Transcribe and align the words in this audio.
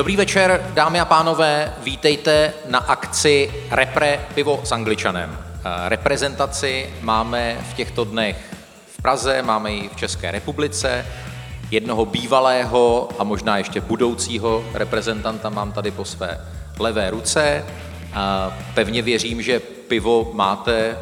Dobrý 0.00 0.16
večer, 0.16 0.70
dámy 0.74 1.00
a 1.00 1.04
pánové, 1.04 1.74
vítejte 1.82 2.52
na 2.68 2.78
akci 2.78 3.52
Repre 3.70 4.20
pivo 4.34 4.60
s 4.64 4.72
Angličanem. 4.72 5.38
Eh, 5.38 5.88
Reprezentaci 5.88 6.94
máme 7.00 7.58
v 7.70 7.74
těchto 7.74 8.04
dnech 8.04 8.56
v 8.96 9.02
Praze, 9.02 9.42
máme 9.42 9.72
ji 9.72 9.88
v 9.88 9.96
České 9.96 10.30
republice. 10.30 11.06
Jednoho 11.70 12.06
bývalého 12.06 13.08
a 13.18 13.24
možná 13.24 13.58
ještě 13.58 13.80
budoucího 13.80 14.64
reprezentanta 14.74 15.48
mám 15.48 15.72
tady 15.72 15.90
po 15.90 16.04
své 16.04 16.40
levé 16.78 17.10
ruce. 17.10 17.66
A 18.14 18.52
Pevně 18.74 19.02
věřím, 19.02 19.42
že 19.42 19.60
pivo 19.60 20.30
máte 20.32 20.78
eh, 20.80 20.96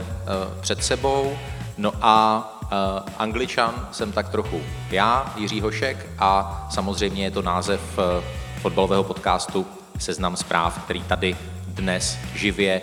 před 0.60 0.84
sebou. 0.84 1.38
No 1.76 1.92
a 2.02 2.48
eh, 2.62 2.76
Angličan 3.18 3.88
jsem 3.92 4.12
tak 4.12 4.28
trochu 4.28 4.60
já, 4.90 5.32
Jiří 5.36 5.60
Hošek, 5.60 6.06
a 6.18 6.66
samozřejmě 6.70 7.24
je 7.24 7.30
to 7.30 7.42
název 7.42 7.80
eh, 7.98 8.47
fotbalového 8.58 9.04
podcastu 9.04 9.66
Seznam 9.98 10.36
zpráv, 10.36 10.84
který 10.84 11.02
tady 11.02 11.36
dnes 11.66 12.18
živě 12.34 12.80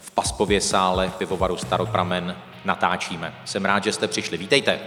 v 0.00 0.10
Paspově 0.10 0.60
sále 0.60 1.12
pivovaru 1.18 1.56
Staropramen 1.56 2.36
natáčíme. 2.64 3.34
Jsem 3.44 3.64
rád, 3.64 3.84
že 3.84 3.92
jste 3.92 4.08
přišli. 4.08 4.38
Vítejte. 4.38 4.78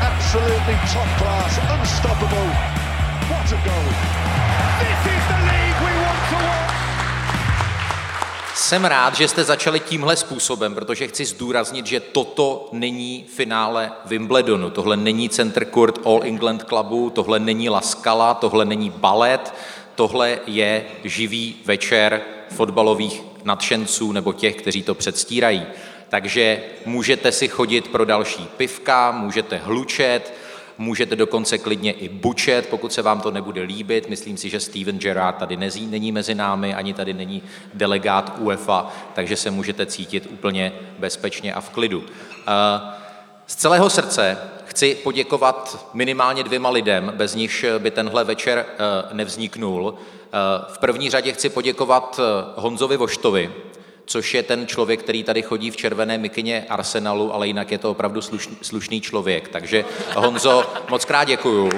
Absolutely 0.00 0.74
top 0.92 1.18
class, 1.18 1.60
unstoppable. 1.80 2.72
What 3.28 3.52
a 3.52 3.64
goal. 3.64 3.84
This 4.80 5.06
is 5.06 5.11
Jsem 8.72 8.84
rád, 8.84 9.14
že 9.16 9.28
jste 9.28 9.44
začali 9.44 9.80
tímhle 9.80 10.16
způsobem, 10.16 10.74
protože 10.74 11.08
chci 11.08 11.24
zdůraznit, 11.24 11.86
že 11.86 12.00
toto 12.00 12.68
není 12.72 13.24
finále 13.34 13.92
Wimbledonu, 14.04 14.70
tohle 14.70 14.96
není 14.96 15.28
Center 15.28 15.66
Court 15.74 16.06
All 16.06 16.20
England 16.24 16.64
Clubu, 16.68 17.10
tohle 17.10 17.38
není 17.38 17.68
La 17.68 17.80
Scala, 17.80 18.34
tohle 18.34 18.64
není 18.64 18.90
balet, 18.90 19.54
tohle 19.94 20.38
je 20.46 20.84
živý 21.04 21.56
večer 21.64 22.20
fotbalových 22.50 23.22
nadšenců 23.44 24.12
nebo 24.12 24.32
těch, 24.32 24.56
kteří 24.56 24.82
to 24.82 24.94
předstírají. 24.94 25.66
Takže 26.08 26.62
můžete 26.86 27.32
si 27.32 27.48
chodit 27.48 27.88
pro 27.88 28.04
další 28.04 28.48
pivka, 28.56 29.10
můžete 29.10 29.56
hlučet, 29.56 30.34
Můžete 30.78 31.16
dokonce 31.16 31.58
klidně 31.58 31.92
i 31.92 32.08
bučet, 32.08 32.68
pokud 32.68 32.92
se 32.92 33.02
vám 33.02 33.20
to 33.20 33.30
nebude 33.30 33.62
líbit. 33.62 34.08
Myslím 34.08 34.36
si, 34.36 34.50
že 34.50 34.60
Steven 34.60 34.98
Gerrard 34.98 35.36
tady 35.36 35.56
nezí, 35.56 35.86
není 35.86 36.12
mezi 36.12 36.34
námi, 36.34 36.74
ani 36.74 36.94
tady 36.94 37.14
není 37.14 37.42
delegát 37.74 38.36
UEFA, 38.38 38.92
takže 39.14 39.36
se 39.36 39.50
můžete 39.50 39.86
cítit 39.86 40.28
úplně 40.30 40.72
bezpečně 40.98 41.54
a 41.54 41.60
v 41.60 41.70
klidu. 41.70 42.02
Eh, 42.48 42.52
Z 43.46 43.54
celého 43.56 43.90
srdce 43.90 44.38
chci 44.66 44.94
poděkovat 44.94 45.88
minimálně 45.94 46.42
dvěma 46.42 46.70
lidem, 46.70 47.12
bez 47.16 47.34
nichž 47.34 47.64
by 47.78 47.90
tenhle 47.90 48.24
večer 48.24 48.66
eh, 48.68 49.14
nevzniknul. 49.14 49.94
Eh, 49.94 50.38
V 50.68 50.78
první 50.78 51.10
řadě 51.10 51.32
chci 51.32 51.48
poděkovat 51.48 52.20
Honzovi 52.56 52.96
Voštovi, 52.96 53.52
což 54.04 54.34
je 54.34 54.42
ten 54.42 54.66
člověk, 54.66 55.02
který 55.02 55.24
tady 55.24 55.42
chodí 55.42 55.70
v 55.70 55.76
červené 55.76 56.18
mikině 56.18 56.66
Arsenalu, 56.68 57.34
ale 57.34 57.46
jinak 57.46 57.72
je 57.72 57.78
to 57.78 57.90
opravdu 57.90 58.22
slušný, 58.22 58.56
slušný 58.62 59.00
člověk. 59.00 59.48
Takže 59.48 59.84
Honzo, 60.16 60.72
moc 60.90 61.04
krát 61.04 61.24
děkuju. 61.24 61.70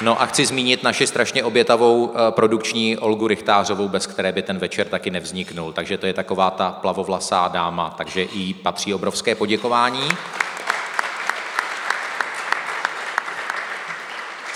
No 0.00 0.22
a 0.22 0.26
chci 0.26 0.46
zmínit 0.46 0.82
naši 0.82 1.06
strašně 1.06 1.44
obětavou 1.44 2.12
eh, 2.14 2.30
produkční 2.30 2.98
Olgu 2.98 3.26
Richtářovou, 3.26 3.88
bez 3.88 4.06
které 4.06 4.32
by 4.32 4.42
ten 4.42 4.58
večer 4.58 4.88
taky 4.88 5.10
nevzniknul. 5.10 5.72
Takže 5.72 5.98
to 5.98 6.06
je 6.06 6.12
taková 6.12 6.50
ta 6.50 6.70
plavovlasá 6.70 7.48
dáma, 7.48 7.94
takže 7.96 8.26
jí 8.32 8.54
patří 8.54 8.94
obrovské 8.94 9.34
poděkování. 9.34 10.08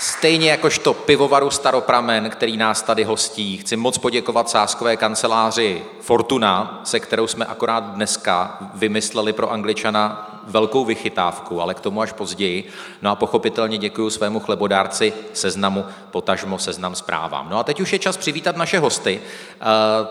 Stejně 0.01 0.51
jakožto 0.51 0.93
pivovaru 0.93 1.49
Staropramen, 1.49 2.29
který 2.29 2.57
nás 2.57 2.81
tady 2.81 3.03
hostí, 3.03 3.57
chci 3.57 3.77
moc 3.77 3.97
poděkovat 3.97 4.49
sáskové 4.49 4.97
kanceláři 4.97 5.83
Fortuna, 6.01 6.81
se 6.83 6.99
kterou 6.99 7.27
jsme 7.27 7.45
akorát 7.45 7.83
dneska 7.83 8.57
vymysleli 8.73 9.33
pro 9.33 9.51
Angličana 9.51 10.27
velkou 10.47 10.85
vychytávku, 10.85 11.61
ale 11.61 11.73
k 11.73 11.79
tomu 11.79 12.01
až 12.01 12.11
později. 12.11 12.69
No 13.01 13.11
a 13.11 13.15
pochopitelně 13.15 13.77
děkuji 13.77 14.09
svému 14.09 14.39
chlebodárci 14.39 15.13
seznamu, 15.33 15.85
potažmo 16.11 16.59
seznam 16.59 16.95
zprávám. 16.95 17.47
No 17.49 17.59
a 17.59 17.63
teď 17.63 17.81
už 17.81 17.93
je 17.93 17.99
čas 17.99 18.17
přivítat 18.17 18.57
naše 18.57 18.79
hosty. 18.79 19.21
Eh, 19.61 19.65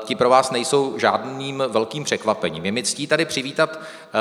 Ti 0.04 0.14
pro 0.14 0.30
vás 0.30 0.50
nejsou 0.50 0.98
žádným 0.98 1.62
velkým 1.68 2.04
překvapením. 2.04 2.66
Je 2.66 2.72
mi 2.72 2.82
ctí 2.82 3.06
tady 3.06 3.24
přivítat 3.24 3.78
eh, 3.78 4.18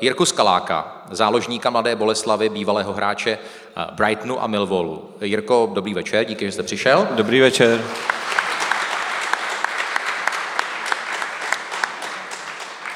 Jirku 0.00 0.24
Skaláka, 0.24 1.02
záložníka 1.10 1.70
Mladé 1.70 1.96
Boleslavy, 1.96 2.48
bývalého 2.48 2.92
hráče 2.92 3.38
eh, 3.76 3.84
Brightonu 3.92 4.42
a 4.42 4.46
Millwallu. 4.46 5.10
Jirko, 5.20 5.70
dobrý 5.74 5.94
večer, 5.94 6.24
díky, 6.24 6.44
že 6.46 6.52
jste 6.52 6.62
přišel. 6.62 7.08
Dobrý 7.10 7.40
večer. 7.40 7.80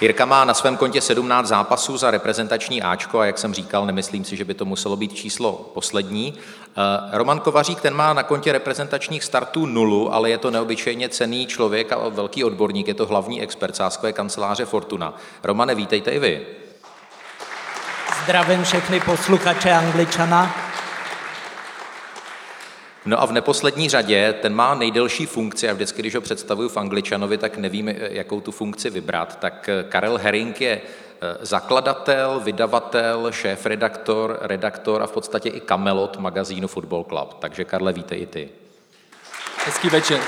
Jirka 0.02 0.24
má 0.24 0.44
na 0.44 0.54
svém 0.54 0.76
kontě 0.76 1.00
17 1.00 1.46
zápasů 1.46 1.96
za 1.96 2.10
reprezentační 2.10 2.82
Ačko 2.82 3.18
a 3.18 3.26
jak 3.26 3.38
jsem 3.38 3.54
říkal, 3.54 3.86
nemyslím 3.86 4.24
si, 4.24 4.36
že 4.36 4.44
by 4.44 4.54
to 4.54 4.64
muselo 4.64 4.96
být 4.96 5.14
číslo 5.14 5.70
poslední. 5.74 6.34
Eh, 6.34 7.18
Roman 7.18 7.40
Kovařík, 7.40 7.80
ten 7.80 7.94
má 7.94 8.12
na 8.12 8.22
kontě 8.22 8.52
reprezentačních 8.52 9.24
startů 9.24 9.66
nulu, 9.66 10.14
ale 10.14 10.30
je 10.30 10.38
to 10.38 10.50
neobyčejně 10.50 11.08
cený 11.08 11.46
člověk 11.46 11.92
a 11.92 12.08
velký 12.08 12.44
odborník, 12.44 12.88
je 12.88 12.94
to 12.94 13.06
hlavní 13.06 13.42
expert 13.42 13.76
sáskové 13.76 14.12
kanceláře 14.12 14.64
Fortuna. 14.64 15.14
Romane, 15.44 15.74
vítejte 15.74 16.10
i 16.10 16.18
vy. 16.18 16.46
Zdravím 18.24 18.64
všechny 18.64 19.00
posluchače 19.00 19.70
Angličana. 19.70 20.71
No 23.06 23.22
a 23.22 23.26
v 23.26 23.32
neposlední 23.32 23.88
řadě, 23.88 24.34
ten 24.42 24.54
má 24.54 24.74
nejdelší 24.74 25.26
funkci 25.26 25.68
a 25.68 25.72
vždycky, 25.72 26.02
když 26.02 26.14
ho 26.14 26.20
představuju 26.20 26.68
v 26.68 26.76
Angličanovi, 26.76 27.38
tak 27.38 27.56
nevím, 27.56 27.88
eh, 27.88 27.94
jakou 27.98 28.40
tu 28.40 28.52
funkci 28.52 28.90
vybrat. 28.90 29.38
Tak 29.38 29.68
eh, 29.68 29.84
Karel 29.88 30.18
Herring 30.18 30.60
je 30.60 30.80
eh, 30.80 31.38
zakladatel, 31.40 32.40
vydavatel, 32.40 33.32
šéf-redaktor, 33.32 34.38
redaktor 34.40 35.02
a 35.02 35.06
v 35.06 35.12
podstatě 35.12 35.48
i 35.48 35.60
kamelot 35.60 36.16
magazínu 36.16 36.68
Football 36.68 37.04
Club. 37.04 37.34
Takže 37.38 37.64
Karle, 37.64 37.92
vítej 37.92 38.22
i 38.22 38.26
ty. 38.26 38.48
Hezký 39.64 39.88
večer. 39.88 40.20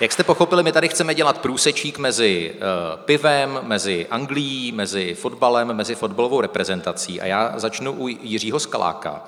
Jak 0.00 0.12
jste 0.12 0.24
pochopili, 0.24 0.62
my 0.62 0.72
tady 0.72 0.88
chceme 0.88 1.14
dělat 1.14 1.38
průsečík 1.38 1.98
mezi 1.98 2.52
uh, 2.54 2.60
pivem, 3.04 3.60
mezi 3.62 4.06
Anglií, 4.10 4.72
mezi 4.72 5.14
fotbalem, 5.14 5.72
mezi 5.72 5.94
fotbalovou 5.94 6.40
reprezentací. 6.40 7.20
A 7.20 7.26
já 7.26 7.52
začnu 7.56 7.92
u 7.92 8.08
Jiřího 8.08 8.60
Skaláka. 8.60 9.24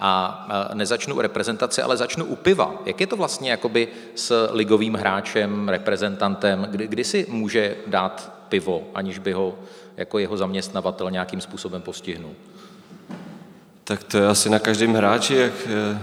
A 0.00 0.44
uh, 0.70 0.74
nezačnu 0.74 1.14
u 1.14 1.20
reprezentace, 1.20 1.82
ale 1.82 1.96
začnu 1.96 2.24
u 2.24 2.36
piva. 2.36 2.74
Jak 2.86 3.00
je 3.00 3.06
to 3.06 3.16
vlastně 3.16 3.50
jakoby 3.50 3.88
s 4.14 4.48
ligovým 4.52 4.94
hráčem, 4.94 5.68
reprezentantem? 5.68 6.66
Kdy, 6.70 6.86
kdy 6.88 7.04
si 7.04 7.26
může 7.28 7.76
dát 7.86 8.32
pivo, 8.48 8.82
aniž 8.94 9.18
by 9.18 9.32
ho 9.32 9.58
jako 9.96 10.18
jeho 10.18 10.36
zaměstnavatel 10.36 11.10
nějakým 11.10 11.40
způsobem 11.40 11.82
postihnul? 11.82 12.32
Tak 13.84 14.04
to 14.04 14.18
je 14.18 14.26
asi 14.26 14.50
na 14.50 14.58
každém 14.58 14.94
hráči, 14.94 15.34
jak 15.34 15.52
eh, 15.66 15.98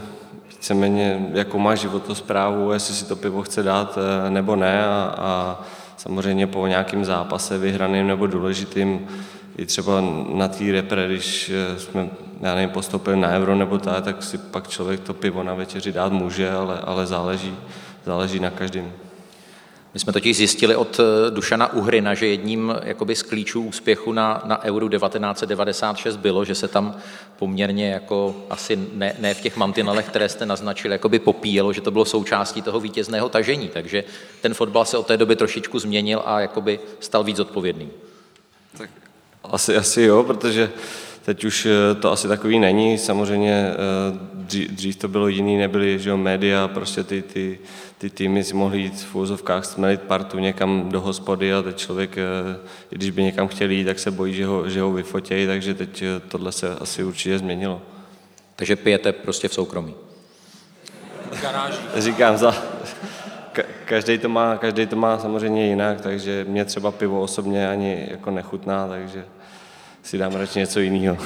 víceméně, 0.59 1.29
jakou 1.33 1.59
má 1.59 1.75
životosprávu, 1.75 2.71
jestli 2.71 2.95
si 2.95 3.06
to 3.06 3.15
pivo 3.15 3.41
chce 3.41 3.63
dát 3.63 3.97
eh, 3.97 4.29
nebo 4.29 4.56
ne 4.56 4.85
a, 4.85 5.15
a 5.17 5.61
samozřejmě 5.97 6.47
po 6.47 6.67
nějakém 6.67 7.06
zápase 7.06 7.57
vyhraným 7.57 8.07
nebo 8.07 8.27
důležitým 8.27 9.07
i 9.57 9.65
třeba 9.65 10.01
na 10.33 10.47
té 10.47 10.71
repre, 10.71 11.07
když 11.07 11.50
eh, 11.50 11.79
jsme, 11.79 12.09
já 12.41 12.56
nevím, 12.56 12.69
postoupili 12.69 13.17
na 13.17 13.29
euro 13.29 13.56
nebo 13.56 13.77
tak, 13.77 14.03
tak 14.03 14.23
si 14.23 14.38
pak 14.38 14.67
člověk 14.67 15.00
to 15.00 15.13
pivo 15.13 15.44
na 15.44 15.53
večeři 15.53 15.91
dát 15.91 16.11
může, 16.11 16.51
ale, 16.51 16.79
ale 16.79 17.06
záleží, 17.06 17.56
záleží 18.06 18.39
na 18.39 18.50
každém. 18.50 18.91
My 19.94 20.00
jsme 20.00 20.13
totiž 20.13 20.38
zjistili 20.38 20.75
od 20.75 21.00
eh, 21.00 21.31
Dušana 21.31 21.74
Uhrina, 21.74 22.13
že 22.13 22.27
jedním 22.27 22.75
jakoby 22.83 23.15
z 23.15 23.24
klíčů 23.24 23.62
úspěchu 23.62 24.12
na, 24.12 24.41
na 24.45 24.63
Euro 24.63 24.89
1996 24.89 26.15
bylo, 26.15 26.45
že 26.45 26.56
se 26.56 26.68
tam 26.68 26.95
poměrně 27.39 27.89
jako 27.91 28.36
asi 28.50 28.80
ne, 28.94 29.15
ne 29.19 29.33
v 29.33 29.41
těch 29.41 29.57
mantinelech, 29.57 30.06
které 30.07 30.30
jste 30.30 30.45
naznačili, 30.45 30.94
jakoby 30.94 31.19
popíjelo, 31.19 31.74
že 31.74 31.81
to 31.81 31.91
bylo 31.91 32.06
součástí 32.06 32.62
toho 32.62 32.80
vítězného 32.80 33.30
tažení. 33.30 33.69
Takže 33.69 34.03
ten 34.41 34.53
fotbal 34.53 34.86
se 34.86 34.97
od 34.97 35.07
té 35.07 35.18
doby 35.18 35.36
trošičku 35.36 35.80
změnil 35.80 36.21
a 36.25 36.39
jakoby 36.39 36.80
stal 37.00 37.24
víc 37.24 37.39
odpovědný. 37.39 37.89
Tak 38.77 38.89
asi, 39.44 39.77
asi 39.77 40.01
jo, 40.01 40.24
protože 40.24 40.71
Teď 41.25 41.44
už 41.44 41.66
eh, 41.66 41.95
to 41.95 42.12
asi 42.12 42.27
takový 42.27 42.60
není, 42.60 42.98
samozřejmě 42.98 43.71
eh, 43.71 43.75
dřív, 44.33 44.71
dřív 44.71 44.95
to 44.95 45.07
bylo 45.07 45.27
jiný, 45.27 45.57
nebyly 45.57 46.00
že 46.00 46.10
jo, 46.10 46.18
média, 46.18 46.68
prostě 46.68 47.04
ty, 47.04 47.21
ty, 47.21 47.60
ty 47.98 48.10
týmy 48.10 48.44
si 48.44 48.54
mohli 48.54 48.80
jít 48.80 49.01
v 49.04 49.16
úzovkách 49.16 49.66
smelit 49.66 50.01
partu 50.01 50.39
někam 50.39 50.89
do 50.89 51.01
hospody 51.01 51.54
a 51.54 51.62
teď 51.62 51.77
člověk, 51.77 52.18
eh, 52.18 52.21
i 52.92 52.95
když 52.95 53.10
by 53.10 53.24
někam 53.24 53.48
chtěl 53.48 53.71
jít, 53.71 53.86
tak 53.86 54.00
se 54.00 54.12
bojí, 54.12 54.33
že 54.33 54.45
ho, 54.45 54.69
že 54.69 54.81
ho 54.81 54.92
vyfotějí, 54.92 55.48
takže 55.48 55.74
teď 55.74 56.04
tohle 56.27 56.51
se 56.51 56.75
asi 56.75 57.04
určitě 57.04 57.38
změnilo. 57.38 57.81
Takže 58.56 58.75
pijete 58.75 59.12
prostě 59.12 59.48
v 59.48 59.54
soukromí? 59.54 59.95
Garáží. 61.42 61.77
Říkám, 61.95 62.38
za, 62.38 62.56
každý 63.86 64.18
to, 64.18 64.30
má, 64.30 64.57
každý 64.57 64.86
to 64.86 64.95
má 64.95 65.19
samozřejmě 65.19 65.68
jinak, 65.68 66.01
takže 66.01 66.45
mě 66.50 66.66
třeba 66.66 66.92
pivo 66.92 67.21
osobně 67.21 67.69
ani 67.69 68.07
jako 68.12 68.31
nechutná, 68.31 68.88
takže 68.88 69.25
si 70.03 70.17
dám 70.17 70.35
radši 70.35 70.59
něco 70.59 70.79
jiného. 70.79 71.17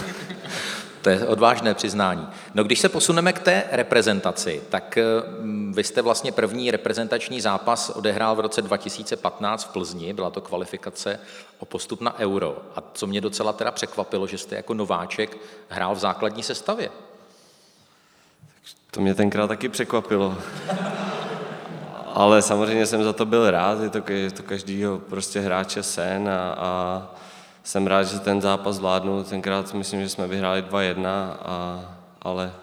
To 1.04 1.10
je 1.10 1.28
odvážné 1.28 1.74
přiznání. 1.74 2.28
No 2.54 2.64
když 2.64 2.80
se 2.80 2.90
posuneme 2.90 3.34
k 3.34 3.40
té 3.40 3.64
reprezentaci, 3.72 4.62
tak 4.70 4.98
mm, 5.42 5.74
vy 5.76 5.84
jste 5.84 6.02
vlastně 6.02 6.32
první 6.32 6.72
reprezentační 6.72 7.42
zápas 7.42 7.90
odehrál 7.90 8.36
v 8.36 8.40
roce 8.40 8.62
2015 8.62 9.64
v 9.64 9.68
Plzni, 9.68 10.14
byla 10.14 10.30
to 10.30 10.42
kvalifikace 10.42 11.20
o 11.60 11.66
postup 11.66 12.02
na 12.02 12.20
euro. 12.20 12.58
A 12.76 12.84
co 12.94 13.08
mě 13.08 13.22
docela 13.22 13.54
teda 13.54 13.72
překvapilo, 13.72 14.28
že 14.28 14.38
jste 14.38 14.56
jako 14.56 14.74
nováček 14.74 15.38
hrál 15.70 15.96
v 15.96 16.00
základní 16.00 16.44
sestavě. 16.44 16.90
To 18.92 19.02
mě 19.02 19.16
tenkrát 19.16 19.48
taky 19.48 19.70
překvapilo. 19.70 20.38
Ale 22.14 22.42
samozřejmě 22.42 22.86
jsem 22.86 23.04
za 23.04 23.14
to 23.14 23.26
byl 23.26 23.52
rád, 23.52 23.82
je 23.82 23.90
to, 23.90 24.12
je 24.12 24.32
to 24.32 24.44
každýho 24.44 25.00
prostě 25.00 25.40
hráče 25.40 25.84
sen 25.84 26.30
a, 26.30 26.56
a 26.58 27.10
jsem 27.64 27.88
rád, 27.88 28.04
že 28.04 28.20
ten 28.20 28.42
zápas 28.42 28.76
zvládnu. 28.76 29.24
Tenkrát 29.24 29.74
myslím, 29.74 30.02
že 30.02 30.10
jsme 30.10 30.28
vyhráli 30.28 30.62
2-1, 30.62 31.08
a, 31.42 31.80
ale 32.22 32.54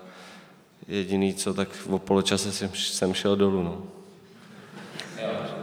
jediný 0.88 1.34
co, 1.34 1.54
tak 1.54 1.68
v 1.68 1.98
poločase 1.98 2.52
jsem, 2.52 2.70
jsem 2.74 3.14
šel 3.14 3.36
dolů. 3.36 3.62
No. 3.62 3.82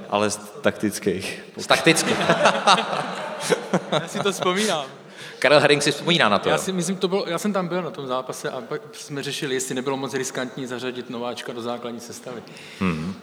Ale 0.10 0.30
z 0.30 0.38
taktických. 0.38 1.44
Z 1.58 1.68
taktických. 1.68 2.18
Já 3.92 4.08
si 4.08 4.20
to 4.20 4.32
vzpomínám. 4.32 4.86
Karel 5.40 5.60
Herring 5.60 5.84
si 5.84 5.92
vzpomíná 5.92 6.30
na 6.30 6.40
to. 6.40 6.50
Já, 6.50 6.58
si 6.58 6.72
myslím, 6.72 6.96
to 6.96 7.08
bylo, 7.08 7.26
já 7.28 7.38
jsem 7.38 7.54
tam 7.54 7.68
byl 7.68 7.82
na 7.82 7.90
tom 7.90 8.08
zápase 8.08 8.52
a 8.52 8.64
jsme 8.92 9.24
řešili, 9.24 9.56
jestli 9.56 9.76
nebylo 9.76 9.98
moc 9.98 10.14
riskantní 10.14 10.66
zařadit 10.66 11.10
nováčka 11.10 11.54
do 11.54 11.62
základní 11.62 12.00
sestavy. 12.00 12.44
Hmm. 12.80 13.16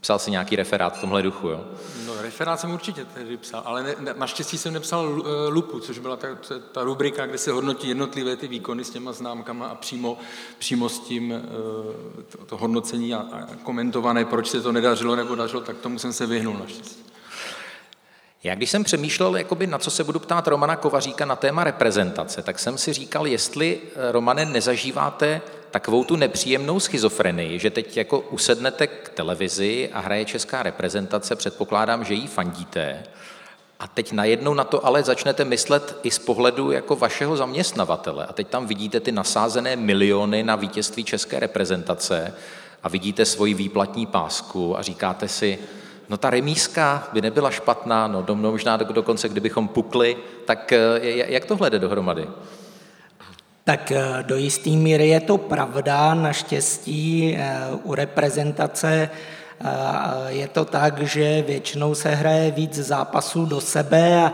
Psal 0.00 0.18
si 0.18 0.30
nějaký 0.30 0.56
referát 0.56 0.96
v 0.96 1.00
tomhle 1.00 1.22
duchu, 1.22 1.48
jo? 1.48 1.64
No, 2.06 2.22
referát 2.22 2.60
jsem 2.60 2.70
určitě 2.70 3.04
tehdy 3.04 3.36
psal, 3.36 3.62
ale 3.64 3.82
ne, 3.82 3.94
ne, 3.98 4.14
naštěstí 4.16 4.58
jsem 4.58 4.74
nepsal 4.74 5.22
eh, 5.24 5.48
lupu, 5.48 5.80
což 5.80 5.98
byla 5.98 6.16
ta, 6.16 6.28
ta 6.72 6.84
rubrika, 6.84 7.26
kde 7.26 7.38
se 7.38 7.52
hodnotí 7.52 7.88
jednotlivé 7.88 8.36
ty 8.36 8.48
výkony 8.48 8.84
s 8.84 8.90
těma 8.90 9.12
známkama 9.12 9.66
a 9.66 9.74
přímo, 9.74 10.18
přímo 10.58 10.88
s 10.88 10.98
tím 10.98 11.32
eh, 11.32 11.42
to, 12.28 12.44
to 12.44 12.56
hodnocení 12.56 13.14
a, 13.14 13.18
a 13.18 13.46
komentované, 13.62 14.24
proč 14.24 14.48
se 14.48 14.60
to 14.60 14.72
nedařilo 14.72 15.16
nebo 15.16 15.34
dařilo, 15.34 15.62
tak 15.62 15.76
tomu 15.76 15.98
jsem 15.98 16.12
se 16.12 16.26
vyhnul 16.26 16.56
naštěstí. 16.58 17.04
Já 18.42 18.54
když 18.54 18.70
jsem 18.70 18.84
přemýšlel, 18.84 19.36
jakoby, 19.36 19.66
na 19.66 19.78
co 19.78 19.90
se 19.90 20.04
budu 20.04 20.18
ptát 20.18 20.48
Romana 20.48 20.76
Kovaříka 20.76 21.24
na 21.24 21.36
téma 21.36 21.64
reprezentace, 21.64 22.42
tak 22.42 22.58
jsem 22.58 22.78
si 22.78 22.92
říkal, 22.92 23.26
jestli, 23.26 23.80
eh, 23.84 24.12
Romane, 24.12 24.44
nezažíváte 24.44 25.40
takovou 25.70 26.04
tu 26.04 26.16
nepříjemnou 26.16 26.80
schizofrenii, 26.80 27.58
že 27.58 27.70
teď 27.70 27.96
jako 27.96 28.20
usednete 28.20 28.86
k 28.86 29.08
televizi 29.08 29.90
a 29.92 30.00
hraje 30.00 30.24
česká 30.24 30.62
reprezentace, 30.62 31.36
předpokládám, 31.36 32.04
že 32.04 32.14
jí 32.14 32.26
fandíte, 32.26 33.02
a 33.80 33.86
teď 33.86 34.12
najednou 34.12 34.54
na 34.54 34.64
to 34.64 34.86
ale 34.86 35.02
začnete 35.02 35.44
myslet 35.44 35.98
i 36.02 36.10
z 36.10 36.18
pohledu 36.18 36.70
jako 36.70 36.96
vašeho 36.96 37.36
zaměstnavatele. 37.36 38.26
A 38.26 38.32
teď 38.32 38.48
tam 38.48 38.66
vidíte 38.66 39.00
ty 39.00 39.12
nasázené 39.12 39.76
miliony 39.76 40.42
na 40.42 40.56
vítězství 40.56 41.04
české 41.04 41.40
reprezentace 41.40 42.34
a 42.82 42.88
vidíte 42.88 43.24
svoji 43.24 43.54
výplatní 43.54 44.06
pásku 44.06 44.78
a 44.78 44.82
říkáte 44.82 45.28
si, 45.28 45.58
no 46.08 46.16
ta 46.16 46.30
remíska 46.30 47.08
by 47.12 47.22
nebyla 47.22 47.50
špatná, 47.50 48.06
no 48.06 48.24
možná 48.34 48.76
dokonce, 48.76 49.28
kdybychom 49.28 49.68
pukli, 49.68 50.16
tak 50.44 50.72
eh, 50.72 51.00
jak 51.32 51.44
tohle 51.44 51.70
jde 51.70 51.78
dohromady? 51.78 52.28
Tak 53.68 53.92
eh, 53.92 54.22
do 54.22 54.36
jisté 54.36 54.70
míry 54.70 55.08
je 55.08 55.20
to 55.20 55.38
pravda, 55.38 56.14
naštěstí 56.14 57.36
eh, 57.36 57.56
u 57.84 57.94
reprezentace 57.94 59.10
je 60.28 60.48
to 60.48 60.64
tak, 60.64 61.02
že 61.02 61.42
většinou 61.42 61.94
se 61.94 62.14
hraje 62.14 62.50
víc 62.50 62.74
zápasů 62.74 63.46
do 63.46 63.60
sebe 63.60 64.22
a 64.24 64.32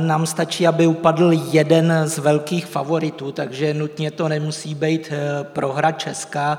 nám 0.00 0.26
stačí, 0.26 0.66
aby 0.66 0.86
upadl 0.86 1.32
jeden 1.32 1.92
z 2.04 2.18
velkých 2.18 2.66
favoritů, 2.66 3.32
takže 3.32 3.74
nutně 3.74 4.10
to 4.10 4.28
nemusí 4.28 4.74
být 4.74 5.12
prohra 5.42 5.92
Česka, 5.92 6.58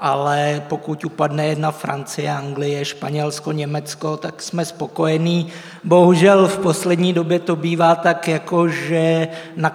ale 0.00 0.62
pokud 0.68 1.04
upadne 1.04 1.46
jedna 1.46 1.70
Francie, 1.70 2.30
Anglie, 2.30 2.84
Španělsko, 2.84 3.52
Německo, 3.52 4.16
tak 4.16 4.42
jsme 4.42 4.64
spokojení. 4.64 5.48
Bohužel 5.84 6.48
v 6.48 6.58
poslední 6.58 7.12
době 7.12 7.38
to 7.38 7.56
bývá 7.56 7.94
tak, 7.94 8.28
jako 8.28 8.68
že 8.68 9.28
na 9.56 9.70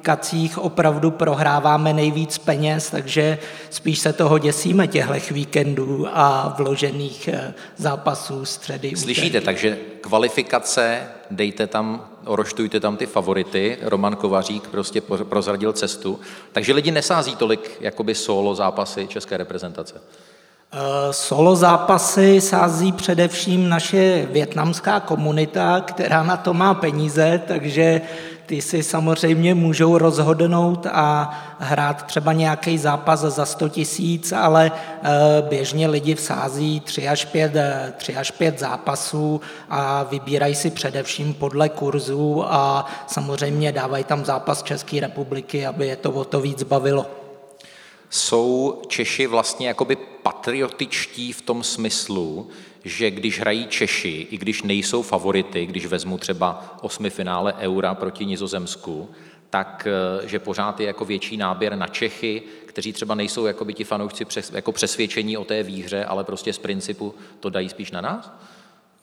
kvalifikacích 0.00 0.58
opravdu 0.58 1.10
prohráváme 1.10 1.92
nejvíc 1.92 2.38
peněz, 2.38 2.90
takže 2.90 3.38
spíš 3.70 3.98
se 3.98 4.12
toho 4.12 4.38
děsíme 4.38 4.86
těchto 4.86 5.34
víkendů 5.34 6.06
a 6.12 6.54
vložených 6.58 7.28
eh, 7.28 7.54
zápasů 7.76 8.44
středy. 8.44 8.96
Slyšíte, 8.96 9.40
takže 9.40 9.78
kvalifikace, 10.00 11.00
dejte 11.30 11.66
tam, 11.66 12.06
oroštujte 12.24 12.80
tam 12.80 12.96
ty 12.96 13.06
favority, 13.06 13.78
Roman 13.82 14.16
Kovařík 14.16 14.68
prostě 14.68 15.00
prozradil 15.00 15.72
cestu, 15.72 16.20
takže 16.52 16.72
lidi 16.72 16.90
nesází 16.90 17.36
tolik 17.36 17.76
jakoby 17.80 18.14
solo 18.14 18.54
zápasy 18.54 19.06
české 19.06 19.36
reprezentace. 19.36 20.00
Eh, 20.72 21.12
solo 21.12 21.56
zápasy 21.56 22.40
sází 22.40 22.92
především 22.92 23.68
naše 23.68 24.26
větnamská 24.30 25.00
komunita, 25.00 25.80
která 25.80 26.22
na 26.22 26.36
to 26.36 26.54
má 26.54 26.74
peníze, 26.74 27.42
takže 27.48 28.00
ty 28.50 28.62
si 28.62 28.82
samozřejmě 28.82 29.54
můžou 29.54 29.98
rozhodnout 29.98 30.86
a 30.92 31.30
hrát 31.58 32.06
třeba 32.06 32.32
nějaký 32.32 32.78
zápas 32.78 33.20
za 33.20 33.46
100 33.46 33.68
tisíc, 33.68 34.32
ale 34.32 34.72
eh, 34.74 35.08
běžně 35.48 35.88
lidi 35.88 36.14
vsází 36.14 36.80
3 36.80 37.08
až 37.08 37.24
5, 37.24 37.52
3 37.96 38.16
až 38.16 38.30
5 38.30 38.58
zápasů 38.58 39.40
a 39.68 40.02
vybírají 40.02 40.54
si 40.54 40.70
především 40.70 41.34
podle 41.34 41.68
kurzů 41.68 42.44
a 42.46 42.86
samozřejmě 43.06 43.72
dávají 43.72 44.04
tam 44.04 44.24
zápas 44.24 44.62
České 44.62 45.00
republiky, 45.00 45.66
aby 45.66 45.86
je 45.86 45.96
to 45.96 46.10
o 46.10 46.24
to 46.24 46.40
víc 46.40 46.62
bavilo. 46.62 47.06
Jsou 48.10 48.82
Češi 48.88 49.26
vlastně 49.26 49.68
jakoby 49.68 49.96
patriotičtí 50.22 51.32
v 51.32 51.42
tom 51.42 51.62
smyslu, 51.62 52.48
že 52.84 53.10
když 53.10 53.40
hrají 53.40 53.66
Češi, 53.66 54.26
i 54.30 54.38
když 54.38 54.62
nejsou 54.62 55.02
favority, 55.02 55.66
když 55.66 55.86
vezmu 55.86 56.18
třeba 56.18 56.76
osmi 56.82 57.10
finále 57.10 57.54
Eura 57.60 57.94
proti 57.94 58.26
Nizozemsku, 58.26 59.08
tak 59.50 59.86
eh, 59.86 60.28
že 60.28 60.38
pořád 60.38 60.80
je 60.80 60.86
jako 60.86 61.04
větší 61.04 61.36
náběr 61.36 61.76
na 61.76 61.86
Čechy, 61.86 62.42
kteří 62.66 62.92
třeba 62.92 63.14
nejsou 63.14 63.46
jako 63.46 63.64
by 63.64 63.74
ti 63.74 63.84
fanoušci 63.84 64.24
přes, 64.24 64.52
jako 64.52 64.72
přesvědčení 64.72 65.36
o 65.36 65.44
té 65.44 65.62
výhře, 65.62 66.04
ale 66.04 66.24
prostě 66.24 66.52
z 66.52 66.58
principu 66.58 67.14
to 67.40 67.50
dají 67.50 67.68
spíš 67.68 67.90
na 67.90 68.00
nás? 68.00 68.32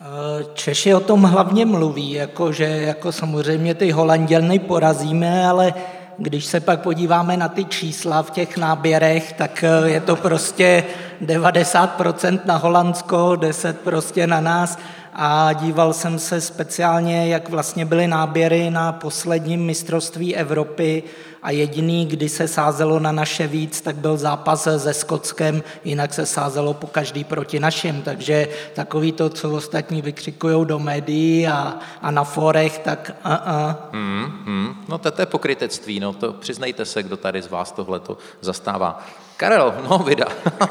Eh, 0.02 0.46
Češi 0.54 0.94
o 0.94 1.00
tom 1.00 1.24
hlavně 1.24 1.66
mluví, 1.66 2.12
jako 2.12 2.52
že 2.52 2.64
jako 2.64 3.12
samozřejmě 3.12 3.74
ty 3.74 3.92
Holanděny 3.92 4.60
porazíme, 4.60 5.48
ale 5.48 5.74
když 6.18 6.46
se 6.46 6.60
pak 6.60 6.82
podíváme 6.82 7.38
na 7.38 7.50
ty 7.50 7.66
čísla 7.66 8.24
v 8.24 8.32
těch 8.32 8.58
náběrech, 8.58 9.34
tak 9.34 9.64
eh, 9.64 9.90
je 9.90 10.02
to 10.02 10.16
prostě 10.16 10.84
90% 11.22 12.40
na 12.46 12.58
Holandsko, 12.58 13.36
10 13.36 13.80
prostě 13.80 14.28
na 14.28 14.42
nás 14.42 14.78
a 15.20 15.54
díval 15.54 15.94
jsem 15.94 16.20
se 16.20 16.42
speciálně, 16.42 17.28
jak 17.28 17.50
vlastně 17.50 17.86
byly 17.86 18.08
náběry 18.08 18.70
na 18.70 18.92
posledním 18.92 19.66
mistrovství 19.66 20.36
Evropy 20.36 21.04
a 21.44 21.52
jediný, 21.52 22.06
kdy 22.06 22.30
se 22.30 22.48
sázelo 22.48 23.00
na 23.00 23.12
naše 23.12 23.48
víc, 23.48 23.82
tak 23.82 23.96
byl 23.96 24.18
zápas 24.18 24.68
se 24.78 24.94
Skotskem, 24.94 25.64
jinak 25.84 26.14
se 26.14 26.26
sázelo 26.26 26.74
po 26.74 26.88
každý 26.88 27.24
proti 27.24 27.60
našim, 27.60 28.02
takže 28.02 28.48
takový 28.76 29.12
to, 29.12 29.30
co 29.30 29.52
ostatní 29.52 30.02
vykřikují 30.02 30.66
do 30.66 30.80
médií 30.80 31.48
a, 31.48 31.78
a 32.02 32.12
na 32.12 32.24
forech, 32.24 32.80
tak 32.80 33.12
uh-uh. 33.26 33.76
Hmm, 33.92 34.32
hmm. 34.46 34.86
No 34.88 34.98
to 34.98 35.22
je 35.22 35.26
pokrytectví, 35.26 36.00
no 36.00 36.14
to 36.14 36.34
přiznejte 36.34 36.86
se, 36.86 37.04
kdo 37.04 37.18
tady 37.18 37.42
z 37.42 37.48
vás 37.48 37.72
tohle 37.72 38.00
to 38.00 38.18
zastává. 38.42 39.06
Karel, 39.38 39.76
no 39.90 39.98
vida. 39.98 40.26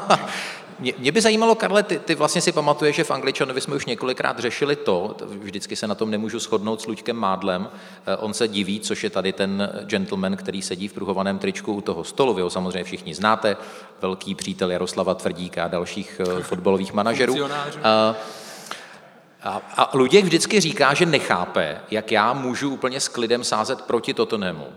Mě, 0.79 0.93
mě 0.97 1.11
by 1.11 1.21
zajímalo, 1.21 1.55
Karle, 1.55 1.83
ty, 1.83 1.99
ty 1.99 2.15
vlastně 2.15 2.41
si 2.41 2.51
pamatuješ, 2.51 2.95
že 2.95 3.03
v 3.03 3.11
Angličanovi 3.11 3.61
jsme 3.61 3.75
už 3.75 3.85
několikrát 3.85 4.39
řešili 4.39 4.75
to, 4.75 5.15
vždycky 5.25 5.75
se 5.75 5.87
na 5.87 5.95
tom 5.95 6.11
nemůžu 6.11 6.39
shodnout 6.39 6.81
s 6.81 6.87
Luďkem 6.87 7.15
Mádlem, 7.15 7.69
eh, 8.05 8.15
on 8.17 8.33
se 8.33 8.47
diví, 8.47 8.79
což 8.79 9.03
je 9.03 9.09
tady 9.09 9.33
ten 9.33 9.69
gentleman, 9.83 10.37
který 10.37 10.61
sedí 10.61 10.87
v 10.87 10.93
pruhovaném 10.93 11.39
tričku 11.39 11.73
u 11.73 11.81
toho 11.81 12.03
stolu, 12.03 12.33
vy 12.33 12.41
ho 12.41 12.49
samozřejmě 12.49 12.83
všichni 12.83 13.13
znáte, 13.13 13.57
velký 14.01 14.35
přítel 14.35 14.71
Jaroslava 14.71 15.13
Tvrdíka 15.13 15.65
a 15.65 15.67
dalších 15.67 16.21
eh, 16.23 16.43
fotbalových 16.43 16.93
manažerů. 16.93 17.35
A, 17.83 18.15
a, 19.43 19.61
a 19.77 19.97
Luděk 19.97 20.25
vždycky 20.25 20.59
říká, 20.59 20.93
že 20.93 21.05
nechápe, 21.05 21.81
jak 21.91 22.11
já 22.11 22.33
můžu 22.33 22.69
úplně 22.69 22.99
s 22.99 23.07
klidem 23.07 23.43
sázet 23.43 23.81
proti 23.81 24.13
Tottenhamu 24.13 24.67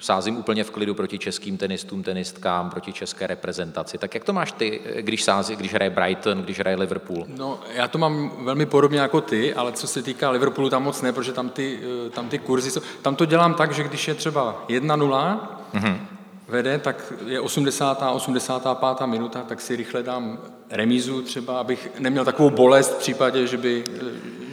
sázím 0.00 0.36
úplně 0.36 0.64
v 0.64 0.70
klidu 0.70 0.94
proti 0.94 1.18
českým 1.18 1.56
tenistům, 1.56 2.02
tenistkám, 2.02 2.70
proti 2.70 2.92
české 2.92 3.26
reprezentaci. 3.26 3.98
Tak 3.98 4.14
jak 4.14 4.24
to 4.24 4.32
máš 4.32 4.52
ty, 4.52 4.80
když 5.00 5.24
sází, 5.24 5.56
když 5.56 5.74
hraje 5.74 5.90
Brighton, 5.90 6.42
když 6.42 6.58
hraje 6.58 6.76
Liverpool? 6.76 7.26
No, 7.28 7.60
já 7.74 7.88
to 7.88 7.98
mám 7.98 8.32
velmi 8.44 8.66
podobně 8.66 9.00
jako 9.00 9.20
ty, 9.20 9.54
ale 9.54 9.72
co 9.72 9.86
se 9.86 10.02
týká 10.02 10.30
Liverpoolu, 10.30 10.70
tam 10.70 10.82
moc 10.82 11.02
ne, 11.02 11.12
protože 11.12 11.32
tam 11.32 11.48
ty, 11.48 11.80
eh, 12.06 12.10
tam 12.10 12.28
ty 12.28 12.38
kurzy 12.38 12.70
jsou. 12.70 12.80
Tam 13.02 13.16
to 13.16 13.24
dělám 13.24 13.54
tak, 13.54 13.72
že 13.72 13.84
když 13.84 14.08
je 14.08 14.14
třeba 14.14 14.64
1-0, 14.68 15.58
mm-hmm 15.74 15.98
vede, 16.50 16.78
tak 16.78 17.12
je 17.26 17.40
80. 17.40 18.02
85. 18.12 19.06
minuta, 19.06 19.42
tak 19.42 19.60
si 19.60 19.76
rychle 19.76 20.02
dám 20.02 20.38
remízu 20.70 21.22
třeba, 21.22 21.60
abych 21.60 21.90
neměl 21.98 22.24
takovou 22.24 22.50
bolest 22.50 22.94
v 22.94 22.98
případě, 22.98 23.46
že 23.46 23.56
by, 23.56 23.84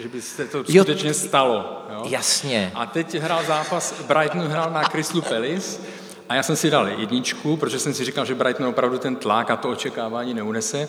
že 0.02 0.10
by 0.10 0.22
se 0.22 0.46
to 0.46 0.64
skutečně 0.64 1.14
stalo. 1.14 1.86
Jo? 1.94 2.04
Jasně. 2.10 2.72
A 2.76 2.86
teď 2.86 3.16
hrál 3.16 3.44
zápas, 3.48 4.04
Brighton 4.08 4.48
hrál 4.48 4.72
na 4.72 4.84
Crystal 4.84 5.22
Palace 5.22 5.82
a 6.30 6.36
já 6.36 6.44
jsem 6.44 6.56
si 6.56 6.70
dal 6.70 6.88
jedničku, 6.88 7.58
protože 7.58 7.80
jsem 7.80 7.94
si 7.94 8.06
říkal, 8.06 8.26
že 8.26 8.36
Brighton 8.36 8.68
opravdu 8.68 8.98
ten 8.98 9.16
tlak 9.16 9.52
a 9.52 9.56
to 9.56 9.70
očekávání 9.70 10.34
neunese 10.34 10.88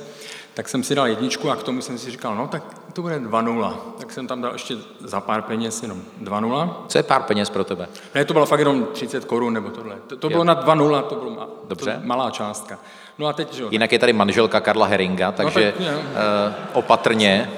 tak 0.58 0.68
jsem 0.68 0.82
si 0.82 0.94
dal 0.94 1.06
jedničku 1.06 1.50
a 1.50 1.56
k 1.56 1.62
tomu 1.62 1.82
jsem 1.82 1.99
si 1.99 2.11
říkal, 2.11 2.35
no 2.35 2.49
tak 2.49 2.62
to 2.92 3.02
bude 3.02 3.18
2-0. 3.18 3.76
Tak 3.99 4.12
jsem 4.12 4.26
tam 4.26 4.42
dal 4.42 4.52
ještě 4.52 4.76
za 5.00 5.20
pár 5.20 5.42
peněz 5.42 5.82
jenom 5.82 6.02
2-0. 6.23 6.75
Co 6.88 6.99
je 6.99 7.02
pár 7.02 7.23
peněz 7.23 7.50
pro 7.50 7.64
tebe? 7.64 7.88
Ne, 8.14 8.25
to 8.25 8.32
bylo 8.32 8.47
fakt 8.47 8.58
jenom 8.58 8.87
30 8.92 9.25
korun 9.25 9.54
nebo 9.54 9.70
tohle. 9.70 9.97
To, 10.06 10.16
to 10.16 10.28
bylo 10.28 10.44
na 10.44 10.62
2-0, 10.64 11.02
to 11.02 11.14
byla 11.14 11.35
ma, 11.35 11.49
Dobře. 11.68 11.99
To 12.00 12.06
malá 12.06 12.30
částka. 12.30 12.78
No 13.18 13.26
a 13.26 13.32
teď, 13.32 13.52
že 13.52 13.62
jo. 13.62 13.68
Jinak 13.70 13.92
je 13.92 13.98
tady 13.98 14.12
manželka 14.12 14.60
Karla 14.60 14.87
Heringa, 14.87 15.26
no 15.26 15.32
takže 15.32 15.75
no, 15.78 15.87
tak, 15.87 15.96
uh, 15.96 16.54
opatrně. 16.72 17.50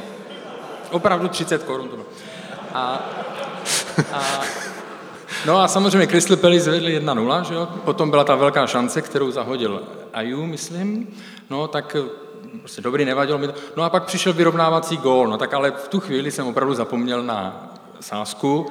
Opravdu 0.91 1.29
30 1.29 1.63
korun 1.63 1.89
to 1.89 1.97
bylo. 1.97 2.09
A, 2.75 3.09
a 4.13 4.41
No 5.47 5.59
a 5.59 5.69
samozřejmě 5.69 6.07
Crystal 6.07 6.37
Palace 6.37 6.61
zvedli 6.61 7.01
1-0, 7.01 7.43
že 7.43 7.55
jo? 7.55 7.69
Potom 7.85 8.11
byla 8.11 8.25
ta 8.25 8.35
velká 8.35 8.67
šance, 8.67 9.03
kterou 9.03 9.31
zahodil 9.31 9.83
Ayu, 10.13 10.47
myslím. 10.47 11.09
No 11.51 11.69
tak 11.69 11.97
prostě 12.59 12.83
dobrý, 12.83 13.05
nevadilo 13.05 13.39
mi 13.39 13.47
to. 13.47 13.55
No 13.77 13.83
a 13.83 13.91
pak 13.91 14.05
přišel 14.05 14.33
vyrovnávací 14.33 14.97
gól, 14.97 15.29
no 15.29 15.39
tak 15.39 15.55
ale 15.55 15.71
v 15.71 15.89
tu 15.89 16.01
chvíli 16.01 16.31
jsem 16.31 16.47
opravdu 16.47 16.75
zapomněl 16.75 17.23
na 17.23 17.69
sásku, 18.01 18.67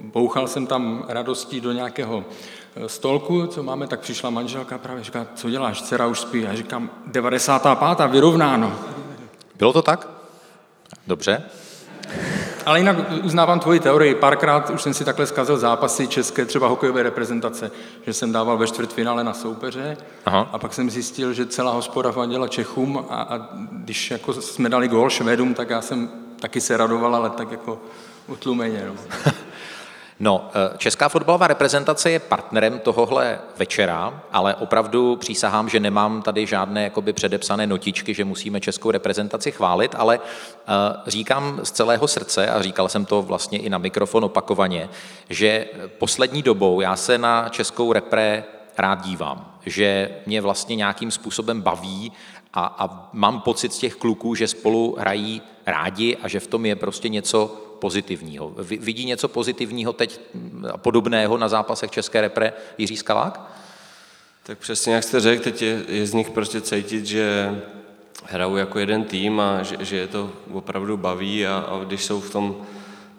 bouchal 0.00 0.48
jsem 0.48 0.66
tam 0.66 1.04
radostí 1.08 1.60
do 1.60 1.72
nějakého 1.72 2.24
eh, 2.28 2.34
stolku, 2.86 3.46
co 3.46 3.62
máme, 3.62 3.86
tak 3.86 4.00
přišla 4.00 4.30
manželka 4.30 4.78
právě 4.78 5.04
říká, 5.04 5.26
co 5.34 5.50
děláš, 5.50 5.82
dcera 5.82 6.06
už 6.06 6.20
spí. 6.20 6.42
Já 6.42 6.54
říkám, 6.54 6.90
95. 7.06 8.10
vyrovnáno. 8.10 8.78
Bylo 9.56 9.72
to 9.72 9.82
tak? 9.82 10.08
Dobře. 11.06 11.42
Ale 12.66 12.78
jinak 12.78 12.96
uznávám 13.22 13.60
tvoji 13.60 13.80
teorii. 13.80 14.14
Párkrát 14.14 14.70
už 14.70 14.82
jsem 14.82 14.94
si 14.94 15.04
takhle 15.04 15.26
zkazil 15.26 15.58
zápasy 15.58 16.08
české, 16.08 16.44
třeba 16.44 16.68
hokejové 16.68 17.02
reprezentace, 17.02 17.70
že 18.06 18.12
jsem 18.12 18.32
dával 18.32 18.58
ve 18.58 18.66
čtvrtfinále 18.66 19.24
na 19.24 19.34
soupeře 19.34 19.96
Aha. 20.26 20.48
a 20.52 20.58
pak 20.58 20.74
jsem 20.74 20.90
zjistil, 20.90 21.32
že 21.32 21.46
celá 21.46 21.72
hospoda 21.72 22.12
fandila 22.12 22.48
Čechům 22.48 23.04
a, 23.10 23.22
a 23.22 23.48
když 23.72 24.10
jako 24.10 24.32
jsme 24.32 24.68
dali 24.68 24.88
gól 24.88 25.10
Švédům, 25.10 25.54
tak 25.54 25.70
já 25.70 25.82
jsem 25.82 26.08
taky 26.40 26.60
se 26.60 26.76
radoval, 26.76 27.16
ale 27.16 27.30
tak 27.30 27.50
jako 27.50 27.80
utlumeně. 28.28 28.84
No. 28.86 28.94
No, 30.24 30.50
eh, 30.54 30.78
česká 30.78 31.08
fotbalová 31.08 31.46
reprezentace 31.46 32.10
je 32.10 32.18
partnerem 32.18 32.78
tohohle 32.78 33.38
večera, 33.56 34.22
ale 34.32 34.54
opravdu 34.54 35.16
přísahám, 35.16 35.68
že 35.68 35.80
nemám 35.80 36.22
tady 36.22 36.46
žádné 36.46 36.82
jakoby 36.82 37.12
předepsané 37.12 37.66
notičky, 37.66 38.14
že 38.14 38.24
musíme 38.24 38.60
českou 38.60 38.90
reprezentaci 38.90 39.52
chválit, 39.52 39.94
ale 39.98 40.18
eh, 40.18 40.70
říkám 41.06 41.60
z 41.62 41.70
celého 41.70 42.08
srdce, 42.08 42.48
a 42.48 42.62
říkal 42.62 42.88
jsem 42.88 43.04
to 43.04 43.22
vlastně 43.22 43.58
i 43.58 43.70
na 43.70 43.78
mikrofon 43.78 44.24
opakovaně, 44.24 44.88
že 45.30 45.66
poslední 45.98 46.42
dobou 46.42 46.80
já 46.80 46.96
se 46.96 47.18
na 47.18 47.48
českou 47.48 47.92
repre 47.92 48.44
rád 48.78 49.02
dívám, 49.02 49.54
že 49.66 50.10
mě 50.26 50.40
vlastně 50.40 50.76
nějakým 50.76 51.10
způsobem 51.10 51.62
baví 51.62 52.12
a, 52.54 52.74
a 52.78 53.08
mám 53.12 53.40
pocit 53.40 53.72
z 53.72 53.78
těch 53.78 53.94
kluků, 53.94 54.34
že 54.34 54.48
spolu 54.48 54.96
hrají 54.98 55.42
rádi 55.66 56.16
a 56.22 56.28
že 56.28 56.40
v 56.40 56.46
tom 56.46 56.66
je 56.66 56.76
prostě 56.76 57.08
něco 57.08 57.63
pozitivního. 57.84 58.54
Vidí 58.58 59.04
něco 59.04 59.28
pozitivního 59.28 59.92
teď 59.92 60.20
podobného 60.76 61.36
na 61.36 61.48
zápasech 61.48 61.90
České 61.90 62.20
repre 62.20 62.52
Jiří 62.78 62.96
Skalák? 62.96 63.40
Tak 64.42 64.58
přesně 64.58 64.94
jak 64.94 65.04
jste 65.04 65.20
řekl, 65.20 65.44
teď 65.44 65.62
je, 65.62 65.84
je 65.88 66.06
z 66.06 66.14
nich 66.14 66.30
prostě 66.30 66.60
cítit, 66.60 67.06
že 67.06 67.54
hrajou 68.24 68.56
jako 68.56 68.78
jeden 68.78 69.04
tým 69.04 69.40
a 69.40 69.62
že, 69.62 69.76
že 69.80 69.96
je 69.96 70.06
to 70.06 70.32
opravdu 70.52 70.96
baví 70.96 71.46
a, 71.46 71.56
a 71.56 71.84
když 71.84 72.04
jsou 72.04 72.20
v 72.20 72.30
tom 72.30 72.66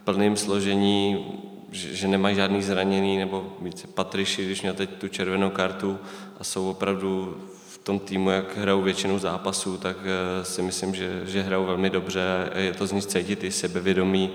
plném 0.03 0.37
složení, 0.37 1.25
že, 1.71 1.95
že 1.95 2.07
nemají 2.07 2.35
žádný 2.35 2.63
zraněný 2.63 3.17
nebo 3.17 3.53
více 3.61 3.87
Patriši, 3.87 4.45
když 4.45 4.61
měl 4.61 4.73
teď 4.73 4.89
tu 4.89 5.07
červenou 5.07 5.49
kartu 5.49 5.99
a 6.39 6.43
jsou 6.43 6.69
opravdu 6.69 7.37
tom 7.85 7.99
týmu, 7.99 8.29
jak 8.29 8.57
hrajou 8.57 8.81
většinu 8.81 9.19
zápasů, 9.19 9.77
tak 9.77 9.97
eh, 10.03 10.45
si 10.45 10.61
myslím, 10.61 10.95
že, 10.95 11.21
že 11.25 11.41
hrajou 11.41 11.65
velmi 11.65 11.89
dobře. 11.89 12.21
Je 12.55 12.73
to 12.73 12.87
z 12.87 12.91
nich 12.91 13.05
cítit 13.05 13.43
i 13.43 13.51
sebevědomí 13.51 14.31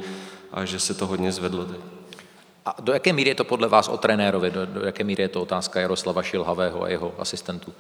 a 0.53 0.65
že 0.65 0.81
se 0.81 0.95
to 0.95 1.07
hodně 1.07 1.33
zvedlo 1.33 1.65
teď. 1.65 1.81
A 2.67 2.77
do 2.81 2.93
jaké 2.93 3.13
míry 3.13 3.31
je 3.31 3.35
to 3.35 3.45
podle 3.45 3.69
vás 3.69 3.89
o 3.89 3.97
trenérovi? 3.97 4.51
Do, 4.51 4.67
do 4.67 4.81
jaké 4.81 5.05
míry 5.05 5.23
je 5.23 5.29
to 5.29 5.43
otázka 5.43 5.81
Jaroslava 5.81 6.23
Šilhavého 6.23 6.83
a 6.83 6.89
jeho 6.89 7.15
asistentů? 7.19 7.73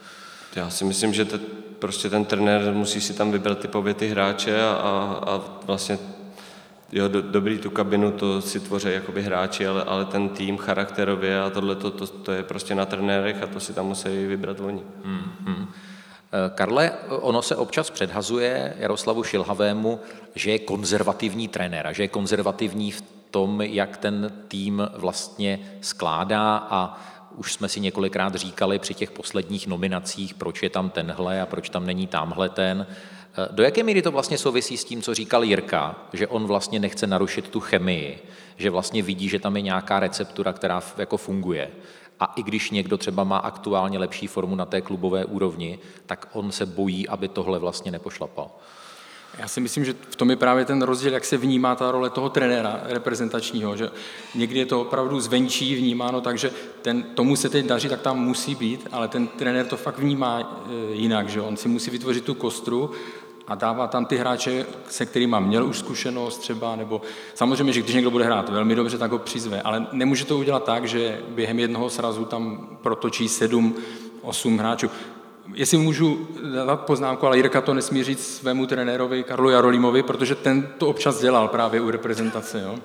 Já 0.56 0.70
si 0.70 0.84
myslím, 0.84 1.14
že 1.14 1.24
te, 1.24 1.38
prostě 1.78 2.10
ten 2.10 2.24
trenér 2.24 2.72
musí 2.72 3.00
si 3.00 3.14
tam 3.14 3.30
vybrat 3.30 3.58
typově 3.58 3.94
ty 3.94 4.08
hráče 4.08 4.62
a, 4.62 4.70
a, 4.70 5.22
a 5.30 5.40
vlastně 5.66 5.98
jo, 6.92 7.08
do, 7.08 7.22
dobrý 7.22 7.58
tu 7.58 7.70
kabinu 7.70 8.12
to 8.12 8.40
si 8.40 8.60
tvoří 8.60 8.88
jakoby 8.90 9.22
hráči, 9.22 9.66
ale, 9.66 9.84
ale 9.84 10.04
ten 10.04 10.28
tým 10.28 10.56
charakterově 10.58 11.40
a 11.40 11.50
tohle 11.50 11.76
to, 11.76 11.90
to, 11.90 12.06
to, 12.06 12.32
je 12.32 12.42
prostě 12.42 12.74
na 12.74 12.86
trenérech 12.86 13.42
a 13.42 13.46
to 13.46 13.60
si 13.60 13.72
tam 13.72 13.86
musí 13.86 14.26
vybrat 14.26 14.60
oni. 14.60 14.82
Hmm, 15.04 15.32
hmm. 15.46 15.66
Karle, 16.54 16.92
ono 17.08 17.42
se 17.42 17.56
občas 17.56 17.90
předhazuje 17.90 18.74
Jaroslavu 18.78 19.22
Šilhavému, 19.22 20.00
že 20.34 20.50
je 20.50 20.58
konzervativní 20.58 21.48
trenér 21.48 21.86
a 21.86 21.92
že 21.92 22.02
je 22.02 22.08
konzervativní 22.08 22.90
v 22.90 23.02
tom, 23.30 23.60
jak 23.60 23.96
ten 23.96 24.32
tým 24.48 24.88
vlastně 24.96 25.58
skládá 25.80 26.56
a 26.56 27.00
už 27.36 27.52
jsme 27.52 27.68
si 27.68 27.80
několikrát 27.80 28.34
říkali 28.34 28.78
při 28.78 28.94
těch 28.94 29.10
posledních 29.10 29.66
nominacích, 29.66 30.34
proč 30.34 30.62
je 30.62 30.70
tam 30.70 30.90
tenhle 30.90 31.40
a 31.40 31.46
proč 31.46 31.70
tam 31.70 31.86
není 31.86 32.06
tamhle 32.06 32.48
ten. 32.48 32.86
Do 33.50 33.62
jaké 33.62 33.82
míry 33.82 34.02
to 34.02 34.12
vlastně 34.12 34.38
souvisí 34.38 34.76
s 34.76 34.84
tím, 34.84 35.02
co 35.02 35.14
říkal 35.14 35.44
Jirka, 35.44 35.96
že 36.12 36.26
on 36.26 36.46
vlastně 36.46 36.78
nechce 36.78 37.06
narušit 37.06 37.48
tu 37.48 37.60
chemii, 37.60 38.18
že 38.56 38.70
vlastně 38.70 39.02
vidí, 39.02 39.28
že 39.28 39.38
tam 39.38 39.56
je 39.56 39.62
nějaká 39.62 40.00
receptura, 40.00 40.52
která 40.52 40.82
jako 40.96 41.16
funguje. 41.16 41.70
A 42.20 42.32
i 42.36 42.42
když 42.42 42.70
někdo 42.70 42.98
třeba 42.98 43.24
má 43.24 43.38
aktuálně 43.38 43.98
lepší 43.98 44.26
formu 44.26 44.54
na 44.54 44.66
té 44.66 44.80
klubové 44.80 45.24
úrovni, 45.24 45.78
tak 46.06 46.28
on 46.32 46.52
se 46.52 46.66
bojí, 46.66 47.08
aby 47.08 47.28
tohle 47.28 47.58
vlastně 47.58 47.92
nepošlapal. 47.92 48.50
Já 49.38 49.48
si 49.48 49.60
myslím, 49.60 49.84
že 49.84 49.94
v 50.10 50.16
tom 50.16 50.30
je 50.30 50.36
právě 50.36 50.64
ten 50.64 50.82
rozdíl, 50.82 51.12
jak 51.12 51.24
se 51.24 51.36
vnímá 51.36 51.74
ta 51.74 51.90
role 51.90 52.10
toho 52.10 52.28
trenéra 52.28 52.80
reprezentačního, 52.84 53.76
že 53.76 53.90
někdy 54.34 54.58
je 54.58 54.66
to 54.66 54.80
opravdu 54.80 55.20
zvenčí 55.20 55.74
vnímáno, 55.74 56.20
takže 56.20 56.50
ten, 56.82 57.02
tomu 57.02 57.36
se 57.36 57.48
teď 57.48 57.66
daří, 57.66 57.88
tak 57.88 58.00
tam 58.00 58.18
musí 58.18 58.54
být, 58.54 58.88
ale 58.92 59.08
ten 59.08 59.26
trenér 59.26 59.66
to 59.66 59.76
fakt 59.76 59.98
vnímá 59.98 60.40
e, 60.40 60.94
jinak, 60.94 61.28
že 61.28 61.40
on 61.40 61.56
si 61.56 61.68
musí 61.68 61.90
vytvořit 61.90 62.24
tu 62.24 62.34
kostru 62.34 62.90
a 63.50 63.54
dává 63.54 63.86
tam 63.86 64.06
ty 64.06 64.16
hráče, 64.16 64.66
se 64.88 65.06
kterými 65.06 65.36
měl 65.40 65.66
už 65.66 65.78
zkušenost 65.78 66.38
třeba, 66.38 66.76
nebo 66.76 67.02
samozřejmě, 67.34 67.72
že 67.72 67.82
když 67.82 67.94
někdo 67.94 68.10
bude 68.10 68.24
hrát 68.24 68.48
velmi 68.48 68.74
dobře, 68.74 68.98
tak 68.98 69.10
ho 69.10 69.18
přizve, 69.18 69.62
ale 69.62 69.86
nemůže 69.92 70.24
to 70.24 70.38
udělat 70.38 70.64
tak, 70.64 70.88
že 70.88 71.20
během 71.28 71.58
jednoho 71.58 71.90
srazu 71.90 72.24
tam 72.24 72.68
protočí 72.82 73.28
sedm, 73.28 73.74
osm 74.22 74.58
hráčů. 74.58 74.90
Jestli 75.54 75.78
můžu 75.78 76.28
dát 76.66 76.80
poznámku, 76.80 77.26
ale 77.26 77.36
Jirka 77.36 77.60
to 77.60 77.74
nesmí 77.74 78.04
říct 78.04 78.36
svému 78.36 78.66
trenérovi 78.66 79.22
Karlu 79.22 79.50
Jarolímovi, 79.50 80.02
protože 80.02 80.34
ten 80.34 80.68
to 80.78 80.88
občas 80.88 81.20
dělal 81.20 81.48
právě 81.48 81.80
u 81.80 81.90
reprezentace. 81.90 82.60
Jo? 82.60 82.78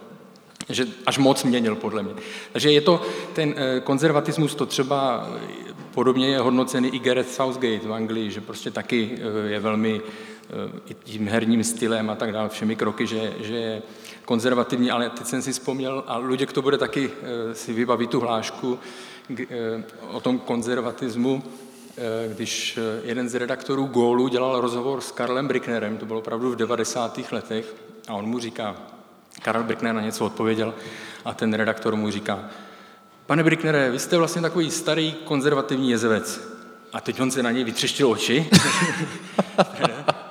že 0.69 0.85
až 1.05 1.17
moc 1.17 1.43
měnil 1.43 1.75
podle 1.75 2.03
mě. 2.03 2.13
Takže 2.51 2.71
je 2.71 2.81
to, 2.81 3.01
ten 3.33 3.53
eh, 3.57 3.79
konzervatismus 3.79 4.55
to 4.55 4.65
třeba 4.65 5.29
eh, 5.35 5.73
podobně 5.93 6.27
je 6.27 6.39
hodnocený 6.39 6.89
i 6.95 6.99
Gareth 6.99 7.31
Southgate 7.31 7.87
v 7.87 7.93
Anglii, 7.93 8.31
že 8.31 8.41
prostě 8.41 8.71
taky 8.71 9.11
eh, 9.17 9.49
je 9.49 9.59
velmi 9.59 10.01
i 10.89 10.93
tím 10.93 11.27
herním 11.27 11.63
stylem 11.63 12.09
a 12.09 12.15
tak 12.15 12.31
dále, 12.31 12.49
všemi 12.49 12.75
kroky, 12.75 13.07
že, 13.07 13.33
že 13.39 13.55
je 13.55 13.81
konzervativní, 14.25 14.91
ale 14.91 15.09
teď 15.09 15.27
jsem 15.27 15.41
si 15.41 15.51
vzpomněl, 15.51 16.03
a 16.07 16.17
Luděk 16.17 16.53
to 16.53 16.61
bude 16.61 16.77
taky 16.77 17.11
si 17.53 17.73
vybavit 17.73 18.09
tu 18.09 18.19
hlášku 18.19 18.79
o 20.11 20.19
tom 20.19 20.39
konzervatismu, 20.39 21.43
eh, 21.97 22.33
když 22.33 22.79
jeden 23.03 23.29
z 23.29 23.35
redaktorů 23.35 23.85
Gólu 23.85 24.27
dělal 24.27 24.61
rozhovor 24.61 25.01
s 25.01 25.11
Karlem 25.11 25.47
Bricknerem, 25.47 25.97
to 25.97 26.05
bylo 26.05 26.19
opravdu 26.19 26.51
v 26.51 26.55
90. 26.55 27.31
letech, 27.31 27.75
a 28.07 28.13
on 28.13 28.25
mu 28.25 28.39
říká, 28.39 28.75
Karl 29.41 29.63
Brickner 29.63 29.95
na 29.95 30.01
něco 30.01 30.25
odpověděl 30.25 30.73
a 31.25 31.33
ten 31.33 31.53
redaktor 31.53 31.95
mu 31.95 32.11
říká, 32.11 32.49
pane 33.25 33.43
Bricknere, 33.43 33.91
vy 33.91 33.99
jste 33.99 34.17
vlastně 34.17 34.41
takový 34.41 34.71
starý 34.71 35.13
konzervativní 35.13 35.91
jezevec. 35.91 36.55
A 36.93 37.01
teď 37.01 37.21
on 37.21 37.31
se 37.31 37.43
na 37.43 37.51
něj 37.51 37.63
vytřeštil 37.63 38.11
oči. 38.11 38.49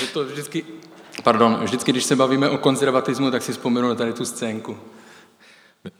že 0.00 0.06
to 0.06 0.24
vždycky, 0.24 0.64
pardon, 1.22 1.60
vždycky, 1.62 1.92
když 1.92 2.04
se 2.04 2.16
bavíme 2.16 2.48
o 2.48 2.58
konzervatismu, 2.58 3.30
tak 3.30 3.42
si 3.42 3.52
vzpomenu 3.52 3.88
na 3.88 3.94
tady 3.94 4.12
tu 4.12 4.24
scénku. 4.24 4.78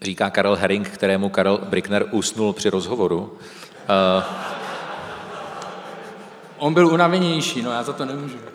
Říká 0.03 0.31
Karel 0.31 0.57
Herring, 0.57 0.89
kterému 0.89 1.29
Karel 1.29 1.59
Brickner 1.59 2.09
usnul 2.11 2.53
při 2.53 2.71
rozhovoru. 2.71 3.19
Uh... 3.19 4.25
On 6.59 6.75
byl 6.75 6.87
unavenější, 6.87 7.63
no 7.63 7.71
já 7.71 7.83
za 7.83 7.93
to 7.93 8.05
nemůžu. 8.05 8.39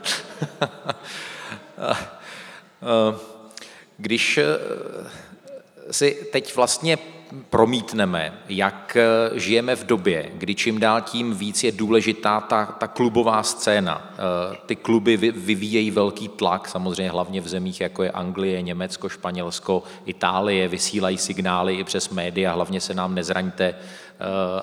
Když 3.97 4.39
si 5.91 6.27
teď 6.31 6.55
vlastně 6.55 6.97
promítneme, 7.49 8.33
jak 8.49 8.97
eh, 8.99 9.39
žijeme 9.39 9.75
v 9.75 9.85
době, 9.85 10.31
kdy 10.33 10.55
čím 10.55 10.79
dál 10.79 11.01
tím 11.01 11.33
víc 11.33 11.63
je 11.63 11.71
důležitá 11.71 12.41
ta, 12.41 12.65
ta 12.65 12.87
klubová 12.87 13.43
scéna. 13.43 14.13
Eh, 14.13 14.57
ty 14.65 14.75
kluby 14.75 15.17
vyvíjejí 15.17 15.91
velký 15.91 16.27
tlak, 16.27 16.67
samozřejmě 16.67 17.11
hlavně 17.11 17.41
v 17.41 17.47
zemích, 17.47 17.81
jako 17.81 18.03
je 18.03 18.11
Anglie, 18.11 18.61
Německo, 18.61 19.09
Španělsko, 19.09 19.83
Itálie, 20.05 20.67
vysílají 20.67 21.17
signály 21.17 21.75
i 21.75 21.83
přes 21.83 22.09
média, 22.09 22.53
hlavně 22.53 22.81
se 22.81 22.93
nám 22.93 23.15
nezraňte 23.15 23.65
eh, 23.65 23.75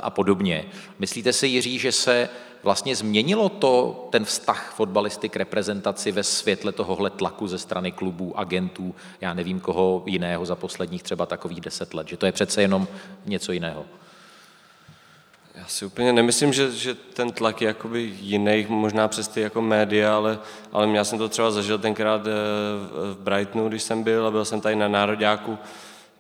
a 0.02 0.10
podobně. 0.10 0.64
Myslíte 0.98 1.32
si, 1.32 1.46
Jiří, 1.46 1.78
že 1.78 1.92
se 1.92 2.28
vlastně 2.64 2.96
změnilo 2.96 3.48
to, 3.48 4.06
ten 4.10 4.24
vztah 4.24 4.72
fotbalisty 4.76 5.28
k 5.28 5.36
reprezentaci 5.36 6.12
ve 6.12 6.22
světle 6.22 6.72
tohohle 6.72 7.10
tlaku 7.10 7.48
ze 7.48 7.58
strany 7.58 7.92
klubů, 7.92 8.38
agentů, 8.38 8.94
já 9.20 9.34
nevím 9.34 9.60
koho 9.60 10.02
jiného 10.06 10.46
za 10.46 10.54
posledních 10.54 11.02
třeba 11.02 11.26
takových 11.26 11.60
deset 11.60 11.94
let, 11.94 12.08
že 12.08 12.16
to 12.16 12.26
je 12.26 12.32
přece 12.32 12.62
jenom 12.62 12.88
něco 13.26 13.52
jiného. 13.52 13.84
Já 15.54 15.66
si 15.66 15.84
úplně 15.84 16.12
nemyslím, 16.12 16.52
že, 16.52 16.70
že 16.70 16.94
ten 16.94 17.32
tlak 17.32 17.60
je 17.60 17.68
jakoby 17.68 18.14
jiný, 18.20 18.66
možná 18.68 19.08
přes 19.08 19.28
ty 19.28 19.40
jako 19.40 19.62
média, 19.62 20.16
ale, 20.16 20.38
ale 20.72 20.88
já 20.88 21.04
jsem 21.04 21.18
to 21.18 21.28
třeba 21.28 21.50
zažil 21.50 21.78
tenkrát 21.78 22.26
eh, 22.26 22.30
v 23.12 23.16
Brightonu, 23.20 23.68
když 23.68 23.82
jsem 23.82 24.02
byl 24.02 24.26
a 24.26 24.30
byl 24.30 24.44
jsem 24.44 24.60
tady 24.60 24.76
na 24.76 24.88
Nároďáku, 24.88 25.58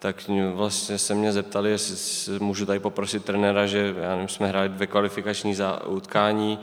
tak 0.04 0.16
vlastně 0.54 0.98
se 0.98 1.14
mě 1.14 1.32
zeptali, 1.32 1.70
jestli 1.70 2.38
můžu 2.38 2.66
tady 2.66 2.78
poprosit 2.78 3.24
trenéra, 3.24 3.66
že 3.66 3.94
já 3.98 4.10
nevím, 4.10 4.28
jsme 4.28 4.48
hráli 4.48 4.68
dvě 4.68 4.86
kvalifikační 4.86 5.54
za 5.54 5.86
utkání 5.86 6.58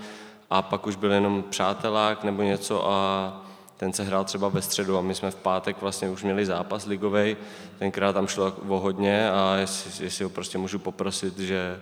a 0.50 0.62
pak 0.62 0.88
už 0.88 0.96
byl 0.96 1.12
jenom 1.12 1.44
přátelák 1.50 2.24
nebo 2.24 2.42
něco 2.42 2.92
a 2.92 3.42
ten 3.78 3.94
se 3.94 4.04
hrál 4.04 4.24
třeba 4.24 4.50
ve 4.50 4.62
středu 4.62 4.98
a 4.98 5.02
my 5.02 5.16
jsme 5.16 5.32
v 5.32 5.36
pátek 5.36 5.82
vlastně 5.82 6.10
už 6.10 6.24
měli 6.24 6.46
zápas 6.46 6.86
ligový, 6.86 7.38
tenkrát 7.80 8.14
tam 8.14 8.28
šlo 8.28 8.54
o 8.68 8.80
hodně 8.80 9.32
a 9.32 9.56
jestli, 9.56 10.06
jestli 10.06 10.24
ho 10.24 10.30
prostě 10.30 10.58
můžu 10.58 10.80
poprosit, 10.80 11.40
že, 11.40 11.80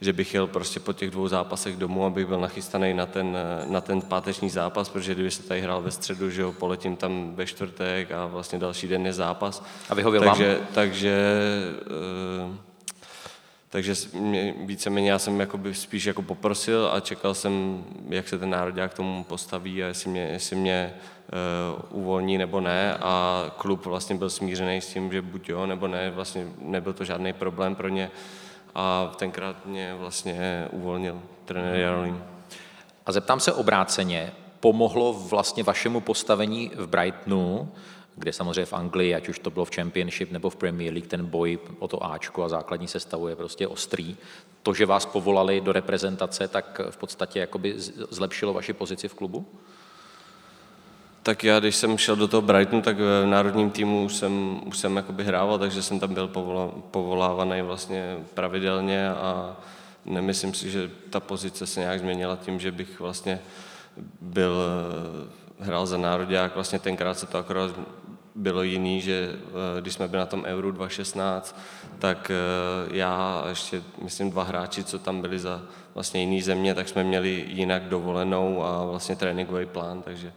že 0.00 0.12
bych 0.12 0.34
jel 0.34 0.46
prostě 0.46 0.80
po 0.80 0.92
těch 0.92 1.10
dvou 1.10 1.28
zápasech 1.28 1.76
domů, 1.76 2.06
abych 2.06 2.26
byl 2.26 2.40
nachystaný 2.40 2.94
na 2.94 3.06
ten, 3.06 3.38
na 3.66 3.80
ten 3.80 4.00
páteční 4.00 4.50
zápas, 4.50 4.88
protože 4.88 5.14
kdyby 5.14 5.30
se 5.30 5.42
tady 5.42 5.60
hrál 5.60 5.82
ve 5.82 5.90
středu, 5.90 6.30
že 6.30 6.42
jo, 6.42 6.52
poletím 6.52 6.96
tam 6.96 7.34
ve 7.34 7.46
čtvrtek 7.46 8.12
a 8.12 8.26
vlastně 8.26 8.58
další 8.58 8.88
den 8.88 9.06
je 9.06 9.12
zápas. 9.12 9.64
A 9.88 9.94
vyhověl 9.94 10.22
takže, 10.22 10.54
vám? 10.54 10.66
Takže, 10.74 11.16
uh, 12.48 12.56
takže 13.68 13.94
mě, 14.14 14.54
víceméně 14.58 15.10
já 15.10 15.18
jsem 15.18 15.40
jakoby 15.40 15.74
spíš 15.74 16.04
jako 16.04 16.22
poprosil 16.22 16.90
a 16.92 17.00
čekal 17.00 17.34
jsem, 17.34 17.84
jak 18.08 18.28
se 18.28 18.38
ten 18.38 18.50
národák 18.50 18.90
k 18.90 18.96
tomu 18.96 19.24
postaví 19.24 19.84
a 19.84 19.86
jestli 19.86 20.10
mě, 20.10 20.22
jestli 20.22 20.56
mě 20.56 20.94
uh, 21.92 22.00
uvolní 22.02 22.38
nebo 22.38 22.60
ne 22.60 22.94
a 22.94 23.44
klub 23.56 23.86
vlastně 23.86 24.16
byl 24.16 24.30
smířený 24.30 24.80
s 24.80 24.92
tím, 24.92 25.12
že 25.12 25.22
buď 25.22 25.48
jo 25.48 25.66
nebo 25.66 25.88
ne, 25.88 26.10
vlastně 26.10 26.46
nebyl 26.58 26.92
to 26.92 27.04
žádný 27.04 27.32
problém 27.32 27.74
pro 27.74 27.88
ně 27.88 28.10
a 28.74 29.12
tenkrát 29.16 29.66
mě 29.66 29.94
vlastně 29.94 30.68
uvolnil 30.70 31.22
trenér 31.44 31.76
Jarolím. 31.76 32.24
A 33.06 33.12
zeptám 33.12 33.40
se 33.40 33.52
obráceně, 33.52 34.32
pomohlo 34.60 35.12
vlastně 35.12 35.62
vašemu 35.62 36.00
postavení 36.00 36.70
v 36.74 36.86
Brightonu, 36.86 37.72
kde 38.16 38.32
samozřejmě 38.32 38.64
v 38.64 38.72
Anglii, 38.72 39.14
ať 39.14 39.28
už 39.28 39.38
to 39.38 39.50
bylo 39.50 39.64
v 39.64 39.74
Championship 39.74 40.30
nebo 40.30 40.50
v 40.50 40.56
Premier 40.56 40.92
League, 40.92 41.08
ten 41.08 41.26
boj 41.26 41.58
o 41.78 41.88
to 41.88 42.04
Ačko 42.04 42.42
a 42.42 42.48
základní 42.48 42.88
sestavu 42.88 43.28
je 43.28 43.36
prostě 43.36 43.68
ostrý. 43.68 44.16
To, 44.62 44.74
že 44.74 44.86
vás 44.86 45.06
povolali 45.06 45.60
do 45.60 45.72
reprezentace, 45.72 46.48
tak 46.48 46.80
v 46.90 46.96
podstatě 46.96 47.38
jakoby 47.40 47.74
zlepšilo 48.10 48.52
vaši 48.52 48.72
pozici 48.72 49.08
v 49.08 49.14
klubu? 49.14 49.46
Tak 51.22 51.44
já, 51.44 51.60
když 51.60 51.76
jsem 51.76 51.98
šel 51.98 52.16
do 52.16 52.28
toho 52.28 52.42
Brightonu, 52.42 52.82
tak 52.82 52.96
v 52.96 53.26
národním 53.26 53.70
týmu 53.70 54.04
už 54.04 54.14
jsem, 54.14 54.60
už 54.66 54.78
jsem 54.78 54.96
jakoby 54.96 55.24
hrával, 55.24 55.58
takže 55.58 55.82
jsem 55.82 56.00
tam 56.00 56.14
byl 56.14 56.28
povolávaný 56.90 57.62
vlastně 57.62 58.16
pravidelně 58.34 59.10
a 59.10 59.56
nemyslím 60.04 60.54
si, 60.54 60.70
že 60.70 60.90
ta 61.10 61.20
pozice 61.20 61.66
se 61.66 61.80
nějak 61.80 62.00
změnila 62.00 62.36
tím, 62.36 62.60
že 62.60 62.72
bych 62.72 63.00
vlastně 63.00 63.40
byl, 64.20 64.54
hrál 65.60 65.86
za 65.86 65.96
národák. 65.96 66.54
Vlastně 66.54 66.78
tenkrát 66.78 67.18
se 67.18 67.26
to 67.26 67.38
akorát 67.38 67.70
bylo 68.34 68.62
jiný, 68.62 69.00
že 69.00 69.32
eh, 69.34 69.80
když 69.80 69.94
jsme 69.94 70.08
byli 70.08 70.20
na 70.20 70.26
tom 70.26 70.44
Euro 70.44 70.72
2016, 70.72 71.60
tak 71.98 72.30
eh, 72.30 72.96
já 72.96 73.42
a 73.44 73.48
ještě, 73.48 73.82
myslím, 74.02 74.30
dva 74.30 74.42
hráči, 74.42 74.84
co 74.84 74.98
tam 74.98 75.20
byli 75.20 75.38
za 75.38 75.62
vlastně 75.94 76.20
jiný 76.20 76.42
země, 76.42 76.74
tak 76.74 76.88
jsme 76.88 77.04
měli 77.04 77.44
jinak 77.48 77.82
dovolenou 77.82 78.64
a 78.64 78.84
vlastně 78.84 79.16
tréninkový 79.16 79.66
plán, 79.66 80.02
takže 80.02 80.32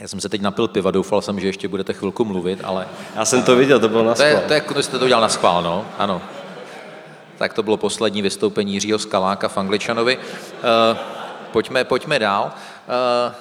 já 0.00 0.08
jsem 0.08 0.20
se 0.20 0.28
teď 0.28 0.40
napil 0.40 0.68
piva, 0.68 0.90
doufal 0.90 1.22
jsem, 1.22 1.40
že 1.40 1.46
ještě 1.46 1.68
budete 1.68 1.92
chvilku 1.92 2.24
mluvit, 2.24 2.60
ale... 2.64 2.88
Já 3.16 3.24
jsem 3.24 3.42
to 3.42 3.56
viděl, 3.56 3.80
to 3.80 3.88
bylo 3.88 4.02
na 4.04 4.14
schvál. 4.14 4.30
To, 4.46 4.52
je, 4.52 4.60
to, 4.60 4.78
je, 4.78 4.82
jste 4.82 4.98
to 4.98 5.04
udělal 5.04 5.22
na 5.22 5.28
schvál, 5.28 5.62
no, 5.62 5.86
ano. 5.98 6.22
Tak 7.38 7.54
to 7.54 7.62
bylo 7.62 7.76
poslední 7.76 8.22
vystoupení 8.22 8.72
Jiřího 8.72 8.98
Skaláka 8.98 9.48
v 9.48 9.58
Angličanovi. 9.58 10.16
Uh, 10.16 10.22
pojďme, 11.52 11.84
pojďme 11.84 12.18
dál. 12.18 12.52
Uh, 13.28 13.34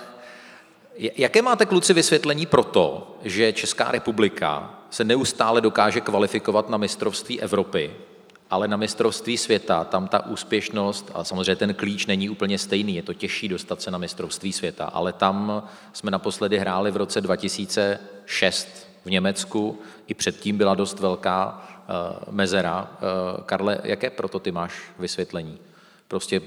jaké 1.18 1.42
máte 1.42 1.66
kluci 1.66 1.94
vysvětlení 1.94 2.46
pro 2.46 2.64
to, 2.64 3.16
že 3.24 3.54
Česká 3.54 3.92
republika 3.92 4.74
se 4.90 5.04
neustále 5.04 5.62
dokáže 5.62 6.02
kvalifikovat 6.02 6.70
na 6.70 6.78
mistrovství 6.78 7.42
Evropy, 7.42 7.92
ale 8.50 8.68
na 8.68 8.78
mistrovství 8.78 9.38
světa 9.38 9.84
tam 9.84 10.08
ta 10.08 10.26
úspěšnost, 10.26 11.12
a 11.14 11.24
samozřejmě 11.24 11.56
ten 11.56 11.74
klíč 11.74 12.06
není 12.06 12.30
úplně 12.30 12.58
stejný, 12.58 12.96
je 12.96 13.04
to 13.04 13.14
těžší 13.14 13.48
dostat 13.48 13.82
se 13.82 13.92
na 13.92 13.98
mistrovství 13.98 14.54
světa, 14.54 14.86
ale 14.86 15.14
tam 15.14 15.64
jsme 15.94 16.12
naposledy 16.12 16.60
hráli 16.60 16.92
v 16.92 16.98
roce 16.98 17.22
2006 17.22 18.88
v 19.06 19.10
Německu, 19.10 19.80
i 20.08 20.14
předtím 20.14 20.58
byla 20.58 20.76
dost 20.76 21.00
velká 21.00 21.68
uh, 22.28 22.34
mezera. 22.34 22.82
Uh, 22.82 23.44
Karle, 23.44 23.80
jaké 23.84 24.10
proto 24.10 24.40
ty 24.40 24.52
máš 24.52 24.82
vysvětlení? 25.00 25.58
Prostě 26.08 26.42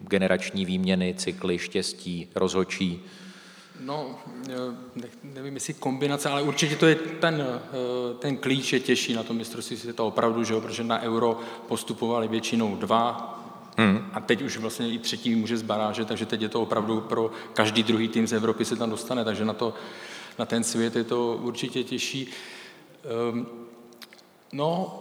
generační 0.00 0.64
výměny, 0.64 1.14
cykly, 1.18 1.58
štěstí, 1.58 2.28
rozhočí, 2.34 3.02
No, 3.84 4.18
nevím, 5.22 5.54
jestli 5.54 5.74
kombinace, 5.74 6.28
ale 6.28 6.42
určitě 6.42 6.76
to 6.76 6.86
je 6.86 6.94
ten, 6.94 7.46
eh, 7.48 8.14
ten 8.18 8.36
klíč 8.36 8.72
je 8.72 8.80
těžší 8.80 9.14
na 9.14 9.22
tom 9.22 9.36
mistrovství 9.36 9.76
světa 9.76 10.02
opravdu, 10.02 10.44
že 10.44 10.54
jo, 10.54 10.60
protože 10.60 10.84
na 10.84 11.00
euro 11.00 11.40
postupovali 11.68 12.28
většinou 12.28 12.76
dva, 12.76 13.38
Hmm. 13.76 14.10
A 14.12 14.20
teď 14.20 14.42
už 14.42 14.56
vlastně 14.56 14.90
i 14.90 14.98
třetí 14.98 15.34
může 15.34 15.56
z 15.56 15.62
baráže, 15.62 16.04
takže 16.04 16.26
teď 16.26 16.42
je 16.42 16.48
to 16.48 16.62
opravdu 16.62 17.00
pro 17.00 17.30
každý 17.54 17.82
druhý 17.82 18.08
tým 18.08 18.26
z 18.26 18.32
Evropy 18.32 18.64
se 18.64 18.76
tam 18.76 18.90
dostane, 18.90 19.24
takže 19.24 19.44
na, 19.44 19.52
to, 19.52 19.74
na 20.38 20.46
ten 20.46 20.64
svět 20.64 20.96
je 20.96 21.04
to 21.04 21.38
určitě 21.42 21.84
těžší. 21.84 22.28
Um, 23.32 23.46
no, 24.52 24.98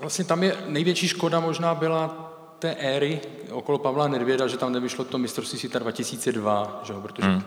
vlastně 0.00 0.24
tam 0.24 0.42
je 0.42 0.56
největší 0.66 1.08
škoda 1.08 1.40
možná 1.40 1.74
byla 1.74 2.30
té 2.58 2.74
éry 2.74 3.20
okolo 3.50 3.78
Pavla 3.78 4.08
Nedvěda, 4.08 4.46
že 4.46 4.56
tam 4.56 4.72
nevyšlo 4.72 5.04
to 5.04 5.18
mistrovství 5.18 5.58
světa 5.58 5.78
2002, 5.78 6.80
že? 6.84 6.94
Protože, 7.02 7.28
hmm. 7.28 7.42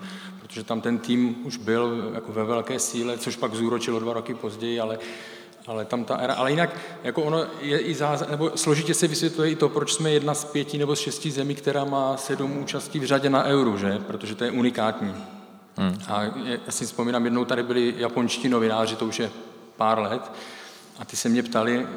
Protože 0.54 0.64
tam 0.64 0.82
ten 0.82 0.98
tým 0.98 1.36
už 1.44 1.58
byl 1.58 2.12
jako 2.14 2.32
ve 2.32 2.44
velké 2.44 2.80
síle, 2.80 3.18
což 3.18 3.36
pak 3.36 3.56
zúročilo 3.56 4.00
dva 4.00 4.14
roky 4.14 4.34
později, 4.34 4.80
ale, 4.80 5.00
ale 5.68 5.86
tam 5.86 6.06
ta 6.06 6.16
éra, 6.16 6.34
ale 6.34 6.52
jinak 6.52 6.78
jako 7.04 7.24
ono 7.24 7.46
je 7.62 7.80
i 7.80 7.94
záza, 7.94 8.26
nebo 8.30 8.52
složitě 8.56 8.94
se 8.94 9.08
vysvětluje 9.08 9.52
i 9.52 9.56
to, 9.56 9.70
proč 9.70 9.94
jsme 9.94 10.12
jedna 10.12 10.34
z 10.34 10.46
pěti 10.46 10.78
nebo 10.78 10.96
z 10.96 11.00
šesti 11.00 11.32
zemí, 11.32 11.56
která 11.56 11.86
má 11.86 12.18
sedm 12.18 12.58
účastí 12.58 13.00
v 13.00 13.06
řadě 13.06 13.30
na 13.30 13.44
euru, 13.44 13.78
že? 13.78 14.00
protože 14.08 14.36
to 14.36 14.44
je 14.44 14.52
unikátní. 14.52 15.16
Hmm. 15.78 15.98
A 16.08 16.24
já 16.66 16.72
si 16.72 16.86
vzpomínám, 16.86 17.26
jednou 17.26 17.46
tady 17.46 17.64
byli 17.64 17.94
japonští 17.98 18.50
novináři, 18.50 18.96
to 18.96 19.06
už 19.06 19.20
je 19.20 19.32
pár 19.78 20.00
let, 20.00 20.32
a 21.00 21.06
ty 21.06 21.16
se 21.16 21.30
mě 21.30 21.44
ptali, 21.44 21.88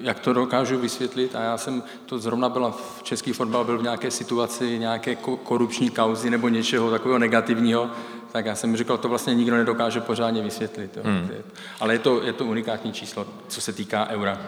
jak 0.00 0.20
to 0.20 0.32
dokážu 0.32 0.78
vysvětlit 0.78 1.36
a 1.36 1.42
já 1.42 1.58
jsem, 1.58 1.82
to 2.06 2.18
zrovna 2.18 2.48
byla 2.48 2.70
v 2.70 3.02
český 3.02 3.32
fotbal, 3.32 3.64
byl 3.64 3.78
v 3.78 3.82
nějaké 3.82 4.10
situaci, 4.10 4.78
nějaké 4.78 5.16
korupční 5.42 5.90
kauzy 5.90 6.30
nebo 6.30 6.48
něčeho 6.48 6.90
takového 6.90 7.18
negativního, 7.18 7.90
tak 8.32 8.46
já 8.46 8.54
jsem 8.54 8.76
říkal, 8.76 8.98
to 8.98 9.08
vlastně 9.08 9.34
nikdo 9.34 9.56
nedokáže 9.56 10.00
pořádně 10.00 10.42
vysvětlit. 10.42 10.96
Jo. 10.96 11.02
Hmm. 11.06 11.30
Ale 11.80 11.94
je 11.94 11.98
to, 11.98 12.22
je 12.22 12.32
to 12.32 12.44
unikátní 12.44 12.92
číslo, 12.92 13.26
co 13.48 13.60
se 13.60 13.72
týká 13.72 14.06
eura. 14.08 14.38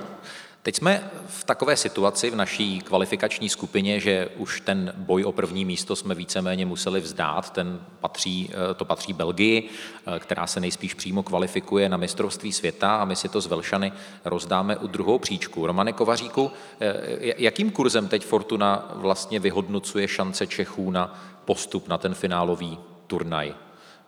Teď 0.62 0.76
jsme 0.76 1.10
v 1.26 1.44
takové 1.44 1.76
situaci 1.76 2.30
v 2.30 2.36
naší 2.36 2.80
kvalifikační 2.80 3.48
skupině, 3.48 4.00
že 4.00 4.28
už 4.36 4.60
ten 4.60 4.92
boj 4.96 5.24
o 5.24 5.32
první 5.32 5.64
místo 5.64 5.96
jsme 5.96 6.14
víceméně 6.14 6.66
museli 6.66 7.00
vzdát. 7.00 7.50
Ten 7.50 7.80
patří, 8.00 8.50
eh, 8.52 8.74
to 8.74 8.84
patří 8.84 9.12
Belgii, 9.12 9.68
eh, 10.06 10.18
která 10.18 10.46
se 10.46 10.60
nejspíš 10.60 10.94
přímo 10.94 11.22
kvalifikuje 11.22 11.88
na 11.88 11.96
mistrovství 11.96 12.52
světa 12.52 12.96
a 12.96 13.04
my 13.04 13.16
si 13.16 13.28
to 13.28 13.40
z 13.40 13.46
Velšany 13.46 13.92
rozdáme 14.24 14.76
u 14.76 14.86
druhou 14.86 15.18
příčku. 15.18 15.66
Romane 15.66 15.92
Kovaříku, 15.92 16.50
eh, 16.80 16.94
jakým 17.20 17.70
kurzem 17.70 18.08
teď 18.08 18.24
Fortuna 18.24 18.92
vlastně 18.94 19.40
vyhodnocuje 19.40 20.08
šance 20.08 20.46
Čechů 20.46 20.90
na 20.90 21.20
postup 21.44 21.88
na 21.88 21.98
ten 21.98 22.14
finálový 22.14 22.78
turnaj 23.06 23.54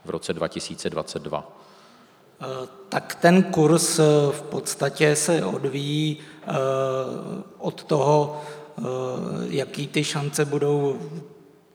v 0.05 0.11
roce 0.11 0.33
2022? 0.33 1.62
Tak 2.89 3.15
ten 3.15 3.43
kurz 3.43 3.99
v 4.31 4.43
podstatě 4.51 5.17
se 5.17 5.45
odvíjí 5.45 6.19
Eh, 6.47 6.55
od 7.59 7.85
toho, 7.85 8.43
eh, 8.79 8.83
jaký 9.49 9.87
ty 9.87 10.05
šance 10.05 10.45
budou 10.45 10.99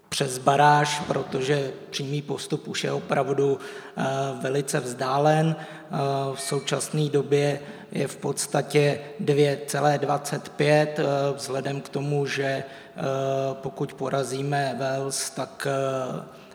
přes 0.09 0.37
baráž, 0.37 1.01
protože 1.07 1.71
přímý 1.89 2.21
postup 2.21 2.67
už 2.67 2.83
je 2.83 2.91
opravdu 2.91 3.59
eh, 3.97 4.03
velice 4.41 4.79
vzdálen. 4.79 5.55
V 6.33 6.41
současné 6.41 7.09
době 7.09 7.59
je 7.91 8.07
v 8.07 8.17
podstatě 8.17 8.99
2,25 9.19 10.99
vzhledem 11.35 11.81
k 11.81 11.89
tomu, 11.89 12.25
že 12.25 12.63
pokud 13.53 13.93
porazíme 13.93 14.75
Wales, 14.79 15.29
tak 15.29 15.67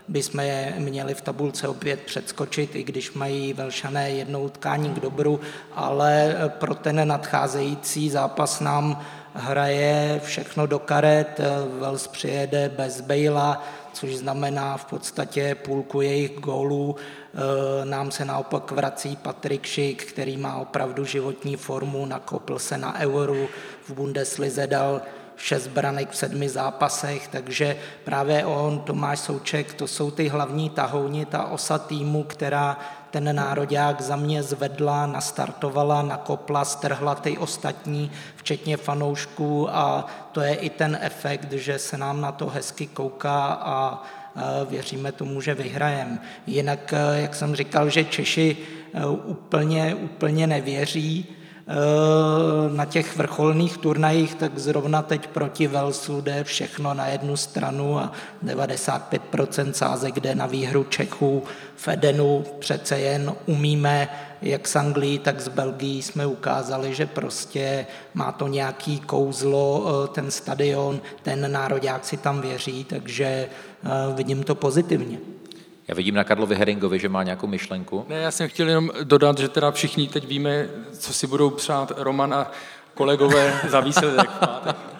bychom 0.09 0.41
je 0.41 0.75
měli 0.79 1.15
v 1.15 1.21
tabulce 1.21 1.69
opět 1.69 2.01
předskočit, 2.01 2.77
i 2.77 2.83
když 2.83 3.12
mají 3.12 3.53
Velšané 3.53 4.11
jednou 4.11 4.43
utkání 4.43 4.91
k 4.91 5.01
dobru, 5.01 5.41
ale 5.73 6.37
pro 6.49 6.75
ten 6.75 7.09
nadcházející 7.09 8.11
zápas 8.11 8.61
nám 8.61 9.05
hraje 9.35 10.21
všechno 10.25 10.67
do 10.67 10.79
karet. 10.79 11.41
Vels 11.81 12.07
přijede 12.07 12.71
bez 12.77 13.01
Bejla, 13.01 13.65
což 13.93 14.17
znamená 14.17 14.77
v 14.77 14.85
podstatě 14.85 15.55
půlku 15.55 16.01
jejich 16.01 16.38
gólů. 16.38 16.97
Nám 17.85 18.11
se 18.11 18.25
naopak 18.25 18.71
vrací 18.71 19.17
Patrik 19.17 19.67
Šik, 19.67 20.05
který 20.05 20.37
má 20.37 20.57
opravdu 20.57 21.05
životní 21.05 21.57
formu, 21.57 22.07
nakopl 22.07 22.59
se 22.59 22.79
na 22.79 23.01
euru, 23.01 23.49
v 23.85 23.91
Bundeslize 23.91 24.67
dal 24.67 25.01
šest 25.37 25.66
branek 25.66 26.11
v 26.11 26.16
sedmi 26.16 26.49
zápasech, 26.49 27.29
takže 27.29 27.77
právě 28.05 28.45
on, 28.45 28.81
Tomáš 28.81 29.18
Souček, 29.18 29.75
to 29.75 29.87
jsou 29.87 30.11
ty 30.11 30.29
hlavní 30.29 30.71
tahouni, 30.71 31.25
ta 31.25 31.45
osa 31.45 31.79
týmu, 31.79 32.23
která 32.23 32.79
ten 33.11 33.37
nároďák 33.37 34.01
za 34.01 34.16
mě 34.16 34.42
zvedla, 34.42 35.07
nastartovala, 35.07 36.03
nakopla, 36.03 36.64
strhla 36.64 37.14
ty 37.14 37.38
ostatní, 37.38 38.11
včetně 38.37 38.77
fanoušků 38.77 39.68
a 39.71 40.07
to 40.33 40.40
je 40.40 40.55
i 40.55 40.71
ten 40.71 40.99
efekt, 41.01 41.53
že 41.53 41.79
se 41.79 41.99
nám 41.99 42.21
na 42.21 42.33
to 42.33 42.47
hezky 42.47 42.87
kouká 42.87 43.45
a 43.53 44.03
věříme 44.68 45.12
tomu, 45.12 45.40
že 45.40 45.55
vyhrajem. 45.55 46.21
Jinak, 46.47 46.95
jak 47.14 47.35
jsem 47.35 47.57
říkal, 47.57 47.90
že 47.90 48.05
Češi 48.05 48.57
e, 48.95 49.07
úplně, 49.07 49.95
úplně 49.95 50.47
nevěří, 50.47 51.37
na 52.72 52.85
těch 52.85 53.16
vrcholných 53.16 53.79
turnajích, 53.79 54.35
tak 54.35 54.59
zrovna 54.59 55.03
teď 55.03 55.27
proti 55.27 55.66
Velsu 55.66 56.20
jde 56.20 56.44
všechno 56.44 56.94
na 56.94 57.07
jednu 57.07 57.37
stranu 57.37 57.98
a 57.98 58.12
95% 58.44 59.70
sázek 59.70 60.20
jde 60.20 60.35
na 60.35 60.46
výhru 60.46 60.85
Čechů. 60.85 61.42
V 61.77 61.88
Edenu 61.88 62.44
přece 62.59 62.98
jen 62.98 63.35
umíme, 63.46 64.09
jak 64.42 64.68
s 64.68 64.77
Anglií, 64.77 65.18
tak 65.18 65.40
s 65.40 65.48
Belgií 65.48 66.03
jsme 66.03 66.27
ukázali, 66.27 66.94
že 66.94 67.07
prostě 67.07 67.87
má 68.14 68.33
to 68.33 68.48
nějaký 68.48 69.01
kouzlo, 69.01 69.85
eh, 69.87 70.09
ten 70.09 70.31
stadion, 70.31 71.01
ten 71.22 71.53
nároďák 71.53 72.05
si 72.05 72.16
tam 72.16 72.40
věří, 72.40 72.85
takže 72.85 73.25
eh, 73.25 73.88
vidím 74.14 74.42
to 74.42 74.55
pozitivně. 74.55 75.18
Já 75.88 75.95
vidím 75.95 76.14
na 76.14 76.25
Karlovi 76.25 76.55
Heringovi, 76.57 76.99
že 76.99 77.09
má 77.09 77.23
nějakou 77.23 77.47
myšlenku. 77.47 78.07
Ne, 78.09 78.16
já 78.16 78.31
jsem 78.31 78.49
chtěl 78.49 78.68
jenom 78.68 78.90
dodat, 79.03 79.38
že 79.38 79.49
teda 79.49 79.71
všichni 79.71 80.09
teď 80.09 80.27
víme, 80.27 80.68
co 80.99 81.12
si 81.12 81.27
budou 81.27 81.51
přát 81.51 81.92
Roman 81.97 82.35
a 82.35 82.51
kolegové 82.95 83.61
za 83.68 83.81
výsledek 83.81 84.31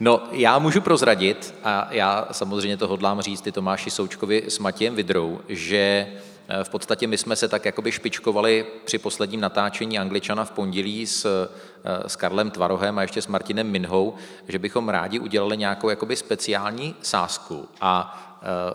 No, 0.00 0.22
já 0.30 0.58
můžu 0.58 0.80
prozradit, 0.80 1.54
a 1.64 1.88
já 1.90 2.28
samozřejmě 2.32 2.76
to 2.76 2.88
hodlám 2.88 3.20
říct 3.20 3.40
ty 3.40 3.52
Tomáši 3.52 3.90
Součkovi 3.90 4.44
s 4.48 4.58
Matějem 4.58 4.94
Vidrou, 4.94 5.40
že 5.48 6.06
eh, 6.48 6.64
v 6.64 6.68
podstatě 6.68 7.06
my 7.06 7.18
jsme 7.18 7.36
se 7.36 7.48
tak 7.48 7.64
jakoby 7.64 7.92
špičkovali 7.92 8.66
při 8.84 8.98
posledním 8.98 9.40
natáčení 9.40 9.98
Angličana 9.98 10.44
v 10.44 10.50
pondělí 10.50 11.06
s, 11.06 11.48
eh, 11.84 12.08
s 12.08 12.16
Karlem 12.16 12.50
Tvarohem 12.50 12.98
a 12.98 13.02
ještě 13.02 13.22
s 13.22 13.26
Martinem 13.26 13.70
Minhou, 13.70 14.14
že 14.48 14.58
bychom 14.58 14.88
rádi 14.88 15.18
udělali 15.18 15.56
nějakou 15.56 15.88
jakoby 15.88 16.16
speciální 16.16 16.94
sázku. 17.02 17.68
A 17.80 18.20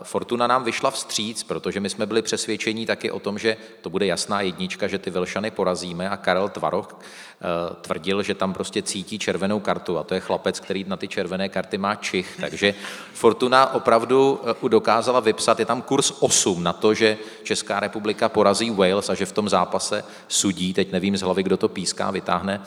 Fortuna 0.02 0.46
nám 0.46 0.64
vyšla 0.64 0.90
vstříc, 0.90 1.42
protože 1.42 1.80
my 1.80 1.90
jsme 1.90 2.06
byli 2.06 2.22
přesvědčení 2.22 2.86
taky 2.86 3.10
o 3.10 3.20
tom, 3.20 3.38
že 3.38 3.56
to 3.80 3.90
bude 3.90 4.06
jasná 4.06 4.40
jednička, 4.40 4.88
že 4.88 4.98
ty 4.98 5.10
Velšany 5.10 5.50
porazíme 5.50 6.10
a 6.10 6.16
Karel 6.16 6.48
Tvaroch 6.48 6.98
eh, 6.98 7.46
tvrdil, 7.80 8.22
že 8.22 8.34
tam 8.34 8.52
prostě 8.52 8.82
cítí 8.82 9.18
červenou 9.18 9.60
kartu 9.60 9.98
a 9.98 10.02
to 10.02 10.14
je 10.14 10.20
chlapec, 10.20 10.60
který 10.60 10.84
na 10.88 10.96
ty 10.96 11.08
červené 11.08 11.48
karty 11.48 11.78
má 11.78 11.94
čich, 11.94 12.36
takže 12.40 12.74
Fortuna 13.14 13.74
opravdu 13.74 14.40
eh, 14.64 14.68
dokázala 14.68 15.20
vypsat, 15.20 15.60
je 15.60 15.66
tam 15.66 15.82
kurz 15.82 16.12
8 16.20 16.62
na 16.62 16.72
to, 16.72 16.94
že 16.94 17.18
Česká 17.42 17.80
republika 17.80 18.28
porazí 18.28 18.70
Wales 18.70 19.10
a 19.10 19.14
že 19.14 19.26
v 19.26 19.32
tom 19.32 19.48
zápase 19.48 20.04
sudí, 20.28 20.74
teď 20.74 20.92
nevím 20.92 21.16
z 21.16 21.22
hlavy, 21.22 21.42
kdo 21.42 21.56
to 21.56 21.68
píská, 21.68 22.10
vytáhne, 22.10 22.60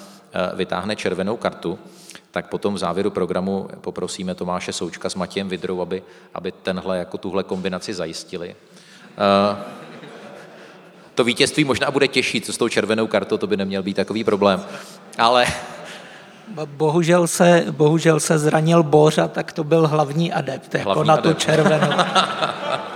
vytáhne 0.56 0.96
červenou 0.96 1.38
kartu 1.38 1.80
tak 2.34 2.50
potom 2.50 2.74
v 2.74 2.78
závěru 2.78 3.12
programu 3.12 3.68
poprosíme 3.82 4.36
Tomáše 4.36 4.74
Součka 4.74 5.10
s 5.10 5.16
Matějem 5.16 5.50
Vidrou, 5.50 5.82
aby, 5.82 6.04
aby 6.34 6.52
tenhle, 6.52 6.98
jako 6.98 7.18
tuhle 7.18 7.44
kombinaci 7.44 7.94
zajistili. 7.94 8.56
Uh, 9.54 9.58
to 11.16 11.24
vítězství 11.24 11.64
možná 11.64 11.92
bude 11.92 12.08
těžší, 12.08 12.42
co 12.42 12.54
s 12.54 12.58
tou 12.58 12.70
červenou 12.70 13.08
kartou, 13.08 13.38
to 13.38 13.48
by 13.48 13.58
neměl 13.58 13.84
být 13.84 13.94
takový 13.94 14.24
problém. 14.24 14.66
Ale... 15.18 15.46
Bohužel 16.66 17.28
se, 17.28 17.66
bohužel 17.72 18.20
se 18.20 18.40
zranil 18.40 18.84
Bořa, 18.84 19.28
tak 19.28 19.54
to 19.54 19.64
byl 19.64 19.88
hlavní 19.88 20.34
adept, 20.34 20.74
hlavní 20.74 20.90
jako 20.90 21.04
na 21.04 21.14
adept. 21.14 21.38
tu 21.38 21.46
červenou. 21.46 21.88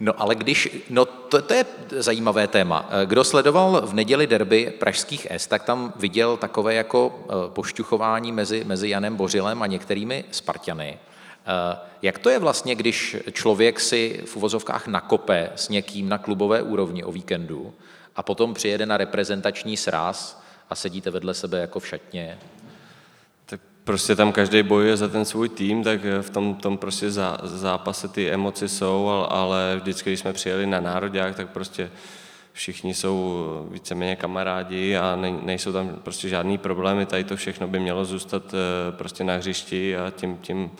No 0.00 0.12
ale 0.16 0.34
když, 0.34 0.84
no 0.90 1.04
to, 1.04 1.42
to 1.42 1.54
je 1.54 1.64
zajímavé 1.90 2.48
téma. 2.48 2.90
Kdo 3.04 3.24
sledoval 3.24 3.82
v 3.86 3.94
neděli 3.94 4.26
derby 4.26 4.72
pražských 4.78 5.26
S, 5.30 5.46
tak 5.46 5.62
tam 5.62 5.92
viděl 5.96 6.36
takové 6.36 6.74
jako 6.74 7.20
eh, 7.24 7.32
pošťuchování 7.48 8.32
mezi, 8.32 8.64
mezi 8.64 8.88
Janem 8.88 9.16
Bořilem 9.16 9.62
a 9.62 9.66
některými 9.66 10.24
Spartany. 10.30 10.98
Eh, 11.46 11.78
jak 12.02 12.18
to 12.18 12.30
je 12.30 12.38
vlastně, 12.38 12.74
když 12.74 13.16
člověk 13.32 13.80
si 13.80 14.22
v 14.24 14.36
uvozovkách 14.36 14.86
nakope 14.86 15.50
s 15.56 15.68
někým 15.68 16.08
na 16.08 16.18
klubové 16.18 16.62
úrovni 16.62 17.04
o 17.04 17.12
víkendu 17.12 17.74
a 18.16 18.22
potom 18.22 18.54
přijede 18.54 18.86
na 18.86 18.96
reprezentační 18.96 19.76
sraz 19.76 20.42
a 20.70 20.74
sedíte 20.74 21.10
vedle 21.10 21.34
sebe 21.34 21.58
jako 21.58 21.80
v 21.80 21.86
šatně 21.86 22.38
prostě 23.88 24.16
tam 24.16 24.32
každý 24.32 24.62
bojuje 24.62 24.96
za 24.96 25.08
ten 25.08 25.24
svůj 25.24 25.48
tým, 25.48 25.84
tak 25.84 26.00
v 26.20 26.30
tom, 26.30 26.54
tom 26.54 26.78
prostě 26.78 27.10
zá, 27.10 27.38
zápase 27.42 28.08
ty 28.08 28.30
emoce 28.30 28.68
jsou, 28.68 29.08
ale 29.28 29.76
vždycky, 29.80 30.10
když 30.10 30.20
jsme 30.20 30.32
přijeli 30.32 30.66
na 30.66 30.80
národák, 30.80 31.36
tak 31.36 31.48
prostě 31.48 31.90
všichni 32.52 32.94
jsou 32.94 33.68
víceméně 33.70 34.16
kamarádi 34.16 34.96
a 34.96 35.16
ne, 35.16 35.32
nejsou 35.42 35.72
tam 35.72 35.96
prostě 36.02 36.28
žádný 36.28 36.58
problémy. 36.58 37.06
Tady 37.06 37.24
to 37.24 37.36
všechno 37.36 37.68
by 37.68 37.80
mělo 37.80 38.04
zůstat 38.04 38.42
eh, 38.54 38.92
prostě 38.92 39.24
na 39.24 39.36
hřišti 39.36 39.96
a 39.96 40.10
tím, 40.10 40.36
tím 40.36 40.70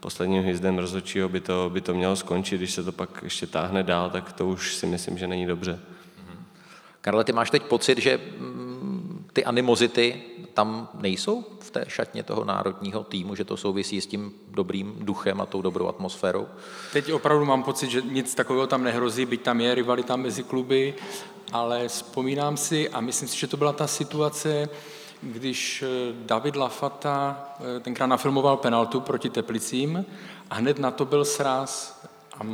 posledním 0.00 0.42
hvězdem 0.42 0.78
rozhodčího 0.78 1.28
by 1.28 1.40
to, 1.40 1.70
by 1.72 1.80
to 1.80 1.94
mělo 1.94 2.16
skončit. 2.16 2.56
Když 2.56 2.72
se 2.72 2.84
to 2.84 2.92
pak 2.92 3.20
ještě 3.22 3.46
táhne 3.46 3.82
dál, 3.82 4.10
tak 4.10 4.32
to 4.32 4.48
už 4.48 4.74
si 4.74 4.86
myslím, 4.86 5.18
že 5.18 5.26
není 5.26 5.46
dobře. 5.46 5.80
Karle, 7.00 7.24
ty 7.24 7.32
máš 7.32 7.50
teď 7.50 7.62
pocit, 7.62 7.98
že 7.98 8.20
mm, 8.38 9.26
ty 9.32 9.44
animozity 9.44 10.22
tam 10.54 10.88
nejsou 11.00 11.44
v 11.68 11.70
té 11.70 11.84
šatně 11.88 12.22
toho 12.22 12.44
národního 12.44 13.04
týmu, 13.04 13.34
že 13.34 13.44
to 13.44 13.56
souvisí 13.56 14.00
s 14.00 14.06
tím 14.06 14.32
dobrým 14.48 14.96
duchem 15.00 15.40
a 15.40 15.46
tou 15.46 15.62
dobrou 15.62 15.88
atmosférou? 15.88 16.48
Teď 16.92 17.12
opravdu 17.12 17.44
mám 17.44 17.62
pocit, 17.62 17.90
že 17.90 18.02
nic 18.02 18.34
takového 18.34 18.66
tam 18.66 18.84
nehrozí, 18.84 19.26
byť 19.26 19.42
tam 19.42 19.60
je 19.60 19.74
rivalita 19.74 20.16
mezi 20.16 20.42
kluby, 20.42 20.94
ale 21.52 21.88
vzpomínám 21.88 22.56
si 22.56 22.88
a 22.88 23.00
myslím 23.00 23.28
si, 23.28 23.38
že 23.38 23.46
to 23.46 23.56
byla 23.56 23.72
ta 23.72 23.86
situace, 23.86 24.68
když 25.22 25.82
eh, 25.82 26.12
David 26.26 26.56
Lafata 26.56 27.48
eh, 27.60 27.80
tenkrát 27.80 28.06
nafilmoval 28.06 28.56
penaltu 28.56 29.00
proti 29.00 29.30
Teplicím 29.30 30.06
a 30.50 30.54
hned 30.54 30.78
na 30.78 30.90
to 30.90 31.04
byl 31.04 31.24
sraz 31.24 32.00
a 32.40 32.44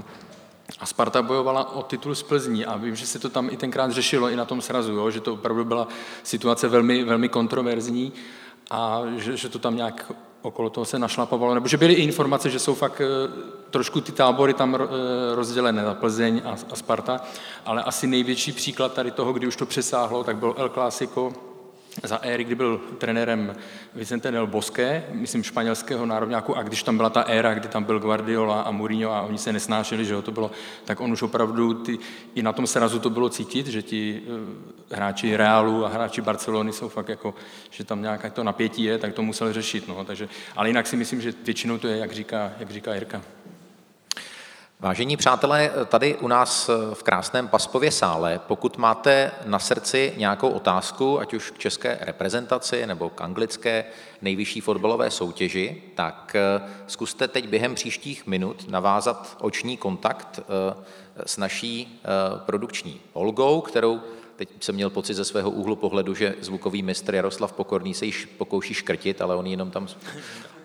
a 0.79 0.87
Sparta 0.87 1.23
bojovala 1.23 1.73
o 1.73 1.83
titul 1.83 2.15
z 2.15 2.23
Plzní 2.23 2.67
a 2.67 2.77
vím, 2.77 2.97
že 2.97 3.07
se 3.07 3.19
to 3.19 3.29
tam 3.29 3.51
i 3.51 3.57
tenkrát 3.57 3.91
řešilo, 3.91 4.29
i 4.31 4.37
na 4.37 4.45
tom 4.45 4.61
srazu, 4.61 4.93
jo, 4.93 5.11
že 5.11 5.21
to 5.21 5.33
opravdu 5.33 5.65
byla 5.65 5.89
situace 6.23 6.69
velmi, 6.69 7.05
velmi 7.05 7.29
kontroverzní 7.29 8.13
a 8.71 9.03
že, 9.17 9.37
že 9.37 9.49
to 9.49 9.59
tam 9.59 9.77
nějak 9.77 10.13
okolo 10.43 10.71
toho 10.71 10.85
se 10.85 10.99
našlapovalo, 10.99 11.55
nebo 11.55 11.69
že 11.69 11.77
byly 11.77 11.95
i 11.95 12.03
informace, 12.03 12.51
že 12.51 12.59
jsou 12.59 12.75
fakt 12.75 13.01
eh, 13.01 13.07
trošku 13.71 14.01
ty 14.01 14.13
tábory 14.13 14.55
tam 14.55 14.75
eh, 14.75 14.79
rozdělené 15.35 15.83
na 15.83 15.95
Plzeň 15.95 16.43
a, 16.45 16.57
a 16.73 16.77
Sparta, 16.77 17.21
ale 17.67 17.83
asi 17.83 18.07
největší 18.07 18.53
příklad 18.53 18.93
tady 18.93 19.11
toho, 19.11 19.33
kdy 19.33 19.47
už 19.47 19.57
to 19.57 19.67
přesáhlo, 19.67 20.25
tak 20.25 20.37
byl 20.37 20.55
El 20.57 20.69
Clásico 20.69 21.33
za 22.03 22.17
éry, 22.23 22.45
kdy 22.45 22.55
byl 22.55 22.81
trenérem 22.99 23.57
Vicente 23.95 24.31
del 24.31 24.47
Bosque, 24.47 25.05
myslím 25.13 25.43
španělského 25.43 26.07
národňáku, 26.07 26.57
a 26.57 26.63
když 26.63 26.83
tam 26.83 26.97
byla 26.97 27.11
ta 27.11 27.23
éra, 27.23 27.55
kdy 27.55 27.69
tam 27.69 27.85
byl 27.85 28.01
Guardiola 28.01 28.63
a 28.63 28.71
Mourinho 28.71 29.13
a 29.13 29.23
oni 29.23 29.39
se 29.39 29.53
nesnášeli, 29.53 30.05
že 30.05 30.15
jo, 30.15 30.23
to 30.23 30.33
bylo, 30.33 30.51
tak 30.85 31.01
on 31.01 31.13
už 31.13 31.23
opravdu, 31.23 31.75
ty, 31.75 31.99
i 32.35 32.43
na 32.43 32.53
tom 32.53 32.67
srazu 32.67 32.99
to 32.99 33.11
bylo 33.11 33.29
cítit, 33.29 33.67
že 33.67 33.83
ti 33.83 34.23
uh, 34.27 34.97
hráči 34.97 35.37
Realu 35.37 35.85
a 35.85 35.89
hráči 35.89 36.21
Barcelony 36.21 36.73
jsou 36.73 36.89
fakt 36.89 37.09
jako, 37.09 37.35
že 37.71 37.85
tam 37.85 38.03
nějaké 38.03 38.31
to 38.31 38.45
napětí 38.45 38.85
je, 38.85 38.99
tak 38.99 39.15
to 39.15 39.23
musel 39.23 39.53
řešit, 39.53 39.89
no, 39.89 40.05
takže, 40.05 40.29
ale 40.57 40.69
jinak 40.69 40.87
si 40.87 40.97
myslím, 40.97 41.21
že 41.21 41.35
většinou 41.45 41.79
to 41.79 41.89
je, 41.89 41.97
jak 41.97 42.13
říká, 42.13 42.53
jak 42.59 42.71
říká 42.71 42.95
Jirka. 42.95 43.23
Vážení 44.81 45.17
přátelé, 45.17 45.71
tady 45.89 46.17
u 46.17 46.29
nás 46.29 46.71
v 46.95 47.03
krásném 47.03 47.49
Paspově 47.49 47.91
sále, 47.91 48.41
pokud 48.47 48.79
máte 48.79 49.31
na 49.47 49.59
srdci 49.59 50.13
nějakou 50.17 50.49
otázku, 50.49 51.21
ať 51.21 51.35
už 51.35 51.51
k 51.51 51.59
české 51.59 51.99
reprezentaci 52.01 52.87
nebo 52.87 53.11
k 53.11 53.21
anglické 53.21 53.85
nejvyšší 54.23 54.61
fotbalové 54.61 55.11
soutěži, 55.11 55.83
tak 55.95 56.37
eh, 56.37 56.63
zkuste 56.87 57.29
teď 57.29 57.49
během 57.49 57.75
příštích 57.75 58.27
minut 58.27 58.69
navázat 58.71 59.37
oční 59.41 59.77
kontakt 59.77 60.41
eh, 60.41 60.85
s 61.27 61.37
naší 61.37 62.01
eh, 62.05 62.09
produkční 62.47 63.01
Olgou, 63.13 63.61
kterou 63.61 64.01
teď 64.37 64.49
jsem 64.61 64.75
měl 64.75 64.91
pocit 64.91 65.15
ze 65.15 65.25
svého 65.25 65.51
úhlu 65.51 65.77
pohledu, 65.77 66.15
že 66.15 66.35
zvukový 66.41 66.83
mistr 66.83 67.15
Jaroslav 67.15 67.53
Pokorný 67.53 67.95
se 67.95 68.07
již 68.07 68.27
pokouší 68.27 68.75
škrtit, 68.75 69.23
ale 69.23 69.37
on 69.37 69.47
jenom 69.47 69.71
tam 69.71 69.89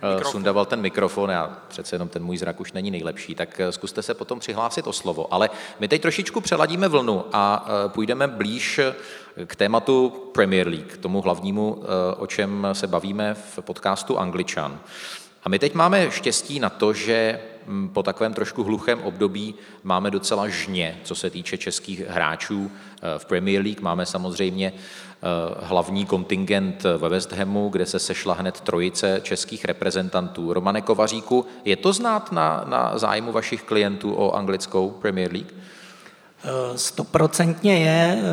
mikrofon. 0.01 0.31
sundaval 0.31 0.65
ten 0.65 0.81
mikrofon 0.81 1.31
a 1.31 1.59
přece 1.67 1.95
jenom 1.95 2.09
ten 2.09 2.23
můj 2.23 2.37
zrak 2.37 2.59
už 2.59 2.71
není 2.71 2.91
nejlepší, 2.91 3.35
tak 3.35 3.59
eh, 3.59 3.71
zkuste 3.71 4.01
se 4.01 4.13
potom 4.13 4.39
přihlásit 4.39 4.87
o 4.87 4.93
slovo. 4.93 5.33
Ale 5.33 5.49
my 5.79 5.87
teď 5.87 6.01
trošičku 6.01 6.41
přeladíme 6.41 6.87
vlnu 6.87 7.25
a 7.33 7.65
eh, 7.67 7.89
půjdeme 7.89 8.27
blíž 8.27 8.79
eh, 8.79 8.95
k 9.45 9.55
tématu 9.55 10.09
Premier 10.33 10.67
League, 10.67 10.97
tomu 10.97 11.21
hlavnímu, 11.21 11.83
o 12.17 12.27
čem 12.27 12.67
se 12.73 12.87
bavíme 12.87 13.33
v 13.33 13.59
podcastu 13.61 14.17
Angličan. 14.17 14.79
A 15.43 15.49
my 15.49 15.59
teď 15.59 15.73
máme 15.73 16.11
štěstí 16.11 16.59
na 16.59 16.69
to, 16.69 16.93
že 16.93 17.39
hm, 17.67 17.89
po 17.89 18.03
takovém 18.03 18.33
trošku 18.33 18.63
hluchém 18.63 19.01
období 19.01 19.55
máme 19.83 20.11
docela 20.11 20.47
žně, 20.47 20.99
co 21.03 21.15
se 21.15 21.29
týče 21.29 21.57
českých 21.57 21.99
hráčů 21.99 22.71
v 23.17 23.25
Premier 23.25 23.63
League. 23.63 23.81
Máme 23.81 24.05
samozřejmě 24.05 24.73
Eh, 24.73 25.08
hlavní 25.61 26.05
kontingent 26.05 26.83
ve 26.97 27.09
West 27.09 27.31
Hamu, 27.31 27.69
kde 27.69 27.85
se 27.85 27.99
sešla 27.99 28.33
hned 28.33 28.61
trojice 28.61 29.19
českých 29.23 29.65
reprezentantů. 29.65 30.53
Romane 30.53 30.81
Kovaříku, 30.81 31.45
je 31.65 31.75
to 31.75 31.93
znát 31.93 32.31
na, 32.31 32.65
na 32.67 32.97
zájmu 32.97 33.31
vašich 33.31 33.63
klientů 33.63 34.13
o 34.13 34.35
anglickou 34.35 34.89
Premier 34.89 35.31
League? 35.31 35.53
Eh, 36.43 36.77
stoprocentně 36.77 37.77
je. 37.77 38.21
Eh, 38.21 38.23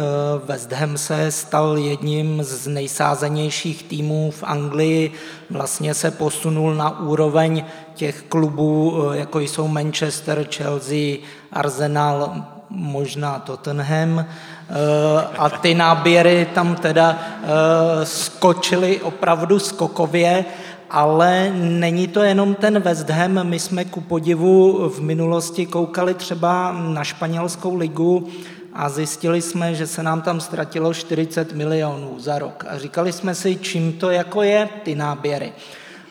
West 0.44 0.72
Ham 0.72 0.98
se 0.98 1.30
stal 1.30 1.78
jedním 1.78 2.42
z 2.42 2.66
nejsázenějších 2.66 3.82
týmů 3.82 4.30
v 4.30 4.42
Anglii. 4.42 5.12
Vlastně 5.50 5.94
se 5.94 6.10
posunul 6.10 6.74
na 6.74 7.00
úroveň 7.00 7.64
těch 7.94 8.22
klubů, 8.22 9.02
jako 9.12 9.40
jsou 9.40 9.68
Manchester, 9.68 10.46
Chelsea, 10.50 11.16
Arsenal, 11.52 12.34
možná 12.70 13.38
Tottenham 13.38 14.18
eh, 14.18 14.26
a 15.38 15.50
ty 15.50 15.74
náběry 15.74 16.48
tam 16.54 16.74
teda 16.74 17.18
eh, 17.42 18.06
skočily 18.06 19.00
opravdu 19.00 19.58
skokově, 19.58 20.44
ale 20.90 21.50
není 21.54 22.08
to 22.08 22.22
jenom 22.22 22.54
ten 22.54 22.80
West 22.80 23.10
Ham, 23.10 23.44
my 23.44 23.58
jsme 23.58 23.84
ku 23.84 24.00
podivu 24.00 24.88
v 24.88 25.00
minulosti 25.00 25.66
koukali 25.66 26.14
třeba 26.14 26.72
na 26.72 27.04
španělskou 27.04 27.74
ligu 27.74 28.28
a 28.72 28.88
zjistili 28.88 29.42
jsme, 29.42 29.74
že 29.74 29.86
se 29.86 30.02
nám 30.02 30.22
tam 30.22 30.40
ztratilo 30.40 30.94
40 30.94 31.52
milionů 31.52 32.14
za 32.18 32.38
rok. 32.38 32.64
A 32.68 32.78
říkali 32.78 33.12
jsme 33.12 33.34
si, 33.34 33.56
čím 33.56 33.92
to 33.92 34.10
jako 34.10 34.42
je, 34.42 34.68
ty 34.82 34.94
náběry. 34.94 35.52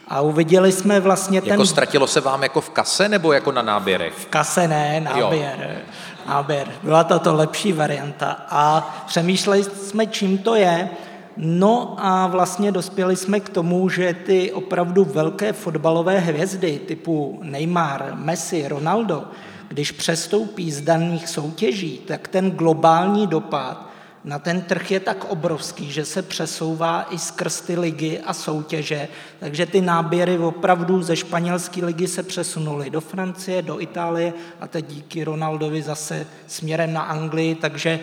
A 0.08 0.22
uviděli 0.22 0.72
jsme 0.72 1.00
vlastně 1.00 1.41
ten... 1.41 1.50
Jako 1.50 1.65
ztratilo 1.65 2.08
se 2.08 2.22
vám 2.22 2.44
jako 2.44 2.62
v 2.62 2.70
kase 2.70 3.10
nebo 3.10 3.34
jako 3.34 3.52
na 3.52 3.62
náběrech? 3.62 4.13
V 4.13 4.26
kase 4.26 4.68
ne, 4.68 5.00
náběr. 5.00 5.56
Jo. 5.60 5.82
Náběr. 6.27 6.67
Byla 6.83 7.03
to 7.03 7.35
lepší 7.35 7.73
varianta. 7.73 8.45
A 8.49 8.95
přemýšleli 9.07 9.63
jsme, 9.63 10.07
čím 10.07 10.38
to 10.38 10.55
je. 10.55 10.89
No 11.38 11.95
a 11.97 12.27
vlastně 12.27 12.71
dospěli 12.71 13.15
jsme 13.15 13.39
k 13.39 13.49
tomu, 13.49 13.89
že 13.89 14.13
ty 14.13 14.51
opravdu 14.51 15.05
velké 15.05 15.53
fotbalové 15.53 16.19
hvězdy 16.19 16.79
typu 16.88 17.39
Neymar, 17.43 18.11
Messi, 18.15 18.67
Ronaldo, 18.67 19.23
když 19.67 19.91
přestoupí 19.91 20.71
z 20.71 20.81
daných 20.81 21.29
soutěží, 21.29 21.97
tak 22.07 22.27
ten 22.27 22.51
globální 22.51 23.27
dopad 23.27 23.89
na 24.25 24.39
ten 24.39 24.61
trh 24.61 24.91
je 24.91 24.99
tak 24.99 25.25
obrovský, 25.25 25.91
že 25.91 26.05
se 26.05 26.21
přesouvá 26.21 27.07
i 27.09 27.19
skrz 27.19 27.61
ty 27.61 27.79
ligy 27.79 28.19
a 28.19 28.33
soutěže, 28.33 29.07
takže 29.39 29.65
ty 29.65 29.81
náběry 29.81 30.38
opravdu 30.38 31.03
ze 31.03 31.15
španělské 31.15 31.85
ligy 31.85 32.07
se 32.07 32.23
přesunuly 32.23 32.89
do 32.89 33.01
Francie, 33.01 33.61
do 33.61 33.81
Itálie 33.81 34.33
a 34.59 34.67
teď 34.67 34.85
díky 34.88 35.23
Ronaldovi 35.23 35.81
zase 35.81 36.27
směrem 36.47 36.93
na 36.93 37.01
Anglii, 37.01 37.55
takže 37.55 37.99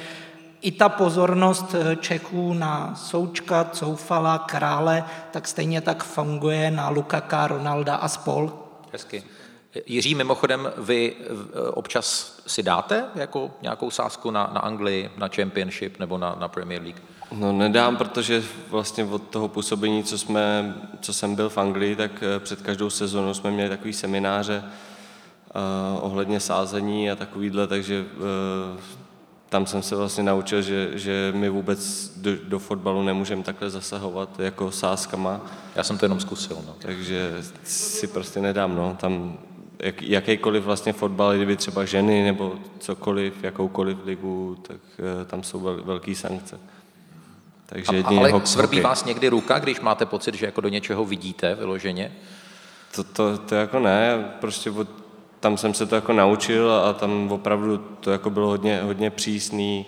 i 0.60 0.70
ta 0.70 0.88
pozornost 0.88 1.74
eh, 1.74 1.96
Čechů 1.96 2.54
na 2.54 2.94
Součka, 2.94 3.64
Coufala, 3.72 4.38
Krále, 4.38 5.04
tak 5.30 5.48
stejně 5.48 5.80
tak 5.80 6.04
funguje 6.04 6.70
na 6.70 6.88
Lukaka, 6.88 7.46
Ronalda 7.46 7.94
a 7.94 8.08
spol. 8.08 8.52
Hezky. 8.92 9.22
Jiří, 9.86 10.14
mimochodem, 10.14 10.72
vy 10.76 11.16
občas 11.70 12.36
si 12.46 12.62
dáte 12.62 13.04
jako 13.14 13.50
nějakou 13.62 13.90
sázku 13.90 14.30
na, 14.30 14.50
na 14.54 14.60
Anglii, 14.60 15.10
na 15.16 15.28
Championship 15.28 15.98
nebo 15.98 16.18
na, 16.18 16.36
na 16.40 16.48
Premier 16.48 16.82
League? 16.82 17.02
No 17.32 17.52
nedám, 17.52 17.96
protože 17.96 18.44
vlastně 18.68 19.04
od 19.04 19.22
toho 19.22 19.48
působení, 19.48 20.04
co, 20.04 20.18
jsme, 20.18 20.74
co 21.00 21.12
jsem 21.12 21.34
byl 21.34 21.48
v 21.48 21.58
Anglii, 21.58 21.96
tak 21.96 22.10
eh, 22.22 22.40
před 22.40 22.62
každou 22.62 22.90
sezónou 22.90 23.34
jsme 23.34 23.50
měli 23.50 23.68
takový 23.68 23.92
semináře 23.92 24.64
uh, 24.64 26.04
ohledně 26.04 26.40
sázení 26.40 27.10
a 27.10 27.16
takovýhle, 27.16 27.66
takže 27.66 28.04
uh, 28.16 28.80
tam 29.48 29.66
jsem 29.66 29.82
se 29.82 29.96
vlastně 29.96 30.22
naučil, 30.22 30.62
že, 30.62 30.90
že 30.98 31.32
my 31.36 31.48
vůbec 31.48 32.12
do, 32.16 32.30
do 32.44 32.58
fotbalu 32.58 33.02
nemůžeme 33.02 33.42
takhle 33.42 33.70
zasahovat 33.70 34.40
jako 34.40 34.70
sázkama. 34.70 35.40
Já 35.76 35.82
jsem 35.82 35.98
to 35.98 36.04
jenom 36.04 36.20
zkusil. 36.20 36.58
No. 36.66 36.74
Takže 36.78 37.42
si 37.64 38.06
prostě 38.06 38.40
nedám. 38.40 38.76
No. 38.76 38.96
Tam 39.00 39.38
jak, 39.82 40.02
jakýkoliv 40.02 40.64
vlastně 40.64 40.92
fotbal, 40.92 41.36
kdyby 41.36 41.56
třeba 41.56 41.84
ženy 41.84 42.22
nebo 42.24 42.54
cokoliv, 42.78 43.44
jakoukoliv 43.44 43.98
ligu, 44.04 44.58
tak 44.62 44.76
uh, 44.76 45.26
tam 45.26 45.42
jsou 45.42 45.60
vel, 45.60 45.82
velké 45.84 46.14
sankce. 46.14 46.60
Takže 47.66 48.02
a, 48.04 48.08
ale 48.08 48.30
ho, 48.30 48.46
svrbí 48.46 48.80
vás 48.80 49.04
někdy 49.04 49.28
ruka, 49.28 49.58
když 49.58 49.80
máte 49.80 50.06
pocit, 50.06 50.34
že 50.34 50.46
jako 50.46 50.60
do 50.60 50.68
něčeho 50.68 51.04
vidíte 51.04 51.54
vyloženě? 51.54 52.12
To, 52.94 53.04
to, 53.04 53.38
to 53.38 53.54
jako 53.54 53.78
ne, 53.78 54.32
prostě 54.40 54.70
od, 54.70 54.88
tam 55.40 55.56
jsem 55.56 55.74
se 55.74 55.86
to 55.86 55.94
jako 55.94 56.12
naučil 56.12 56.72
a 56.72 56.92
tam 56.92 57.32
opravdu 57.32 57.78
to 57.78 58.10
jako 58.10 58.30
bylo 58.30 58.48
hodně, 58.48 58.82
hodně 58.82 59.10
přísný, 59.10 59.86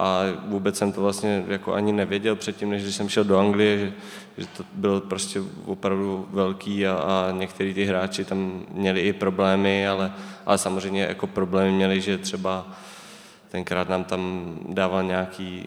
a 0.00 0.22
vůbec 0.46 0.76
jsem 0.76 0.92
to 0.92 1.00
vlastně 1.00 1.44
jako 1.48 1.74
ani 1.74 1.92
nevěděl 1.92 2.36
předtím, 2.36 2.70
než 2.70 2.94
jsem 2.94 3.08
šel 3.08 3.24
do 3.24 3.38
Anglie, 3.38 3.78
že, 3.78 3.92
že 4.38 4.46
to 4.46 4.64
bylo 4.72 5.00
prostě 5.00 5.42
opravdu 5.64 6.28
velký 6.30 6.86
a, 6.86 6.94
a 6.94 7.30
některý 7.32 7.74
ty 7.74 7.84
hráči 7.84 8.24
tam 8.24 8.62
měli 8.72 9.00
i 9.00 9.12
problémy, 9.12 9.88
ale, 9.88 10.12
ale 10.46 10.58
samozřejmě 10.58 11.02
jako 11.02 11.26
problémy 11.26 11.72
měli, 11.72 12.00
že 12.00 12.18
třeba 12.18 12.66
tenkrát 13.48 13.88
nám 13.88 14.04
tam 14.04 14.54
dával 14.68 15.02
nějaký 15.02 15.66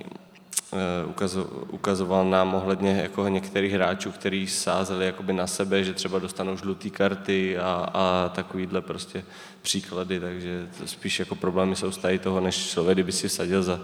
Eh, 0.75 1.25
ukazoval 1.69 2.29
nám 2.29 2.55
ohledně 2.55 3.01
jako 3.01 3.27
některých 3.27 3.73
hráčů, 3.73 4.11
kteří 4.11 4.47
sázeli 4.47 5.05
jakoby 5.05 5.33
na 5.33 5.47
sebe, 5.47 5.83
že 5.83 5.93
třeba 5.93 6.19
dostanou 6.19 6.57
žluté 6.57 6.89
karty 6.89 7.57
a, 7.57 7.89
a 7.93 8.31
takovýhle 8.35 8.81
prostě 8.81 9.23
příklady, 9.61 10.19
takže 10.19 10.67
spíš 10.85 11.19
jako 11.19 11.35
problémy 11.35 11.75
jsou 11.75 11.91
tady 11.91 12.19
toho, 12.19 12.39
než 12.39 12.69
člověk, 12.69 12.95
kdyby 12.95 13.11
si 13.11 13.27
vsadil 13.27 13.63
za 13.63 13.79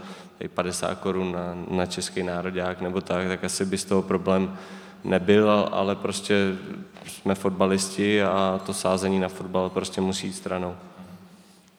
50 0.53 0.99
korun 0.99 1.31
na, 1.31 1.75
na 1.77 1.85
český 1.85 2.23
národák 2.23 2.81
nebo 2.81 3.01
tak, 3.01 3.27
tak 3.27 3.43
asi 3.43 3.65
by 3.65 3.77
z 3.77 3.85
toho 3.85 4.01
problém 4.01 4.57
nebyl, 5.03 5.69
ale 5.71 5.95
prostě 5.95 6.55
jsme 7.05 7.35
fotbalisti 7.35 8.23
a 8.23 8.61
to 8.65 8.73
sázení 8.73 9.19
na 9.19 9.29
fotbal 9.29 9.69
prostě 9.69 10.01
musí 10.01 10.27
jít 10.27 10.33
stranou. 10.33 10.75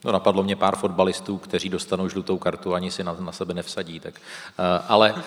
No, 0.04 0.12
napadlo 0.12 0.42
mě 0.42 0.56
pár 0.56 0.76
fotbalistů, 0.76 1.38
kteří 1.38 1.68
dostanou 1.68 2.08
žlutou 2.08 2.38
kartu, 2.38 2.74
ani 2.74 2.90
si 2.90 3.04
na, 3.04 3.16
na 3.20 3.32
sebe 3.32 3.54
nevsadí. 3.54 4.00
Tak, 4.00 4.14
uh, 4.14 4.64
ale 4.88 5.12
uh, 5.12 5.20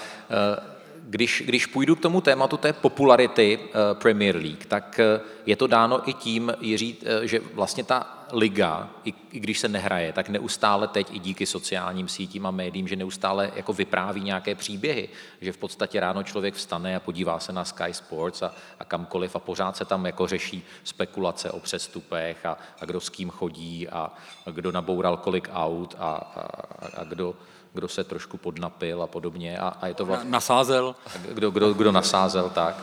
když, 1.03 1.43
když 1.45 1.65
půjdu 1.65 1.95
k 1.95 2.01
tomu 2.01 2.21
tématu 2.21 2.57
té 2.57 2.73
popularity 2.73 3.59
uh, 3.59 3.99
Premier 4.01 4.35
League, 4.35 4.65
tak 4.65 4.99
je 5.45 5.55
to 5.55 5.67
dáno 5.67 6.09
i 6.09 6.13
tím, 6.13 6.53
Jiří, 6.61 6.97
že 7.23 7.39
vlastně 7.53 7.83
ta 7.83 8.22
liga, 8.33 8.89
i, 9.05 9.13
i 9.31 9.39
když 9.39 9.59
se 9.59 9.67
nehraje, 9.67 10.13
tak 10.13 10.29
neustále 10.29 10.87
teď 10.87 11.15
i 11.15 11.19
díky 11.19 11.45
sociálním 11.45 12.07
sítím 12.07 12.45
a 12.45 12.51
médiím, 12.51 12.87
že 12.87 12.95
neustále 12.95 13.51
jako 13.55 13.73
vypráví 13.73 14.21
nějaké 14.21 14.55
příběhy, 14.55 15.09
že 15.41 15.51
v 15.51 15.57
podstatě 15.57 15.99
ráno 15.99 16.23
člověk 16.23 16.53
vstane 16.53 16.95
a 16.95 16.99
podívá 16.99 17.39
se 17.39 17.53
na 17.53 17.65
Sky 17.65 17.93
Sports 17.93 18.41
a, 18.41 18.53
a 18.79 18.85
kamkoliv 18.85 19.35
a 19.35 19.39
pořád 19.39 19.77
se 19.77 19.85
tam 19.85 20.05
jako 20.05 20.27
řeší 20.27 20.63
spekulace 20.83 21.51
o 21.51 21.59
přestupech 21.59 22.45
a, 22.45 22.57
a 22.81 22.85
kdo 22.85 22.99
s 22.99 23.09
kým 23.09 23.29
chodí 23.29 23.89
a, 23.89 24.13
a 24.45 24.49
kdo 24.51 24.71
naboural 24.71 25.17
kolik 25.17 25.49
aut 25.53 25.95
a, 25.99 26.11
a, 26.11 27.01
a 27.01 27.03
kdo 27.03 27.35
kdo 27.73 27.87
se 27.87 28.03
trošku 28.03 28.37
podnapil 28.37 29.03
a 29.03 29.07
podobně. 29.07 29.57
A, 29.57 29.67
a 29.67 29.87
je 29.87 29.93
to 29.93 30.05
vlastně... 30.05 30.31
Nasázel. 30.31 30.95
Kdo, 31.31 31.51
kdo, 31.51 31.73
kdo 31.73 31.91
nasázel, 31.91 32.49
tak. 32.49 32.75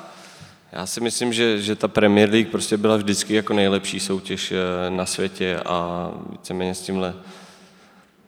Já 0.73 0.87
si 0.87 1.01
myslím, 1.01 1.33
že, 1.33 1.63
že 1.63 1.77
ta 1.77 1.89
Premier 1.89 2.31
League 2.31 2.49
prostě 2.49 2.77
byla 2.77 2.97
vždycky 2.97 3.35
jako 3.35 3.53
nejlepší 3.53 4.01
soutěž 4.01 4.53
eh, 4.53 4.91
na 4.91 5.07
světě 5.07 5.61
a 5.67 6.11
víceméně 6.31 6.75
s 6.75 6.81
tímhle 6.81 7.15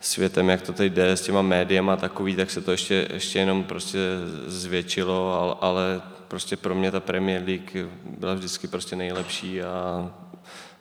světem, 0.00 0.48
jak 0.48 0.62
to 0.62 0.72
teď 0.72 0.92
jde, 0.92 1.10
s 1.10 1.22
těma 1.22 1.42
médiama 1.42 1.96
takový, 1.96 2.36
tak 2.36 2.50
se 2.50 2.60
to 2.60 2.70
ještě, 2.72 3.08
ještě 3.12 3.38
jenom 3.38 3.64
prostě 3.64 3.98
zvětšilo, 4.46 5.40
ale, 5.40 5.54
ale 5.60 6.02
prostě 6.28 6.56
pro 6.56 6.74
mě 6.74 6.90
ta 6.90 7.00
Premier 7.00 7.42
League 7.46 7.88
byla 8.18 8.34
vždycky 8.34 8.68
prostě 8.68 8.96
nejlepší 8.96 9.62
a 9.62 10.10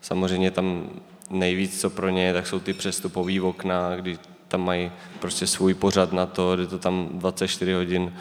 samozřejmě 0.01 0.51
tam 0.51 0.89
nejvíc, 1.29 1.81
co 1.81 1.89
pro 1.89 2.09
ně 2.09 2.33
tak 2.33 2.47
jsou 2.47 2.59
ty 2.59 2.73
přestupové 2.73 3.41
okna, 3.41 3.95
kdy 3.95 4.19
tam 4.47 4.65
mají 4.65 4.91
prostě 5.19 5.47
svůj 5.47 5.73
pořad 5.73 6.13
na 6.13 6.25
to, 6.25 6.55
kdy 6.55 6.67
to 6.67 6.77
tam 6.77 7.09
24 7.13 7.73
hodin 7.73 8.13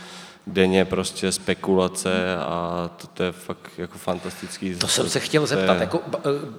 denně 0.53 0.85
prostě 0.85 1.33
spekulace 1.33 2.37
a 2.37 2.91
to, 2.97 3.07
to 3.07 3.23
je 3.23 3.33
fakt 3.33 3.71
jako 3.79 3.99
fantastický. 3.99 4.75
To 4.75 4.89
jsem 4.89 5.09
se 5.09 5.21
chtěl 5.21 5.47
zeptat, 5.47 5.75
je... 5.75 5.81
jako 5.81 6.01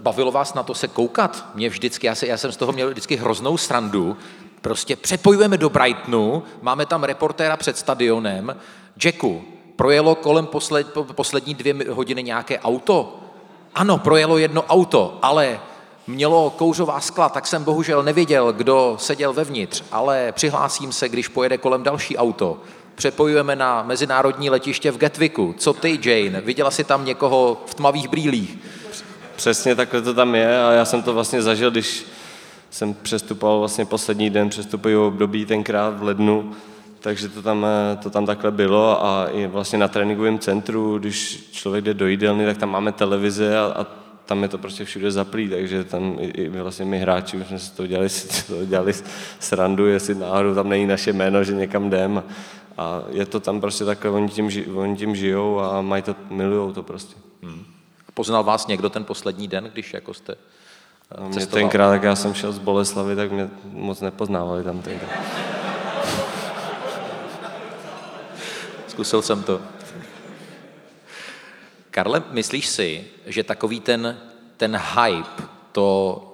bavilo 0.01 0.31
vás 0.31 0.53
na 0.53 0.63
to 0.63 0.73
se 0.73 0.87
koukat? 0.87 1.45
Mě 1.55 1.69
vždycky, 1.69 2.07
já, 2.07 2.15
se, 2.15 2.27
já 2.27 2.37
jsem 2.37 2.51
z 2.51 2.57
toho 2.57 2.71
měl 2.71 2.89
vždycky 2.89 3.15
hroznou 3.15 3.57
srandu, 3.57 4.17
prostě 4.61 4.95
přepojujeme 4.95 5.57
do 5.57 5.69
Brightonu, 5.69 6.43
máme 6.61 6.85
tam 6.85 7.03
reportéra 7.03 7.57
před 7.57 7.77
stadionem, 7.77 8.55
Jacku, 9.03 9.43
projelo 9.75 10.15
kolem 10.15 10.45
posled, 10.45 10.87
poslední 11.11 11.53
dvě 11.53 11.75
hodiny 11.89 12.23
nějaké 12.23 12.59
auto? 12.59 13.19
Ano, 13.75 13.97
projelo 13.97 14.37
jedno 14.37 14.63
auto, 14.63 15.19
ale 15.21 15.59
mělo 16.07 16.49
kouřová 16.49 16.99
skla, 16.99 17.29
tak 17.29 17.47
jsem 17.47 17.63
bohužel 17.63 18.03
nevěděl, 18.03 18.53
kdo 18.53 18.95
seděl 18.99 19.33
vevnitř, 19.33 19.83
ale 19.91 20.31
přihlásím 20.31 20.91
se, 20.91 21.09
když 21.09 21.27
pojede 21.27 21.57
kolem 21.57 21.83
další 21.83 22.17
auto 22.17 22.57
přepojujeme 22.95 23.55
na 23.55 23.83
mezinárodní 23.83 24.49
letiště 24.49 24.91
v 24.91 24.97
Gatwicku. 24.97 25.55
Co 25.57 25.73
ty, 25.73 25.99
Jane? 26.03 26.41
Viděla 26.41 26.71
jsi 26.71 26.83
tam 26.83 27.05
někoho 27.05 27.63
v 27.65 27.73
tmavých 27.73 28.07
brýlích? 28.07 28.57
Přesně 29.35 29.75
takhle 29.75 30.01
to 30.01 30.13
tam 30.13 30.35
je 30.35 30.63
a 30.63 30.71
já 30.71 30.85
jsem 30.85 31.03
to 31.03 31.13
vlastně 31.13 31.41
zažil, 31.41 31.71
když 31.71 32.05
jsem 32.69 32.93
přestupoval 32.93 33.59
vlastně 33.59 33.85
poslední 33.85 34.29
den 34.29 34.49
přestupují 34.49 34.95
období 34.95 35.45
tenkrát 35.45 35.99
v 35.99 36.03
lednu, 36.03 36.51
takže 36.99 37.29
to 37.29 37.41
tam, 37.41 37.65
to 38.03 38.09
tam 38.09 38.25
takhle 38.25 38.51
bylo 38.51 39.05
a 39.05 39.27
i 39.27 39.47
vlastně 39.47 39.79
na 39.79 39.87
tréninkovém 39.87 40.39
centru, 40.39 40.99
když 40.99 41.49
člověk 41.51 41.85
jde 41.85 41.93
do 41.93 42.07
jídelny, 42.07 42.45
tak 42.45 42.57
tam 42.57 42.69
máme 42.71 42.91
televize 42.91 43.57
a, 43.57 43.61
a 43.63 43.85
tam 44.25 44.43
je 44.43 44.49
to 44.49 44.57
prostě 44.57 44.85
všude 44.85 45.11
zaplý, 45.11 45.49
takže 45.49 45.83
tam 45.83 46.17
i, 46.19 46.25
i 46.25 46.49
vlastně 46.49 46.85
my 46.85 46.99
hráči 46.99 47.37
už 47.37 47.47
jsme 47.47 47.59
si 47.59 47.71
to 47.71 47.87
dělali, 47.87 48.09
si 48.09 48.47
to 48.47 48.65
dělali 48.65 48.93
srandu, 49.39 49.87
jestli 49.87 50.15
náhodou 50.15 50.55
tam 50.55 50.69
není 50.69 50.87
naše 50.87 51.13
jméno, 51.13 51.43
že 51.43 51.53
někam 51.53 51.87
jdem 51.87 52.23
a 52.77 53.01
je 53.09 53.25
to 53.25 53.39
tam 53.39 53.61
prostě 53.61 53.85
takhle, 53.85 54.11
oni 54.11 54.29
tím, 54.29 54.77
oni 54.77 54.97
tím 54.97 55.15
žijou 55.15 55.59
a 55.59 55.81
mají 55.81 56.03
to, 56.03 56.15
milujou 56.29 56.73
to 56.73 56.83
prostě. 56.83 57.15
Hmm. 57.43 57.65
Poznal 58.13 58.43
vás 58.43 58.67
někdo 58.67 58.89
ten 58.89 59.03
poslední 59.03 59.47
den, 59.47 59.69
když 59.73 59.93
jako 59.93 60.13
jste 60.13 60.35
no, 61.19 61.29
mě 61.29 61.45
tenkrát, 61.45 61.89
tak 61.89 62.03
já 62.03 62.15
jsem 62.15 62.33
šel 62.33 62.51
z 62.51 62.57
Boleslavy, 62.57 63.15
tak 63.15 63.31
mě 63.31 63.49
moc 63.63 64.01
nepoznávali 64.01 64.63
tam 64.63 64.81
tenkrát. 64.81 65.09
Zkusil 68.87 69.21
jsem 69.21 69.43
to. 69.43 69.61
Karle, 71.91 72.23
myslíš 72.31 72.67
si, 72.67 73.07
že 73.25 73.43
takový 73.43 73.79
ten, 73.79 74.17
ten 74.57 74.77
hype, 74.77 75.43
to 75.71 76.30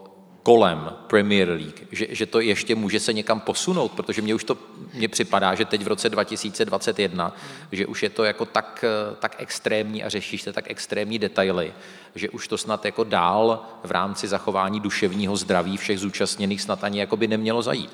kolem 0.47 0.89
Premier 1.07 1.49
League, 1.49 1.87
že, 1.91 2.07
že 2.09 2.25
to 2.25 2.39
ještě 2.39 2.75
může 2.75 2.99
se 2.99 3.13
někam 3.13 3.39
posunout, 3.39 3.91
protože 3.91 4.21
mně 4.21 4.35
už 4.35 4.43
to 4.43 4.57
mně 4.93 5.07
připadá, 5.07 5.55
že 5.55 5.65
teď 5.65 5.83
v 5.83 5.87
roce 5.87 6.09
2021, 6.09 7.35
že 7.71 7.85
už 7.85 8.03
je 8.03 8.09
to 8.09 8.23
jako 8.23 8.45
tak, 8.45 8.85
tak 9.19 9.35
extrémní 9.37 10.03
a 10.03 10.09
řešíš 10.09 10.41
se 10.41 10.53
tak 10.53 10.71
extrémní 10.71 11.19
detaily, 11.19 11.73
že 12.15 12.29
už 12.29 12.47
to 12.47 12.57
snad 12.57 12.85
jako 12.85 13.03
dál 13.03 13.65
v 13.83 13.91
rámci 13.91 14.27
zachování 14.27 14.79
duševního 14.79 15.35
zdraví 15.37 15.77
všech 15.77 15.99
zúčastněných 15.99 16.61
snad 16.61 16.83
ani 16.83 16.99
jako 16.99 17.17
by 17.17 17.27
nemělo 17.27 17.61
zajít. 17.61 17.91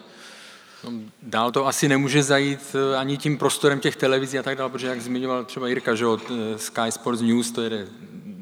No, 0.83 0.91
dál 1.21 1.51
to 1.51 1.67
asi 1.67 1.87
nemůže 1.87 2.23
zajít 2.23 2.75
eh, 2.75 2.97
ani 2.97 3.17
tím 3.17 3.37
prostorem 3.37 3.79
těch 3.79 3.95
televizí 3.95 4.39
a 4.39 4.43
tak 4.43 4.57
dále, 4.57 4.69
protože 4.69 4.87
jak 4.87 5.01
zmiňoval 5.01 5.45
třeba 5.45 5.67
Jirka, 5.67 5.95
že 5.95 6.05
od 6.05 6.21
eh, 6.31 6.57
Sky 6.57 6.91
Sports 6.91 7.21
News 7.21 7.51
to 7.51 7.61
jede 7.61 7.87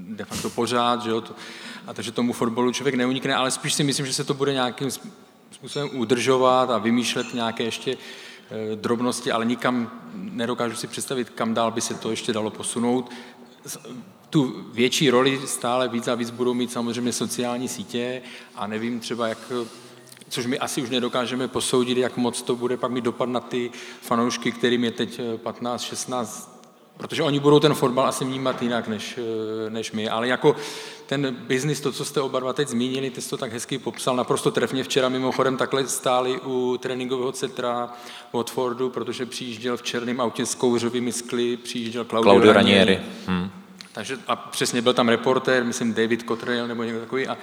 de 0.09 0.25
facto 0.25 0.49
pořád, 0.49 1.03
že 1.03 1.09
jo, 1.09 1.21
to, 1.21 1.33
a 1.91 1.93
takže 1.93 2.11
tomu 2.11 2.33
fotbalu 2.33 2.71
člověk 2.71 2.95
neunikne, 2.95 3.35
ale 3.35 3.51
spíš 3.51 3.73
si 3.73 3.83
myslím, 3.83 4.05
že 4.05 4.13
se 4.13 4.23
to 4.23 4.33
bude 4.33 4.53
nějakým 4.53 4.91
způsobem 5.51 5.89
udržovat 5.93 6.69
a 6.69 6.77
vymýšlet 6.77 7.33
nějaké 7.33 7.63
ještě 7.63 7.91
eh, 7.91 8.75
drobnosti, 8.75 9.31
ale 9.31 9.45
nikam 9.45 10.01
nedokážu 10.13 10.75
si 10.75 10.87
představit, 10.87 11.29
kam 11.29 11.53
dál 11.53 11.71
by 11.71 11.81
se 11.81 11.93
to 11.93 12.11
ještě 12.11 12.33
dalo 12.33 12.49
posunout. 12.49 13.11
Tu 14.29 14.65
větší 14.73 15.09
roli 15.09 15.41
stále 15.45 15.87
víc 15.87 16.07
a 16.07 16.15
víc 16.15 16.29
budou 16.29 16.53
mít 16.53 16.71
samozřejmě 16.71 17.13
sociální 17.13 17.67
sítě 17.67 18.21
a 18.55 18.67
nevím 18.67 18.99
třeba, 18.99 19.27
jak 19.27 19.51
což 20.29 20.45
my 20.45 20.59
asi 20.59 20.81
už 20.81 20.89
nedokážeme 20.89 21.47
posoudit, 21.47 21.97
jak 21.97 22.17
moc 22.17 22.41
to 22.41 22.55
bude 22.55 22.77
pak 22.77 22.91
mít 22.91 23.03
dopad 23.03 23.29
na 23.29 23.39
ty 23.39 23.71
fanoušky, 24.01 24.51
kterým 24.51 24.83
je 24.83 24.91
teď 24.91 25.21
15, 25.37 25.81
16, 25.81 26.50
protože 27.01 27.23
oni 27.23 27.39
budou 27.39 27.59
ten 27.59 27.73
fotbal 27.73 28.07
asi 28.07 28.25
vnímat 28.25 28.61
jinak 28.61 28.87
než, 28.87 29.17
eh, 29.17 29.69
než 29.69 29.91
my, 29.91 30.09
ale 30.09 30.27
jako 30.27 30.55
ten 31.05 31.35
biznis, 31.47 31.81
to, 31.81 31.91
co 31.91 32.05
jste 32.05 32.21
oba 32.21 32.39
dva 32.39 32.53
teď 32.53 32.67
zmínili, 32.67 33.09
ty 33.09 33.21
to 33.21 33.37
tak 33.37 33.53
hezky 33.53 33.77
popsal, 33.77 34.15
naprosto 34.15 34.51
trefně 34.51 34.83
včera 34.83 35.09
mimochodem 35.09 35.57
takhle 35.57 35.87
stáli 35.87 36.39
u 36.45 36.77
tréninkového 36.81 37.31
centra 37.31 37.89
Watfordu, 38.33 38.89
protože 38.89 39.25
přijížděl 39.25 39.77
v 39.77 39.81
černém 39.81 40.21
autě 40.21 40.45
s 40.45 40.55
kouřovými 40.55 41.11
skly, 41.11 41.57
přijížděl 41.57 42.05
Claudio, 42.05 42.31
Claudio 42.31 42.53
Ranieri. 42.53 42.93
Ranieri. 42.95 43.11
Hmm. 43.27 43.49
Takže 43.93 44.17
a 44.27 44.35
přesně 44.35 44.81
byl 44.81 44.93
tam 44.93 45.09
reportér, 45.09 45.63
myslím 45.63 45.93
David 45.93 46.23
Cottrell 46.27 46.67
nebo 46.67 46.83
někdo 46.83 46.99
takový 46.99 47.27
a, 47.27 47.37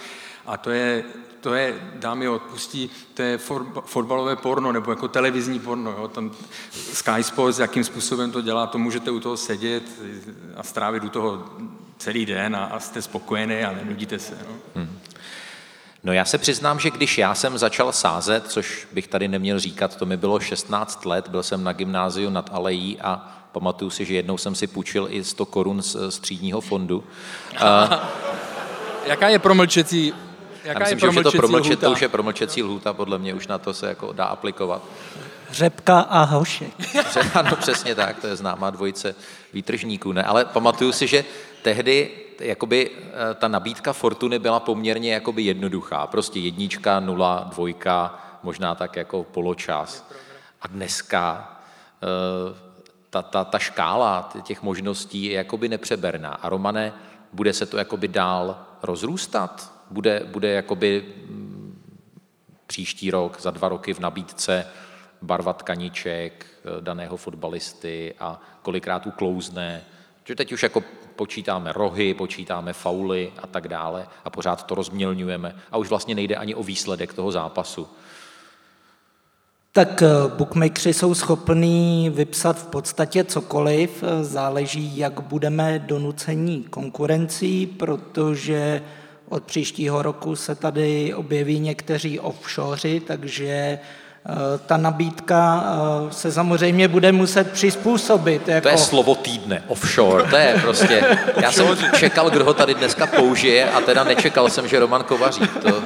a 0.47 0.57
to 0.57 0.71
je, 0.71 1.05
to 1.41 1.55
je, 1.55 1.75
dámy 1.95 2.29
odpustí, 2.29 2.91
to 3.15 3.23
je 3.23 3.39
fotbalové 3.85 4.37
porno, 4.37 4.73
nebo 4.73 4.91
jako 4.91 5.09
televizní 5.09 5.61
porno. 5.61 5.91
Jo? 5.91 6.09
Tam 6.09 6.31
Sky 6.73 7.23
Sports, 7.23 7.59
jakým 7.59 7.85
způsobem 7.85 8.33
to 8.33 8.41
dělá, 8.41 8.67
to 8.67 8.79
můžete 8.79 9.11
u 9.11 9.21
toho 9.21 9.37
sedět 9.37 9.83
a 10.57 10.63
strávit 10.63 11.05
u 11.05 11.09
toho 11.09 11.45
celý 11.99 12.27
den 12.27 12.57
a, 12.57 12.65
a 12.65 12.81
jste 12.81 13.03
spokojený 13.03 13.65
a 13.65 13.73
nenudíte 13.73 14.19
se. 14.19 14.39
No? 14.49 14.55
Hmm. 14.75 14.99
No 16.05 16.13
já 16.13 16.25
se 16.25 16.39
přiznám, 16.39 16.79
že 16.79 16.91
když 16.91 17.19
já 17.19 17.35
jsem 17.35 17.59
začal 17.59 17.93
sázet, 17.93 18.47
což 18.47 18.89
bych 18.93 19.09
tady 19.09 19.29
neměl 19.29 19.61
říkat, 19.61 19.97
to 19.97 20.07
mi 20.07 20.17
bylo 20.17 20.41
16 20.41 21.07
let, 21.07 21.29
byl 21.29 21.43
jsem 21.43 21.65
na 21.65 21.73
gymnáziu 21.73 22.31
nad 22.31 22.51
Alejí 22.53 23.01
a 23.01 23.39
pamatuju 23.53 23.91
si, 23.91 24.05
že 24.05 24.15
jednou 24.15 24.39
jsem 24.39 24.55
si 24.55 24.67
půjčil 24.67 25.07
i 25.11 25.25
100 25.25 25.47
korun 25.47 25.83
z 25.83 25.97
střídního 26.09 26.61
fondu. 26.61 27.05
A... 27.59 27.89
Jaká 29.07 29.29
je 29.29 29.39
promlčecí 29.39 30.13
Jaká 30.65 30.79
myslím, 30.79 30.99
je 30.99 31.01
že 31.01 31.09
už 31.09 31.17
je 31.17 31.23
to 31.23 31.31
promlčet, 31.31 31.81
to 31.81 31.91
už 31.91 32.03
je 32.03 32.09
promlčecí 32.09 32.63
lhůta, 32.63 32.93
podle 32.93 33.19
mě 33.19 33.35
už 33.35 33.47
na 33.47 33.59
to 33.59 33.75
se 33.75 33.89
jako 33.89 34.13
dá 34.13 34.25
aplikovat. 34.25 34.83
Řepka 35.51 36.01
a 36.01 36.23
hošek. 36.23 36.73
ano, 37.35 37.57
přesně 37.57 37.95
tak, 37.95 38.21
to 38.21 38.27
je 38.27 38.37
známá 38.37 38.71
dvojice 38.71 39.15
výtržníků. 39.53 40.13
Ne? 40.13 40.23
Ale 40.23 40.45
pamatuju 40.45 40.93
si, 40.93 41.07
že 41.07 41.25
tehdy 41.63 42.11
jakoby 42.41 42.91
eh, 42.91 43.35
ta 43.35 43.49
nabídka 43.49 43.93
Fortuny 43.93 44.39
byla 44.39 44.61
poměrně 44.61 45.13
jakoby 45.13 45.43
jednoduchá. 45.43 46.07
Prostě 46.07 46.41
jednička, 46.41 47.01
nula, 47.01 47.49
dvojka, 47.53 48.19
možná 48.43 48.75
tak 48.75 48.97
jako 48.97 49.25
poločas. 49.25 50.11
A 50.63 50.69
dneska 50.69 51.53
eh, 52.03 52.69
ta, 53.11 53.23
ta, 53.23 53.45
ta 53.45 53.59
škála 53.59 54.31
těch 54.43 54.63
možností 54.63 55.25
je 55.25 55.33
jakoby 55.33 55.69
nepřeberná. 55.69 56.31
A 56.31 56.49
Romane, 56.49 56.93
bude 57.33 57.53
se 57.53 57.67
to 57.67 57.79
jakoby 57.79 58.09
dál 58.09 58.59
rozrůstat? 58.83 59.78
Bude, 59.91 60.23
bude 60.27 60.49
jakoby 60.49 61.05
mm, 61.29 61.83
příští 62.67 63.11
rok, 63.11 63.41
za 63.41 63.51
dva 63.51 63.69
roky 63.69 63.95
v 63.95 64.01
nabídce 64.01 64.67
barva 65.23 65.53
tkaniček 65.53 66.47
eh, 66.47 66.81
daného 66.81 67.17
fotbalisty 67.17 68.15
a 68.21 68.41
kolikrát 68.63 69.07
uklouzne. 69.07 69.85
Že 70.25 70.35
teď 70.35 70.53
už 70.53 70.63
jako 70.63 70.83
počítáme 71.17 71.73
rohy, 71.73 72.15
počítáme 72.15 72.73
fauly 72.73 73.33
a 73.43 73.47
tak 73.47 73.69
dále 73.69 74.07
a 74.25 74.31
pořád 74.31 74.67
to 74.67 74.75
rozmělňujeme 74.75 75.57
a 75.71 75.77
už 75.77 75.89
vlastně 75.89 76.15
nejde 76.15 76.37
ani 76.37 76.55
o 76.55 76.63
výsledek 76.63 77.15
toho 77.15 77.33
zápasu. 77.33 77.89
Tak 79.73 80.03
eh, 80.03 80.09
bookmakeri 80.37 80.95
jsou 80.95 81.15
schopní 81.15 82.11
vypsat 82.11 82.59
v 82.59 82.67
podstatě 82.67 83.25
cokoliv, 83.25 84.05
záleží, 84.23 84.99
jak 84.99 85.21
budeme 85.21 85.79
donucení 85.79 86.65
konkurencí, 86.65 87.67
protože 87.67 88.83
od 89.29 89.45
příštího 89.45 90.03
roku 90.03 90.37
se 90.37 90.55
tady 90.55 91.15
objeví 91.15 91.59
někteří 91.59 92.21
offshoři, 92.21 93.01
takže 93.07 93.47
eh, 93.47 93.79
ta 94.67 94.77
nabídka 94.77 95.65
eh, 95.65 96.13
se 96.13 96.33
samozřejmě 96.33 96.89
bude 96.89 97.13
muset 97.13 97.53
přizpůsobit. 97.53 98.49
Jako... 98.49 98.63
To 98.63 98.69
je 98.69 98.79
slovo 98.79 99.15
týdne, 99.15 99.63
offshore, 99.69 100.31
to 100.31 100.37
je 100.37 100.59
prostě, 100.63 101.19
já 101.43 101.53
jsem 101.53 101.67
čekal, 101.99 102.31
kdo 102.31 102.45
ho 102.45 102.55
tady 102.55 102.75
dneska 102.75 103.07
použije 103.07 103.71
a 103.71 103.81
teda 103.81 104.05
nečekal 104.05 104.51
jsem, 104.51 104.69
že 104.69 104.79
Roman 104.79 105.05
Kovaří, 105.05 105.49
to 105.63 105.83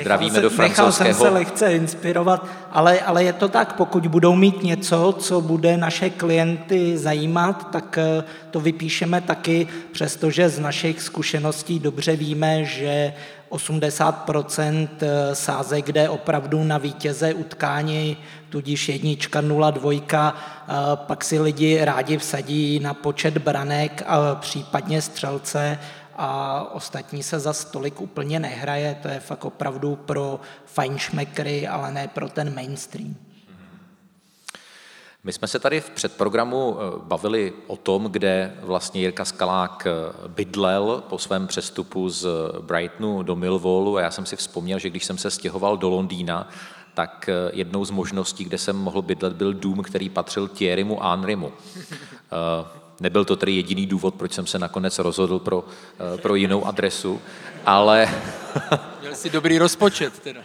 zdravíme 0.00 0.34
se, 0.34 0.40
do 0.40 0.50
francouzského. 0.50 1.08
Nechal 1.08 1.14
jsem 1.14 1.26
se 1.26 1.28
lehce 1.28 1.72
inspirovat, 1.72 2.46
ale, 2.70 3.00
ale 3.00 3.24
je 3.24 3.32
to 3.32 3.48
tak, 3.48 3.72
pokud 3.72 4.06
budou 4.06 4.36
mít 4.36 4.62
něco, 4.62 5.14
co 5.18 5.40
bude 5.40 5.76
naše 5.76 6.10
klienty 6.10 6.98
zajímat, 6.98 7.70
tak 7.70 7.98
eh, 7.98 8.24
to 8.50 8.60
vypíšeme 8.60 9.20
taky, 9.20 9.66
přestože 9.92 10.48
z 10.48 10.58
našich 10.58 11.02
zkušeností 11.02 11.78
dobře 11.78 12.16
víme, 12.16 12.64
že 12.64 13.12
80% 13.50 14.88
eh, 15.00 15.34
sázek 15.34 15.92
jde 15.92 16.08
opravdu 16.08 16.64
na 16.64 16.78
vítěze 16.78 17.34
utkání, 17.34 18.16
tudíž 18.48 18.88
jednička, 18.88 19.40
nula, 19.40 19.70
dvojka, 19.70 20.34
eh, 20.36 20.72
pak 20.94 21.24
si 21.24 21.40
lidi 21.40 21.84
rádi 21.84 22.18
vsadí 22.18 22.80
na 22.80 22.94
počet 22.94 23.38
branek 23.38 24.02
a 24.06 24.34
případně 24.34 25.02
střelce 25.02 25.78
a 26.22 26.62
ostatní 26.72 27.22
se 27.22 27.40
za 27.40 27.52
stolik 27.52 28.00
úplně 28.00 28.40
nehraje, 28.40 28.98
to 29.02 29.08
je 29.08 29.20
fakt 29.20 29.44
opravdu 29.44 29.96
pro 29.96 30.40
fajnšmekry, 30.64 31.68
ale 31.68 31.92
ne 31.92 32.08
pro 32.08 32.28
ten 32.28 32.54
mainstream. 32.54 33.16
My 35.24 35.32
jsme 35.32 35.48
se 35.48 35.58
tady 35.58 35.80
v 35.80 35.90
předprogramu 35.90 36.76
eh, 36.76 36.98
bavili 37.02 37.52
o 37.66 37.76
tom, 37.76 38.04
kde 38.04 38.54
vlastně 38.60 39.00
Jirka 39.00 39.24
Skalák 39.24 39.86
eh, 39.86 39.92
bydlel 40.28 41.02
po 41.08 41.18
svém 41.18 41.46
přestupu 41.46 42.08
z 42.08 42.26
Brightonu 42.60 43.22
do 43.22 43.36
Millwallu 43.36 43.96
a 43.96 44.00
já 44.00 44.10
jsem 44.10 44.26
si 44.26 44.36
vzpomněl, 44.36 44.78
že 44.78 44.90
když 44.90 45.04
jsem 45.04 45.18
se 45.18 45.30
stěhoval 45.30 45.76
do 45.76 45.88
Londýna, 45.88 46.48
tak 46.94 47.28
eh, 47.28 47.50
jednou 47.52 47.84
z 47.84 47.90
možností, 47.90 48.44
kde 48.44 48.58
jsem 48.58 48.76
mohl 48.76 49.02
bydlet, 49.02 49.32
byl 49.32 49.52
dům, 49.54 49.82
který 49.82 50.08
patřil 50.08 50.48
Thierrymu 50.48 51.00
Henrymu. 51.02 51.52
Nebyl 53.00 53.24
to 53.24 53.36
tedy 53.36 53.52
jediný 53.52 53.86
důvod, 53.86 54.14
proč 54.14 54.32
jsem 54.32 54.46
se 54.46 54.58
nakonec 54.58 54.98
rozhodl 54.98 55.38
pro, 55.38 55.64
pro 56.22 56.34
jinou 56.34 56.66
adresu, 56.66 57.20
ale... 57.66 58.08
Měl 59.00 59.14
jsi 59.14 59.30
dobrý 59.30 59.58
rozpočet 59.58 60.18
teda. 60.18 60.40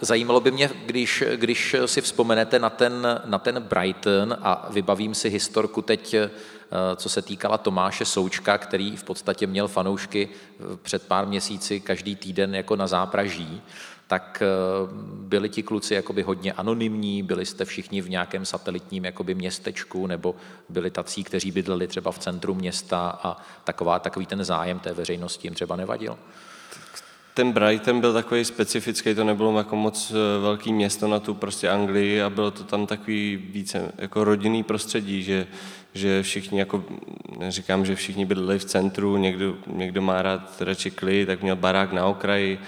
Zajímalo 0.00 0.40
by 0.40 0.50
mě, 0.50 0.70
když, 0.86 1.24
když 1.36 1.76
si 1.86 2.00
vzpomenete 2.00 2.58
na 2.58 2.70
ten, 2.70 3.20
na 3.24 3.38
ten 3.38 3.62
Brighton 3.62 4.36
a 4.42 4.68
vybavím 4.70 5.14
si 5.14 5.28
historku 5.28 5.82
teď, 5.82 6.14
eh, 6.14 6.30
co 6.96 7.08
se 7.08 7.22
týkala 7.22 7.58
Tomáše 7.58 8.04
Součka, 8.04 8.58
který 8.58 8.96
v 8.96 9.04
podstatě 9.04 9.46
měl 9.46 9.68
fanoušky 9.68 10.28
eh, 10.28 10.76
před 10.82 11.06
pár 11.06 11.26
měsíci 11.26 11.80
každý 11.80 12.16
týden 12.16 12.54
jako 12.54 12.76
na 12.76 12.86
zápraží, 12.86 13.62
tak 14.08 14.42
eh, 14.42 14.46
byli 15.12 15.48
ti 15.48 15.62
kluci 15.62 15.94
jakoby 15.94 16.22
hodně 16.22 16.52
anonymní, 16.52 17.22
byli 17.22 17.46
jste 17.46 17.64
všichni 17.64 18.00
v 18.00 18.10
nějakém 18.10 18.44
satelitním 18.44 19.04
jakoby 19.04 19.34
městečku, 19.34 20.06
nebo 20.06 20.34
byli 20.68 20.90
tací, 20.90 21.24
kteří 21.24 21.50
bydleli 21.50 21.86
třeba 21.86 22.12
v 22.12 22.18
centru 22.18 22.54
města 22.54 23.18
a 23.22 23.36
taková, 23.64 23.98
takový 23.98 24.26
ten 24.26 24.44
zájem 24.44 24.78
té 24.78 24.92
veřejnosti 24.92 25.46
jim 25.46 25.54
třeba 25.54 25.76
nevadil? 25.76 26.18
ten 27.38 27.52
Brighton 27.52 28.00
byl 28.00 28.12
takový 28.12 28.44
specifický, 28.44 29.14
to 29.14 29.24
nebylo 29.24 29.58
jako 29.58 29.76
moc 29.76 30.10
eh, 30.10 30.40
velký 30.42 30.72
město 30.72 31.08
na 31.08 31.20
tu 31.20 31.34
prostě 31.34 31.68
Anglii 31.68 32.22
a 32.22 32.30
bylo 32.30 32.50
to 32.50 32.64
tam 32.64 32.86
takový 32.86 33.36
více 33.36 33.92
jako 33.98 34.24
rodinný 34.24 34.62
prostředí, 34.62 35.22
že, 35.22 35.46
že 35.94 36.22
všichni 36.22 36.58
jako, 36.58 36.84
neříkám, 37.38 37.86
že 37.86 37.94
všichni 37.94 38.24
bydleli 38.24 38.58
v 38.58 38.64
centru, 38.64 39.16
někdo, 39.16 39.54
někdo 39.66 40.02
má 40.02 40.22
rád 40.22 40.62
radši 40.62 40.90
klid, 40.90 41.26
tak 41.26 41.42
měl 41.42 41.56
barák 41.56 41.92
na 41.92 42.06
okraji, 42.06 42.58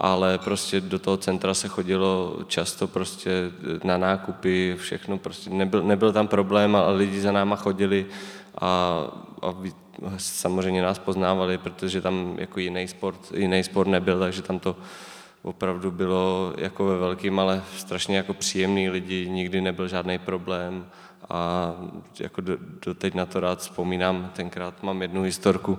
ale 0.00 0.38
prostě 0.38 0.80
do 0.80 0.98
toho 0.98 1.16
centra 1.16 1.54
se 1.54 1.68
chodilo 1.68 2.36
často 2.46 2.86
prostě 2.86 3.30
na 3.84 3.98
nákupy, 3.98 4.76
všechno 4.78 5.18
prostě, 5.18 5.50
nebyl, 5.50 5.82
nebyl 5.82 6.12
tam 6.12 6.28
problém, 6.28 6.76
ale 6.76 6.96
lidi 6.96 7.20
za 7.20 7.32
náma 7.32 7.56
chodili 7.56 8.06
a, 8.60 9.02
a 9.42 9.54
samozřejmě 10.16 10.82
nás 10.82 10.98
poznávali, 10.98 11.58
protože 11.58 12.00
tam 12.00 12.34
jako 12.38 12.60
jiný 12.60 12.88
sport, 12.88 13.32
jiný 13.34 13.64
sport 13.64 13.88
nebyl, 13.88 14.18
takže 14.18 14.42
tam 14.42 14.58
to 14.58 14.76
opravdu 15.42 15.90
bylo 15.90 16.54
jako 16.56 16.86
ve 16.86 16.98
velkým, 16.98 17.38
ale 17.38 17.62
strašně 17.76 18.16
jako 18.16 18.34
příjemný 18.34 18.90
lidi, 18.90 19.28
nikdy 19.28 19.60
nebyl 19.60 19.88
žádný 19.88 20.18
problém 20.18 20.86
a 21.28 21.72
jako 22.20 22.40
do, 22.40 22.56
do 22.86 22.94
teď 22.94 23.14
na 23.14 23.26
to 23.26 23.40
rád 23.40 23.60
vzpomínám, 23.60 24.30
tenkrát 24.36 24.82
mám 24.82 25.02
jednu 25.02 25.22
historku, 25.22 25.78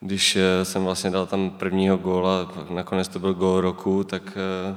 když 0.00 0.36
eh, 0.36 0.64
jsem 0.64 0.84
vlastně 0.84 1.10
dal 1.10 1.26
tam 1.26 1.50
prvního 1.50 1.96
góla, 1.96 2.52
nakonec 2.70 3.08
to 3.08 3.18
byl 3.18 3.34
gól 3.34 3.60
roku, 3.60 4.04
tak 4.04 4.22
eh, 4.36 4.76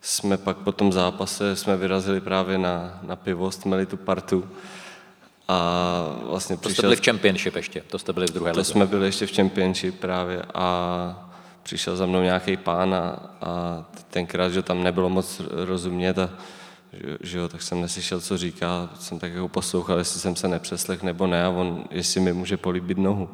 jsme 0.00 0.36
pak 0.36 0.56
po 0.56 0.72
tom 0.72 0.92
zápase 0.92 1.56
jsme 1.56 1.76
vyrazili 1.76 2.20
právě 2.20 2.58
na, 2.58 2.98
na 3.02 3.16
pivo, 3.16 3.50
jsme 3.50 3.68
měli 3.68 3.86
tu 3.86 3.96
partu 3.96 4.44
a 5.48 6.18
vlastně 6.22 6.56
to 6.56 6.60
přišel... 6.60 6.74
jste 6.74 6.82
byli 6.82 6.96
v 6.96 7.04
Championship 7.04 7.56
ještě, 7.56 7.80
to 7.80 7.98
jste 7.98 8.12
byli 8.12 8.26
v 8.26 8.30
druhé 8.30 8.52
To 8.52 8.58
lize. 8.58 8.70
jsme 8.70 8.86
byli 8.86 9.06
ještě 9.06 9.26
v 9.26 9.34
Championship 9.36 10.00
právě 10.00 10.42
a 10.54 11.28
přišel 11.62 11.96
za 11.96 12.06
mnou 12.06 12.22
nějaký 12.22 12.56
pán 12.56 12.94
a, 12.94 13.00
a 13.40 13.84
tenkrát, 14.10 14.48
že 14.48 14.62
tam 14.62 14.82
nebylo 14.82 15.08
moc 15.10 15.40
rozumět 15.50 16.18
a 16.18 16.30
že, 16.92 17.16
že 17.20 17.38
jo, 17.38 17.48
tak 17.48 17.62
jsem 17.62 17.80
neslyšel, 17.80 18.20
co 18.20 18.38
říká, 18.38 18.88
jsem 19.00 19.18
tak 19.18 19.32
jako 19.32 19.48
poslouchal, 19.48 19.98
jestli 19.98 20.20
jsem 20.20 20.36
se 20.36 20.48
nepřeslech 20.48 21.02
nebo 21.02 21.26
ne 21.26 21.44
a 21.44 21.48
on, 21.50 21.84
jestli 21.90 22.20
mi 22.20 22.32
může 22.32 22.56
políbit 22.56 22.98
nohu. 22.98 23.28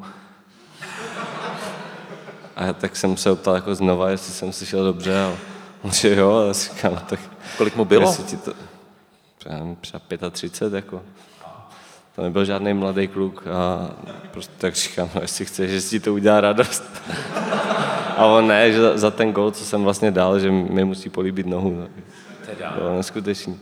A 2.55 2.73
tak 2.73 2.95
jsem 2.95 3.17
se 3.17 3.31
optal 3.31 3.55
jako 3.55 3.75
znova, 3.75 4.09
jestli 4.09 4.33
jsem 4.33 4.53
slyšel 4.53 4.83
dobře 4.83 5.23
a 5.23 5.33
on, 5.81 5.91
že 5.91 6.15
jo, 6.15 6.47
a 6.49 6.53
říkám, 6.53 7.01
tak... 7.09 7.19
Kolik 7.57 7.75
mu 7.75 7.85
bylo? 7.85 8.15
Ti 8.25 8.37
to, 8.37 8.53
třeba 9.81 10.29
35, 10.29 10.75
jako. 10.75 11.01
To 12.15 12.21
nebyl 12.21 12.45
žádný 12.45 12.73
mladý 12.73 13.07
kluk 13.07 13.43
a 13.47 13.89
prostě 14.31 14.53
tak 14.57 14.75
říkám, 14.75 15.09
no, 15.15 15.21
jestli 15.21 15.45
chceš, 15.45 15.71
že 15.71 15.81
si 15.81 15.99
to 15.99 16.13
udělá 16.13 16.41
radost. 16.41 16.83
A 18.17 18.25
on 18.25 18.47
ne, 18.47 18.71
že 18.71 18.81
za, 18.81 18.97
za 18.97 19.11
ten 19.11 19.31
gol, 19.31 19.51
co 19.51 19.65
jsem 19.65 19.83
vlastně 19.83 20.11
dal, 20.11 20.39
že 20.39 20.51
mi 20.51 20.85
musí 20.85 21.09
políbit 21.09 21.47
nohu. 21.47 21.87
Teda. 22.45 22.71
To 22.71 22.79
bylo 22.79 22.97
neskutečný. 22.97 23.59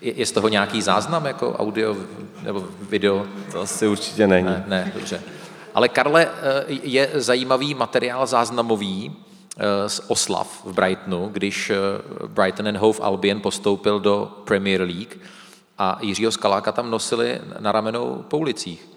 Je, 0.00 0.12
je 0.12 0.26
z 0.26 0.32
toho 0.32 0.48
nějaký 0.48 0.82
záznam, 0.82 1.26
jako 1.26 1.52
audio 1.52 1.96
nebo 2.42 2.64
video? 2.90 3.26
To 3.52 3.60
asi 3.60 3.86
určitě 3.86 4.26
není. 4.26 4.46
Ne, 4.46 4.64
ne, 4.66 4.92
dobře. 4.94 5.22
Ale 5.76 5.88
Karle, 5.88 6.26
eh, 6.26 6.64
je 6.68 7.10
zajímavý 7.14 7.74
materiál 7.74 8.26
záznamový 8.26 9.16
eh, 9.58 9.88
z 9.88 10.00
oslav 10.08 10.60
v 10.64 10.72
Brightonu, 10.72 11.28
když 11.32 11.70
eh, 11.70 11.76
Brighton 12.26 12.68
and 12.68 12.76
Hove 12.76 12.98
Albion 13.02 13.40
postoupil 13.40 14.00
do 14.00 14.42
Premier 14.44 14.80
League 14.80 15.18
a 15.78 15.98
Jiřího 16.00 16.32
Skaláka 16.32 16.72
tam 16.72 16.90
nosili 16.90 17.40
na 17.58 17.72
ramenou 17.72 18.24
po 18.28 18.38
ulicích. 18.38 18.88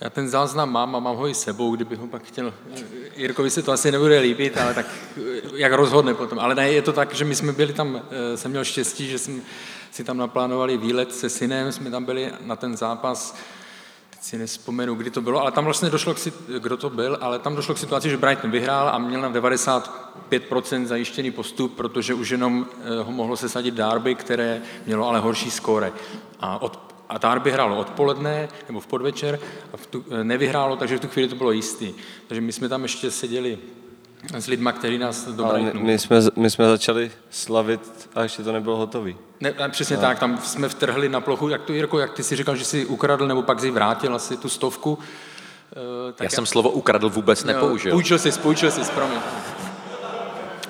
Já 0.00 0.10
ten 0.10 0.28
záznam 0.28 0.72
mám 0.72 0.96
a 0.96 1.00
mám 1.00 1.16
ho 1.16 1.28
i 1.28 1.34
sebou, 1.34 1.76
kdybych 1.76 1.98
ho 1.98 2.06
pak 2.06 2.22
chtěl. 2.22 2.54
Jirkovi 3.16 3.50
se 3.50 3.62
to 3.62 3.72
asi 3.72 3.92
nebude 3.92 4.18
líbit, 4.18 4.58
ale 4.58 4.74
tak 4.74 4.86
jak 5.54 5.72
rozhodne 5.72 6.14
potom. 6.14 6.38
Ale 6.38 6.54
ne, 6.54 6.72
je 6.72 6.82
to 6.82 6.92
tak, 6.92 7.14
že 7.14 7.24
my 7.24 7.34
jsme 7.34 7.52
byli 7.52 7.72
tam, 7.72 8.02
jsem 8.34 8.50
měl 8.50 8.64
štěstí, 8.64 9.08
že 9.08 9.18
jsme 9.18 9.40
si 9.90 10.04
tam 10.04 10.16
naplánovali 10.16 10.76
výlet 10.76 11.14
se 11.14 11.28
synem, 11.30 11.72
jsme 11.72 11.90
tam 11.90 12.04
byli 12.04 12.32
na 12.40 12.56
ten 12.56 12.76
zápas 12.76 13.36
si 14.24 14.38
nespomenu, 14.38 14.94
kdy 14.94 15.10
to 15.10 15.20
bylo, 15.20 15.40
ale 15.40 15.52
tam 15.52 15.64
vlastně 15.64 15.90
došlo 15.90 16.14
k, 16.14 16.18
kdo 16.58 16.76
to 16.76 16.90
byl, 16.90 17.18
ale 17.20 17.38
tam 17.38 17.56
došlo 17.56 17.74
k 17.74 17.78
situaci, 17.78 18.10
že 18.10 18.16
Brighton 18.16 18.50
vyhrál 18.50 18.88
a 18.88 18.98
měl 18.98 19.20
na 19.20 19.32
95% 19.32 20.84
zajištěný 20.84 21.30
postup, 21.30 21.76
protože 21.76 22.14
už 22.14 22.30
jenom 22.30 22.66
eh, 22.84 23.02
ho 23.02 23.12
mohlo 23.12 23.36
sesadit 23.36 23.74
Derby, 23.74 24.14
které 24.14 24.62
mělo 24.86 25.08
ale 25.08 25.20
horší 25.20 25.50
skóre. 25.50 25.92
A, 26.40 26.62
od, 26.62 26.94
a 27.08 27.18
Derby 27.18 27.52
hrálo 27.52 27.78
odpoledne 27.78 28.48
nebo 28.68 28.80
v 28.80 28.86
podvečer 28.86 29.40
a 29.72 29.76
v 29.76 29.86
tu, 29.86 30.04
eh, 30.10 30.24
nevyhrálo, 30.24 30.76
takže 30.76 30.96
v 30.96 31.00
tu 31.00 31.08
chvíli 31.08 31.28
to 31.28 31.36
bylo 31.36 31.52
jistý. 31.52 31.94
Takže 32.26 32.40
my 32.40 32.52
jsme 32.52 32.68
tam 32.68 32.82
ještě 32.82 33.10
seděli 33.10 33.58
s 34.38 34.46
lidma, 34.46 34.72
kteří 34.72 34.98
nás 34.98 35.28
do 35.28 35.44
Ale 35.44 35.60
my, 35.72 35.98
jsme, 35.98 36.20
my 36.36 36.50
jsme 36.50 36.68
začali 36.68 37.10
slavit 37.30 38.10
a 38.14 38.22
ještě 38.22 38.42
to 38.42 38.52
nebylo 38.52 38.76
hotový. 38.76 39.16
Ne, 39.40 39.54
ne, 39.58 39.68
přesně 39.68 39.96
a. 39.96 40.00
tak, 40.00 40.18
tam 40.18 40.38
jsme 40.38 40.68
vtrhli 40.68 41.08
na 41.08 41.20
plochu, 41.20 41.48
jak 41.48 41.62
to 41.62 41.72
Jirko, 41.72 41.98
jak 41.98 42.12
ty 42.12 42.22
si 42.22 42.36
říkal, 42.36 42.56
že 42.56 42.64
si 42.64 42.86
ukradl 42.86 43.26
nebo 43.26 43.42
pak 43.42 43.60
si 43.60 43.70
vrátil 43.70 44.14
asi 44.14 44.36
tu 44.36 44.48
stovku. 44.48 44.92
Uh, 44.94 46.12
tak 46.12 46.20
já, 46.20 46.24
já 46.24 46.30
jsem 46.30 46.46
slovo 46.46 46.70
ukradl 46.70 47.10
vůbec 47.10 47.44
nepoužil. 47.44 47.92
Půjčil 47.92 48.18
jsi, 48.18 48.32
půjčil 48.32 48.70
jsi, 48.70 48.92
promiň. 48.92 49.18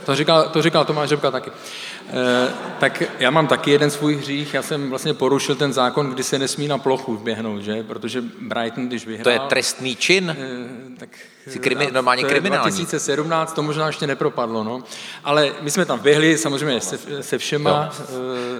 To 0.06 0.14
říkal, 0.14 0.48
to 0.48 0.62
říkal 0.62 0.84
Tomáš 0.84 1.08
Řepka 1.08 1.30
taky. 1.30 1.50
E, 1.50 2.52
tak 2.78 3.02
já 3.18 3.30
mám 3.30 3.46
taky 3.46 3.70
jeden 3.70 3.90
svůj 3.90 4.16
hřích, 4.16 4.54
já 4.54 4.62
jsem 4.62 4.90
vlastně 4.90 5.14
porušil 5.14 5.54
ten 5.54 5.72
zákon, 5.72 6.10
kdy 6.10 6.22
se 6.22 6.38
nesmí 6.38 6.68
na 6.68 6.78
plochu 6.78 7.16
běhnout, 7.16 7.62
že? 7.62 7.82
Protože 7.82 8.22
Brighton, 8.40 8.88
když 8.88 9.06
vyhrál... 9.06 9.24
To 9.24 9.30
je 9.30 9.40
trestný 9.48 9.96
čin? 9.96 10.30
E, 10.30 10.96
tak 10.98 11.08
Jsi 11.46 11.58
krimi, 11.58 11.90
normálně 11.92 12.22
to 12.22 12.28
kriminální. 12.28 12.70
2017 12.70 13.52
to 13.52 13.62
možná 13.62 13.86
ještě 13.86 14.06
nepropadlo, 14.06 14.64
no. 14.64 14.82
Ale 15.24 15.52
my 15.60 15.70
jsme 15.70 15.84
tam 15.84 15.98
běhli 15.98 16.38
samozřejmě 16.38 16.80
se, 16.80 16.98
se 17.22 17.38
všema. 17.38 17.90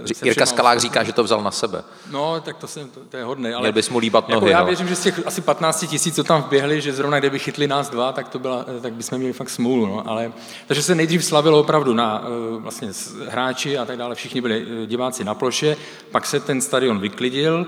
Uh, 0.01 0.07
se 0.12 0.26
Jirka 0.26 0.47
Skalák 0.47 0.80
říká, 0.80 1.05
že 1.05 1.12
to 1.12 1.24
vzal 1.24 1.43
na 1.43 1.51
sebe. 1.51 1.82
No, 2.11 2.41
tak 2.41 2.57
to, 2.57 2.66
jsem, 2.66 2.89
to, 2.89 3.01
to 3.01 3.16
je 3.16 3.24
hodné. 3.24 3.55
Ale 3.55 3.62
Měl 3.62 3.72
bys 3.72 3.91
mu 3.91 3.99
líbat 3.99 4.28
jako 4.28 4.41
nohy. 4.41 4.53
Já 4.53 4.59
ale. 4.59 4.66
věřím, 4.66 4.89
že 4.89 4.97
z 4.97 5.03
těch 5.03 5.26
asi 5.26 5.41
15 5.41 5.87
tisíc, 5.87 6.14
co 6.14 6.24
tam 6.24 6.43
běhli, 6.43 6.80
že 6.80 6.93
zrovna 6.93 7.18
kdyby 7.18 7.39
chytli 7.39 7.68
nás 7.68 7.91
dva, 7.91 8.12
tak, 8.12 8.28
to 8.28 8.39
byla, 8.39 8.64
tak 8.82 8.93
bychom 8.93 9.18
měli 9.18 9.32
fakt 9.32 9.51
smůlu. 9.51 9.87
No. 9.87 10.09
Ale, 10.09 10.32
takže 10.66 10.82
se 10.82 10.95
nejdřív 10.95 11.24
slavilo 11.24 11.61
opravdu 11.61 11.95
na 11.95 12.24
vlastně 12.59 12.89
hráči 13.28 13.78
a 13.78 13.85
tak 13.85 13.99
dále, 13.99 14.14
všichni 14.14 14.41
byli 14.41 14.66
diváci 14.87 15.24
na 15.24 15.35
ploše, 15.35 15.76
pak 16.11 16.26
se 16.26 16.41
ten 16.41 16.61
stadion 16.61 16.99
vyklidil, 16.99 17.66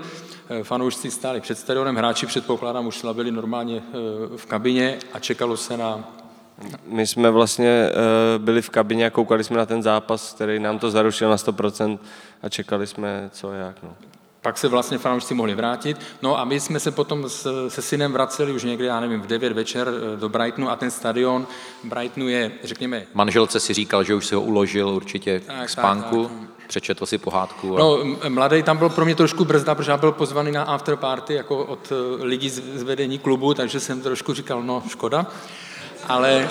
fanoušci 0.63 1.11
stáli 1.11 1.41
před 1.41 1.57
stadionem, 1.57 1.95
hráči 1.95 2.25
předpokládám 2.25 2.87
už 2.87 2.97
slavili 2.97 3.31
normálně 3.31 3.83
v 4.35 4.45
kabině 4.45 4.99
a 5.13 5.19
čekalo 5.19 5.57
se 5.57 5.77
na 5.77 6.03
My 6.85 7.07
jsme 7.07 7.31
vlastně 7.31 7.89
byli 8.37 8.61
v 8.61 8.69
kabině 8.69 9.05
a 9.05 9.09
koukali 9.09 9.43
jsme 9.43 9.57
na 9.57 9.65
ten 9.65 9.83
zápas, 9.83 10.33
který 10.33 10.59
nám 10.59 10.79
to 10.79 10.91
zarušil 10.91 11.29
na 11.29 11.35
100% 11.35 11.99
a 12.41 12.49
čekali 12.49 12.87
jsme, 12.87 13.29
co 13.33 13.49
a 13.49 13.53
jak. 13.53 13.83
No. 13.83 13.95
Pak 14.41 14.57
se 14.57 14.67
vlastně 14.67 14.97
fanoušci 14.97 15.33
mohli 15.33 15.55
vrátit. 15.55 15.97
No 16.21 16.39
a 16.39 16.45
my 16.45 16.59
jsme 16.59 16.79
se 16.79 16.91
potom 16.91 17.29
s, 17.29 17.67
se 17.67 17.81
synem 17.81 18.13
vraceli 18.13 18.51
už 18.51 18.63
někdy, 18.63 18.85
já 18.85 18.99
nevím, 18.99 19.21
v 19.21 19.27
9 19.27 19.53
večer 19.53 19.87
eh, 19.89 20.17
do 20.17 20.29
Brightonu 20.29 20.69
a 20.69 20.75
ten 20.75 20.91
stadion 20.91 21.47
Brightonu 21.83 22.27
je, 22.27 22.51
řekněme... 22.63 23.03
Manželce 23.13 23.59
si 23.59 23.73
říkal, 23.73 24.03
že 24.03 24.15
už 24.15 24.27
si 24.27 24.35
ho 24.35 24.41
uložil 24.41 24.89
určitě 24.89 25.39
tak, 25.39 25.65
k 25.65 25.69
spánku. 25.69 26.23
Tak, 26.23 26.37
tak. 26.37 26.56
Přečetl 26.67 27.05
si 27.05 27.17
pohádku. 27.17 27.75
A... 27.75 27.79
No, 27.79 27.99
mladý 28.29 28.63
tam 28.63 28.77
byl 28.77 28.89
pro 28.89 29.05
mě 29.05 29.15
trošku 29.15 29.45
brzda, 29.45 29.75
protože 29.75 29.91
já 29.91 29.97
byl 29.97 30.11
pozvaný 30.11 30.51
na 30.51 30.63
after 30.63 30.95
party 30.95 31.33
jako 31.33 31.65
od 31.65 31.91
eh, 31.91 32.23
lidí 32.23 32.49
z 32.49 32.83
vedení 32.83 33.19
klubu, 33.19 33.53
takže 33.53 33.79
jsem 33.79 34.01
trošku 34.01 34.33
říkal, 34.33 34.63
no 34.63 34.83
škoda. 34.87 35.25
Ale, 36.07 36.49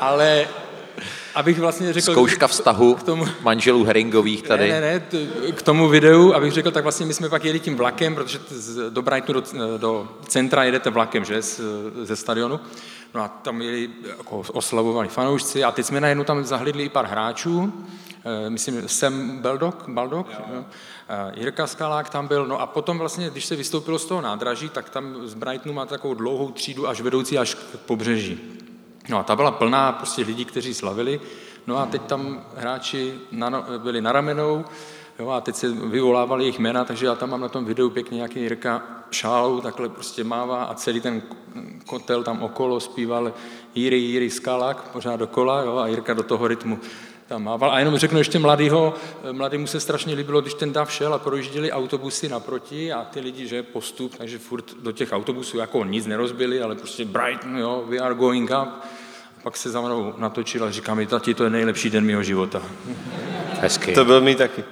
ale 0.00 0.46
abych 1.34 1.58
vlastně 1.58 1.92
řekl... 1.92 2.12
Zkouška 2.12 2.46
vztahu 2.46 2.94
k 2.94 3.02
tomu, 3.02 3.26
manželů 3.42 3.84
Heringových 3.84 4.42
tady. 4.42 4.68
Ne, 4.68 4.80
ne, 4.80 5.02
ne, 5.12 5.52
k 5.52 5.62
tomu 5.62 5.88
videu, 5.88 6.32
abych 6.32 6.52
řekl, 6.52 6.70
tak 6.70 6.82
vlastně 6.82 7.06
my 7.06 7.14
jsme 7.14 7.28
pak 7.28 7.44
jeli 7.44 7.60
tím 7.60 7.76
vlakem, 7.76 8.14
protože 8.14 8.38
do 8.90 9.02
Brightonu, 9.02 9.40
do, 9.40 9.78
do 9.78 10.08
centra 10.28 10.64
jedete 10.64 10.90
vlakem, 10.90 11.24
že, 11.24 11.42
z, 11.42 11.60
ze 12.02 12.16
stadionu. 12.16 12.60
No 13.14 13.22
a 13.22 13.28
tam 13.28 13.62
jeli, 13.62 13.90
jako 14.18 14.42
oslavovali 14.52 15.08
fanoušci 15.08 15.64
a 15.64 15.72
teď 15.72 15.86
jsme 15.86 16.00
najednou 16.00 16.24
tam 16.24 16.44
zahlídli 16.44 16.84
i 16.84 16.88
pár 16.88 17.06
hráčů, 17.06 17.72
eh, 18.46 18.50
myslím, 18.50 18.88
Sam 18.88 19.38
Beldok, 19.38 19.84
Baldok, 19.88 20.26
jo. 20.30 20.64
Jirka 21.34 21.66
Skalák 21.66 22.10
tam 22.10 22.26
byl, 22.26 22.46
no 22.46 22.60
a 22.60 22.66
potom 22.66 22.98
vlastně, 22.98 23.30
když 23.30 23.44
se 23.44 23.56
vystoupilo 23.56 23.98
z 23.98 24.04
toho 24.04 24.20
nádraží, 24.20 24.68
tak 24.68 24.90
tam 24.90 25.26
z 25.28 25.34
Brightonu 25.34 25.74
má 25.74 25.86
takovou 25.86 26.14
dlouhou 26.14 26.50
třídu 26.50 26.88
až 26.88 27.00
vedoucí 27.00 27.38
až 27.38 27.54
k 27.54 27.78
pobřeží. 27.86 28.40
No 29.08 29.18
a 29.18 29.22
ta 29.22 29.36
byla 29.36 29.50
plná 29.50 29.92
prostě 29.92 30.22
lidí, 30.22 30.44
kteří 30.44 30.74
slavili. 30.74 31.20
No 31.66 31.78
a 31.78 31.86
teď 31.86 32.02
tam 32.02 32.44
hráči 32.56 33.14
na, 33.32 33.66
byli 33.78 34.00
na 34.00 34.12
ramenou, 34.12 34.64
jo, 35.18 35.30
a 35.30 35.40
teď 35.40 35.56
se 35.56 35.68
vyvolávali 35.68 36.44
jejich 36.44 36.58
jména, 36.58 36.84
takže 36.84 37.06
já 37.06 37.14
tam 37.14 37.30
mám 37.30 37.40
na 37.40 37.48
tom 37.48 37.64
videu 37.64 37.90
pěkně 37.90 38.16
nějaký 38.16 38.40
Jirka 38.40 38.82
šálou, 39.10 39.60
takhle 39.60 39.88
prostě 39.88 40.24
mává 40.24 40.64
a 40.64 40.74
celý 40.74 41.00
ten 41.00 41.22
kotel 41.86 42.22
tam 42.22 42.42
okolo 42.42 42.80
zpíval 42.80 43.32
Jiry, 43.74 43.96
Jiry 43.96 44.30
Skalák, 44.30 44.88
pořád 44.88 45.16
dokola, 45.16 45.62
jo, 45.62 45.76
a 45.76 45.86
Jirka 45.86 46.14
do 46.14 46.22
toho 46.22 46.48
rytmu 46.48 46.78
tam 47.28 47.44
mával. 47.44 47.72
A 47.72 47.78
jenom 47.78 47.96
řeknu 47.96 48.18
ještě 48.18 48.38
mladýho, 48.38 48.94
mladýmu 49.32 49.66
se 49.66 49.80
strašně 49.80 50.14
líbilo, 50.14 50.40
když 50.40 50.54
ten 50.54 50.72
dav 50.72 50.92
šel 50.92 51.14
a 51.14 51.18
projížděli 51.18 51.72
autobusy 51.72 52.28
naproti 52.28 52.92
a 52.92 53.04
ty 53.04 53.20
lidi, 53.20 53.46
že 53.46 53.62
postup, 53.62 54.14
takže 54.16 54.38
furt 54.38 54.64
do 54.82 54.92
těch 54.92 55.12
autobusů 55.12 55.58
jako 55.58 55.84
nic 55.84 56.06
nerozbili, 56.06 56.62
ale 56.62 56.74
prostě 56.74 57.04
Brighton, 57.04 57.58
jo, 57.58 57.84
we 57.88 57.98
are 57.98 58.14
going 58.14 58.50
up. 58.50 58.68
Pak 59.42 59.56
se 59.56 59.70
za 59.70 59.80
mnou 59.80 60.14
natočil 60.18 60.64
a 60.64 60.70
říká 60.70 60.94
mi, 60.94 61.06
tati, 61.06 61.34
to 61.34 61.44
je 61.44 61.50
nejlepší 61.50 61.90
den 61.90 62.04
mého 62.04 62.22
života. 62.22 62.62
Hezky. 63.60 63.92
To 63.92 64.04
byl 64.04 64.20
mi 64.20 64.34
taky. 64.34 64.64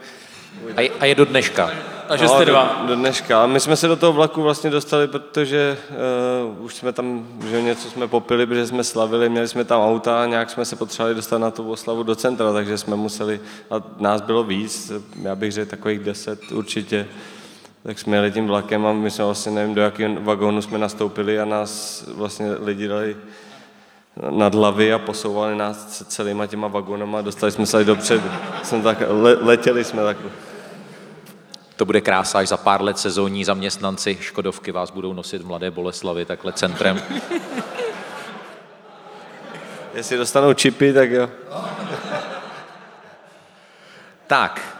A 0.76 0.80
je, 0.80 0.90
a 1.00 1.04
je 1.04 1.14
do 1.14 1.24
dneška. 1.24 1.70
Takže 2.08 2.24
no, 2.24 2.30
jste 2.30 2.44
dva. 2.44 2.78
Do, 2.80 2.86
do 2.88 2.94
dneška. 2.94 3.42
A 3.42 3.46
my 3.46 3.60
jsme 3.60 3.76
se 3.76 3.88
do 3.88 3.96
toho 3.96 4.12
vlaku 4.12 4.42
vlastně 4.42 4.70
dostali, 4.70 5.08
protože 5.08 5.78
uh, 6.48 6.64
už 6.64 6.74
jsme 6.74 6.92
tam, 6.92 7.26
že 7.50 7.62
něco 7.62 7.90
jsme 7.90 8.08
popili, 8.08 8.46
protože 8.46 8.66
jsme 8.66 8.84
slavili, 8.84 9.28
měli 9.28 9.48
jsme 9.48 9.64
tam 9.64 9.80
auta 9.80 10.22
a 10.22 10.26
nějak 10.26 10.50
jsme 10.50 10.64
se 10.64 10.76
potřebovali 10.76 11.14
dostat 11.14 11.38
na 11.38 11.50
tu 11.50 11.70
oslavu 11.70 12.02
do 12.02 12.14
centra, 12.14 12.52
takže 12.52 12.78
jsme 12.78 12.96
museli, 12.96 13.40
a 13.70 13.82
nás 13.98 14.20
bylo 14.20 14.44
víc, 14.44 14.92
já 15.22 15.34
bych 15.34 15.52
řekl 15.52 15.70
takových 15.70 15.98
deset 15.98 16.52
určitě, 16.52 17.06
tak 17.82 17.98
jsme 17.98 18.16
jeli 18.16 18.30
tím 18.30 18.46
vlakem 18.46 18.86
a 18.86 18.92
my 18.92 19.10
jsme 19.10 19.24
vlastně 19.24 19.52
nevím, 19.52 19.74
do 19.74 19.82
jakého 19.82 20.14
vagónu 20.20 20.62
jsme 20.62 20.78
nastoupili 20.78 21.40
a 21.40 21.44
nás 21.44 22.04
vlastně 22.14 22.46
lidi 22.52 22.88
dali 22.88 23.16
nad 24.30 24.54
hlavy 24.54 24.92
a 24.92 24.98
posouvali 24.98 25.56
nás 25.56 26.02
celýma 26.02 26.46
těma 26.46 26.68
vagónama, 26.68 27.22
dostali 27.22 27.52
jsme 27.52 27.66
se 27.66 27.84
dopředu. 27.84 28.30
Jsme 28.62 28.82
tak, 28.82 29.02
le, 29.08 29.36
letěli 29.40 29.84
jsme 29.84 30.02
takhle. 30.02 30.30
To 31.78 31.84
bude 31.84 32.00
krása, 32.00 32.38
až 32.38 32.48
za 32.48 32.56
pár 32.56 32.82
let 32.82 32.98
sezónní 32.98 33.44
zaměstnanci 33.44 34.18
Škodovky 34.20 34.72
vás 34.72 34.90
budou 34.90 35.12
nosit 35.12 35.42
v 35.42 35.46
Mladé 35.46 35.70
Boleslavy 35.70 36.24
takhle 36.24 36.52
centrem. 36.52 37.02
Jestli 39.94 40.16
dostanou 40.16 40.54
čipy, 40.54 40.92
tak 40.92 41.10
jo. 41.10 41.30
tak, 44.26 44.78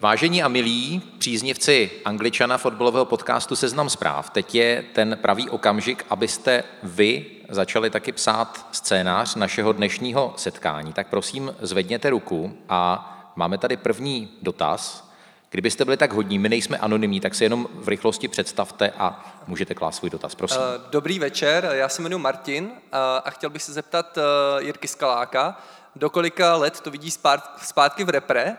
Vážení 0.00 0.42
a 0.42 0.48
milí 0.48 1.02
příznivci 1.18 1.90
angličana 2.04 2.58
fotbalového 2.58 3.04
podcastu 3.04 3.56
Seznam 3.56 3.90
zpráv, 3.90 4.30
teď 4.30 4.54
je 4.54 4.84
ten 4.92 5.18
pravý 5.22 5.50
okamžik, 5.50 6.06
abyste 6.10 6.64
vy 6.82 7.26
začali 7.48 7.90
taky 7.90 8.12
psát 8.12 8.66
scénář 8.72 9.34
našeho 9.34 9.72
dnešního 9.72 10.34
setkání. 10.36 10.92
Tak 10.92 11.08
prosím, 11.08 11.54
zvedněte 11.60 12.10
ruku 12.10 12.58
a 12.68 13.32
máme 13.36 13.58
tady 13.58 13.76
první 13.76 14.28
dotaz. 14.42 15.07
Kdybyste 15.50 15.84
byli 15.84 15.96
tak 15.96 16.12
hodní, 16.12 16.38
my 16.38 16.48
nejsme 16.48 16.78
anonymní, 16.78 17.20
tak 17.20 17.34
se 17.34 17.44
jenom 17.44 17.68
v 17.72 17.88
rychlosti 17.88 18.28
představte 18.28 18.90
a 18.90 19.34
můžete 19.46 19.74
klást 19.74 19.96
svůj 19.96 20.10
dotaz, 20.10 20.34
prosím. 20.34 20.60
Eh, 20.60 20.80
dobrý 20.90 21.18
večer, 21.18 21.68
já 21.72 21.88
se 21.88 22.02
jmenuji 22.02 22.18
Martin 22.18 22.70
eh, 22.72 22.96
a 23.24 23.30
chtěl 23.30 23.50
bych 23.50 23.62
se 23.62 23.72
zeptat 23.72 24.18
eh, 24.18 24.22
Jirky 24.62 24.88
Skaláka, 24.88 25.62
do 25.96 26.10
kolika 26.10 26.56
let 26.56 26.80
to 26.80 26.90
vidí 26.90 27.10
zpátky 27.62 28.04
v 28.04 28.08
repre 28.08 28.56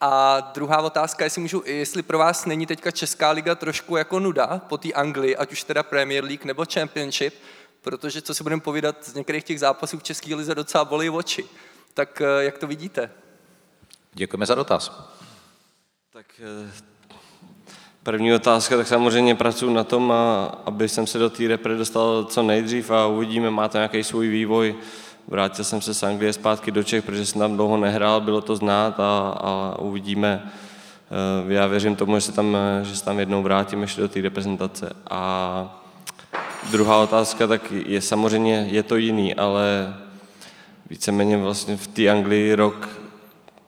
a 0.00 0.40
druhá 0.40 0.80
otázka, 0.80 1.24
jestli 1.24 1.40
můžu, 1.40 1.62
jestli 1.66 2.02
pro 2.02 2.18
vás 2.18 2.46
není 2.46 2.66
teďka 2.66 2.90
Česká 2.90 3.30
liga 3.30 3.54
trošku 3.54 3.96
jako 3.96 4.20
nuda 4.20 4.60
po 4.68 4.78
té 4.78 4.92
Anglii, 4.92 5.36
ať 5.36 5.52
už 5.52 5.64
teda 5.64 5.82
Premier 5.82 6.24
League 6.24 6.44
nebo 6.44 6.64
Championship, 6.74 7.34
protože 7.82 8.22
co 8.22 8.34
si 8.34 8.42
budeme 8.42 8.62
povídat, 8.62 9.04
z 9.04 9.14
některých 9.14 9.44
těch 9.44 9.60
zápasů 9.60 9.98
v 9.98 10.02
České 10.02 10.34
lize 10.34 10.54
docela 10.54 10.84
bolí 10.84 11.10
oči. 11.10 11.44
Tak 11.94 12.22
jak 12.40 12.58
to 12.58 12.66
vidíte? 12.66 13.10
Děkujeme 14.12 14.46
za 14.46 14.54
dotaz. 14.54 15.14
Tak 16.14 16.26
eh, 16.38 16.70
první 18.02 18.34
otázka, 18.34 18.76
tak 18.76 18.86
samozřejmě 18.86 19.34
pracuji 19.34 19.74
na 19.74 19.84
tom, 19.84 20.12
aby 20.66 20.88
jsem 20.88 21.06
se 21.06 21.18
do 21.18 21.30
té 21.30 21.48
repre 21.48 21.76
dostal 21.76 22.24
co 22.24 22.42
nejdřív 22.42 22.90
a 22.90 23.06
uvidíme, 23.06 23.50
má 23.50 23.68
to 23.68 23.78
nějaký 23.78 24.04
svůj 24.04 24.28
vývoj. 24.28 24.74
Vrátil 25.28 25.64
jsem 25.64 25.80
se 25.80 25.94
z 25.94 26.02
Anglie 26.02 26.32
zpátky 26.32 26.70
do 26.70 26.82
Čech, 26.82 27.04
protože 27.04 27.26
jsem 27.26 27.38
tam 27.38 27.56
dlouho 27.56 27.76
nehrál, 27.76 28.20
bylo 28.20 28.40
to 28.40 28.56
znát 28.56 29.00
a, 29.00 29.28
a 29.28 29.78
uvidíme. 29.78 30.52
Eh, 31.50 31.52
já 31.52 31.66
věřím 31.66 31.96
tomu, 31.96 32.14
že 32.14 32.20
se 32.20 32.32
tam, 32.32 32.56
že 32.82 32.96
se 32.96 33.04
tam 33.04 33.18
jednou 33.18 33.42
vrátím 33.42 33.82
ještě 33.82 34.00
do 34.00 34.08
té 34.08 34.20
reprezentace. 34.20 34.92
A 35.10 35.84
druhá 36.70 36.98
otázka, 36.98 37.46
tak 37.46 37.72
je 37.86 38.00
samozřejmě, 38.00 38.68
je 38.70 38.82
to 38.82 38.96
jiný, 38.96 39.34
ale 39.34 39.96
víceméně 40.90 41.36
vlastně 41.36 41.76
v 41.76 41.86
té 41.86 42.08
Anglii 42.08 42.54
rok, 42.54 43.03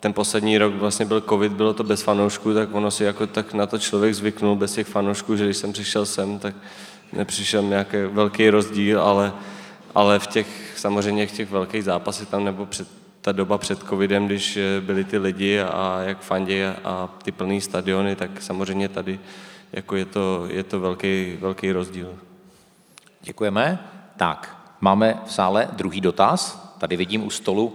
ten 0.00 0.12
poslední 0.12 0.58
rok 0.58 0.74
vlastně 0.74 1.06
byl 1.06 1.20
covid, 1.20 1.52
bylo 1.52 1.74
to 1.74 1.84
bez 1.84 2.02
fanoušků, 2.02 2.54
tak 2.54 2.74
ono 2.74 2.90
si 2.90 3.04
jako 3.04 3.26
tak 3.26 3.54
na 3.54 3.66
to 3.66 3.78
člověk 3.78 4.14
zvyknul 4.14 4.56
bez 4.56 4.72
těch 4.72 4.86
fanoušků, 4.86 5.36
že 5.36 5.44
když 5.44 5.56
jsem 5.56 5.72
přišel 5.72 6.06
sem, 6.06 6.38
tak 6.38 6.54
nepřišel 7.12 7.62
nějaký 7.62 7.96
velký 8.12 8.50
rozdíl, 8.50 9.00
ale, 9.00 9.32
ale 9.94 10.18
v 10.18 10.26
těch 10.26 10.46
samozřejmě 10.76 11.26
v 11.26 11.32
těch 11.32 11.50
velkých 11.50 11.84
zápasech 11.84 12.28
tam 12.28 12.44
nebo 12.44 12.66
před, 12.66 12.88
ta 13.20 13.32
doba 13.32 13.58
před 13.58 13.78
covidem, 13.78 14.26
když 14.26 14.56
eh, 14.56 14.80
byli 14.80 15.04
ty 15.04 15.18
lidi 15.18 15.60
a 15.60 16.00
jak 16.02 16.20
fandí 16.20 16.62
a 16.64 17.10
ty 17.22 17.32
plné 17.32 17.60
stadiony, 17.60 18.16
tak 18.16 18.30
samozřejmě 18.42 18.88
tady 18.88 19.20
jako 19.72 19.96
je 19.96 20.04
to, 20.04 20.46
je 20.50 20.62
to 20.62 20.80
velký, 20.80 21.36
velký 21.40 21.72
rozdíl. 21.72 22.14
Děkujeme. 23.22 23.78
Tak, 24.16 24.56
máme 24.80 25.20
v 25.26 25.32
sále 25.32 25.68
druhý 25.72 26.00
dotaz. 26.00 26.66
Tady 26.78 26.96
vidím 26.96 27.26
u 27.26 27.30
stolu 27.30 27.74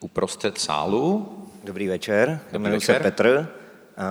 uprostřed 0.00 0.58
sálu. 0.58 1.28
Dobrý 1.64 1.88
večer, 1.88 2.40
jmenuji 2.52 2.80
se 2.80 2.94
Petr. 2.94 3.48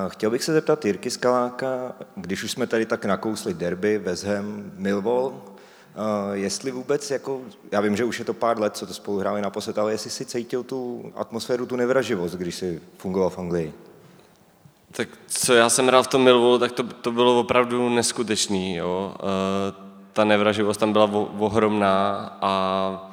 Chtěl 0.07 0.31
bych 0.31 0.43
se 0.43 0.53
zeptat 0.53 0.85
Jirky 0.85 1.11
Skaláka, 1.11 1.95
když 2.15 2.43
už 2.43 2.51
jsme 2.51 2.67
tady 2.67 2.85
tak 2.85 3.05
nakousli 3.05 3.53
derby, 3.53 4.01
Ham, 4.27 4.71
Millwall, 4.75 5.41
jestli 6.33 6.71
vůbec, 6.71 7.11
jako, 7.11 7.41
já 7.71 7.81
vím, 7.81 7.95
že 7.95 8.05
už 8.05 8.19
je 8.19 8.25
to 8.25 8.33
pár 8.33 8.59
let, 8.59 8.77
co 8.77 8.87
to 8.87 8.93
spolu 8.93 9.19
hráli 9.19 9.41
naposled, 9.41 9.77
ale 9.77 9.91
jestli 9.91 10.09
si 10.09 10.25
cítil 10.25 10.63
tu 10.63 11.11
atmosféru, 11.15 11.65
tu 11.65 11.75
nevraživost, 11.75 12.35
když 12.35 12.55
si 12.55 12.81
fungoval 12.97 13.29
v 13.29 13.39
Anglii? 13.39 13.73
Tak 14.91 15.09
co 15.27 15.53
já 15.53 15.69
jsem 15.69 15.87
hrál 15.87 16.03
v 16.03 16.07
tom 16.07 16.23
Millwallu, 16.23 16.59
tak 16.59 16.71
to, 16.71 16.83
to 16.83 17.11
bylo 17.11 17.39
opravdu 17.39 17.89
neskutečný. 17.89 18.75
Jo. 18.75 19.15
E, 19.19 19.89
ta 20.13 20.23
nevraživost 20.23 20.79
tam 20.79 20.93
byla 20.93 21.09
ohromná 21.37 22.37
a 22.41 23.09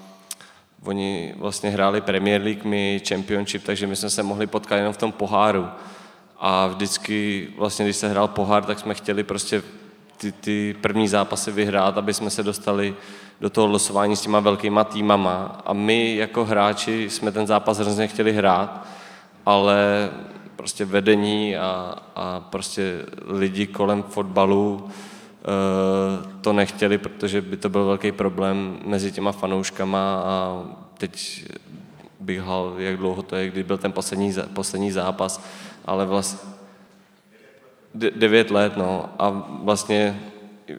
oni 0.87 1.35
vlastně 1.39 1.71
hráli 1.71 2.01
Premier 2.01 2.43
League, 2.43 2.65
my 2.65 3.01
Championship, 3.09 3.65
takže 3.65 3.87
my 3.87 3.97
jsme 3.97 4.11
se 4.11 4.23
mohli 4.23 4.47
potkat 4.47 4.77
jenom 4.77 4.93
v 4.93 4.97
tom 4.97 5.13
poháru. 5.13 5.69
A 6.39 6.67
vždycky, 6.67 7.49
vlastně 7.59 7.85
když 7.85 7.97
se 7.97 8.09
hrál 8.09 8.29
pohár, 8.29 8.65
tak 8.65 8.79
jsme 8.79 8.95
chtěli 8.95 9.23
prostě 9.23 9.63
ty, 10.17 10.33
ty 10.33 10.77
první 10.81 11.09
zápasy 11.09 11.53
vyhrát, 11.53 11.99
aby 11.99 12.15
jsme 12.15 12.31
se 12.31 12.43
dostali 12.43 12.95
do 13.41 13.51
toho 13.51 13.67
losování 13.67 14.17
s 14.17 14.21
těma 14.21 14.41
velkýma 14.41 14.85
týmama. 14.85 15.63
A 15.67 15.73
my 15.73 16.17
jako 16.17 16.45
hráči 16.45 17.11
jsme 17.11 17.33
ten 17.33 17.47
zápas 17.47 17.79
hrozně 17.79 18.07
chtěli 18.07 18.33
hrát, 18.33 18.87
ale 19.47 20.11
prostě 20.57 20.85
vedení 20.85 21.57
a, 21.57 21.97
a 22.17 22.41
prostě 22.41 23.05
lidi 23.27 23.67
kolem 23.67 24.03
fotbalu 24.03 24.89
to 26.41 26.53
nechtěli, 26.53 26.99
protože 26.99 27.41
by 27.41 27.57
to 27.57 27.69
byl 27.69 27.85
velký 27.85 28.13
problém 28.13 28.79
mezi 28.85 29.13
těma 29.13 29.33
fanouškama 29.33 30.23
a 30.27 30.65
teď 30.99 31.45
bych 32.21 32.41
hal, 32.41 32.75
jak 32.79 32.97
dlouho 32.97 33.23
to 33.23 33.37
je, 33.37 33.51
kdy 33.51 33.63
byl 33.63 33.79
ten 33.79 33.93
poslední, 33.93 34.35
poslední 34.55 34.93
zápas, 34.93 35.45
ale 35.85 36.07
vlastně 36.07 36.51
devět 37.95 38.51
let, 38.51 38.77
no, 38.77 39.09
a 39.19 39.31
vlastně 39.63 40.21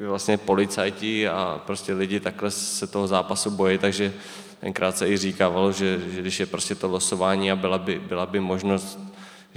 vlastně 0.05 0.37
policajti 0.37 1.27
a 1.27 1.61
prostě 1.65 1.93
lidi 1.93 2.19
takhle 2.19 2.51
se 2.51 2.87
toho 2.87 3.07
zápasu 3.07 3.51
bojí, 3.51 3.77
takže 3.77 4.13
tenkrát 4.59 4.97
se 4.97 5.09
i 5.09 5.17
říkávalo, 5.17 5.71
že, 5.71 5.99
že 6.11 6.21
když 6.21 6.39
je 6.39 6.45
prostě 6.45 6.75
to 6.75 6.87
losování 6.87 7.51
a 7.51 7.55
byla 7.55 7.77
by, 7.77 7.99
byla 7.99 8.25
by 8.25 8.39
možnost, 8.39 8.99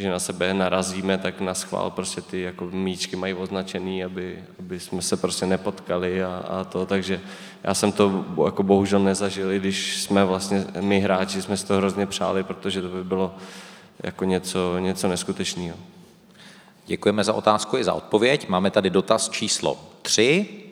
že 0.01 0.11
na 0.11 0.19
sebe 0.19 0.55
narazíme, 0.55 1.19
tak 1.19 1.41
na 1.41 1.55
schvál 1.55 1.91
prostě 1.91 2.21
ty 2.21 2.41
jako 2.41 2.65
míčky 2.73 3.17
mají 3.17 3.35
označený, 3.35 4.05
aby, 4.05 4.45
aby 4.59 4.81
jsme 4.81 5.03
se 5.03 5.17
prostě 5.17 5.47
nepotkali 5.47 6.25
a, 6.25 6.37
a 6.49 6.65
to, 6.65 6.87
takže 6.87 7.21
já 7.65 7.75
jsem 7.75 7.93
to 7.93 8.25
jako 8.45 8.63
bohužel 8.63 9.01
nezažil, 9.01 9.53
když 9.53 10.03
jsme 10.03 10.25
vlastně, 10.25 10.65
my 10.81 11.01
hráči 11.01 11.43
jsme 11.43 11.57
si 11.57 11.67
to 11.67 11.77
hrozně 11.77 12.07
přáli, 12.07 12.43
protože 12.43 12.83
to 12.83 12.89
by 12.89 13.05
bylo 13.05 13.35
jako 14.03 14.25
něco, 14.25 14.79
něco 14.79 15.09
neskutečného. 15.09 15.77
Děkujeme 16.87 17.25
za 17.25 17.33
otázku 17.33 17.77
i 17.77 17.85
za 17.85 17.93
odpověď. 17.93 18.49
Máme 18.49 18.71
tady 18.71 18.91
dotaz 18.91 19.29
číslo 19.29 19.79
3. 20.03 20.71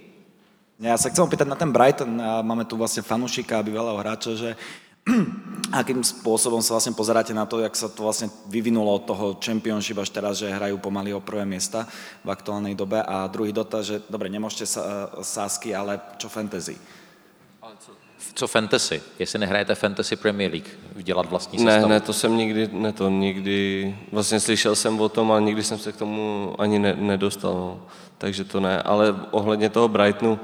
Ja 0.78 0.94
sa 0.94 1.10
chcem 1.10 1.26
opýtať 1.26 1.50
na 1.50 1.58
ten 1.58 1.74
Brighton. 1.74 2.22
Máme 2.46 2.62
tu 2.62 2.78
vlastne 2.78 3.02
fanúšika 3.02 3.58
a 3.58 3.66
bývalého 3.66 3.98
hráča, 3.98 4.38
že 4.38 4.54
akým 5.72 6.00
spôsobom 6.00 6.64
sa 6.64 6.78
vlastne 6.78 6.96
pozeráte 6.96 7.36
na 7.36 7.44
to, 7.44 7.60
jak 7.60 7.74
sa 7.76 7.88
to 7.92 8.04
vlastne 8.04 8.32
vyvinulo 8.48 8.88
od 8.88 9.04
toho 9.04 9.26
championship 9.36 9.98
až 10.00 10.10
teraz, 10.10 10.40
že 10.40 10.48
hrajú 10.48 10.80
pomaly 10.80 11.12
o 11.12 11.20
prvé 11.20 11.44
miesta 11.44 11.84
v 12.24 12.32
aktuálnej 12.32 12.72
dobe. 12.72 13.02
A 13.04 13.28
druhý 13.28 13.52
dotaz, 13.52 13.86
že 13.86 14.00
dobre, 14.08 14.32
nemôžete 14.32 14.64
sa, 14.64 15.12
sásky, 15.20 15.74
ale 15.76 16.00
čo 16.16 16.28
fantasy? 16.28 16.76
Co 18.34 18.46
fantasy? 18.46 19.02
Jestli 19.18 19.38
nehrajete 19.38 19.74
fantasy 19.74 20.16
Premier 20.16 20.50
League, 20.50 20.68
dělat 20.96 21.26
vlastní 21.30 21.58
sestavu? 21.58 21.88
Ne, 21.88 21.94
ne, 21.94 22.00
to 22.00 22.12
jsem 22.12 22.36
nikdy, 22.36 22.68
ne, 22.72 22.92
to 22.92 23.10
nikdy, 23.10 23.96
vlastně 24.12 24.40
slyšel 24.40 24.76
jsem 24.76 25.00
o 25.00 25.08
tom, 25.08 25.32
ale 25.32 25.42
nikdy 25.42 25.62
jsem 25.62 25.78
se 25.78 25.92
k 25.92 25.96
tomu 25.96 26.54
ani 26.58 26.78
ne, 26.78 26.96
nedostal, 26.98 27.54
no. 27.54 27.80
takže 28.18 28.44
to 28.44 28.60
ne. 28.60 28.82
Ale 28.82 29.14
ohledně 29.30 29.68
toho 29.68 29.88
Brightonu, 29.88 30.38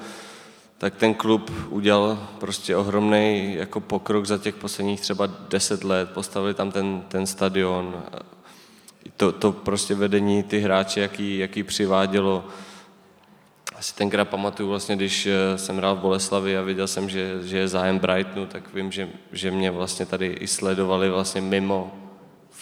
tak 0.85 0.95
ten 0.97 1.15
klub 1.15 1.51
udělal 1.69 2.29
prostě 2.41 2.77
ohromný 2.77 3.55
jako 3.55 3.81
pokrok 3.81 4.27
za 4.27 4.39
těch 4.39 4.55
posledních 4.55 5.01
třeba 5.01 5.29
deset 5.49 5.85
let, 5.85 6.11
postavili 6.11 6.55
tam 6.55 6.73
ten, 6.73 7.03
ten 7.09 7.27
stadion, 7.27 8.03
to, 9.17 9.33
to 9.33 9.53
prostě 9.53 9.95
vedení, 9.95 10.43
ty 10.43 10.59
hráče, 10.59 11.01
jaký, 11.01 11.39
jaký 11.39 11.63
přivádělo, 11.63 12.45
si 13.81 13.95
tenkrát 13.95 14.29
pamatuju 14.29 14.69
vlastně, 14.69 14.97
když 14.97 15.27
eh, 15.27 15.59
jsem 15.59 15.77
hrál 15.77 15.97
v 15.97 16.01
Boleslavi 16.01 16.59
a 16.59 16.63
viděl 16.63 16.87
jsem, 16.87 17.09
že, 17.09 17.39
že 17.43 17.59
je 17.59 17.69
zájem 17.69 17.99
Brightonu, 17.99 18.47
tak 18.47 18.75
vím, 18.75 18.93
že, 18.93 19.09
že 19.33 19.51
mě 19.51 19.71
vlastně 19.71 20.07
tady 20.07 20.27
i 20.27 20.47
sledovali 20.47 21.11
vlastně 21.11 21.41
mimo 21.41 21.93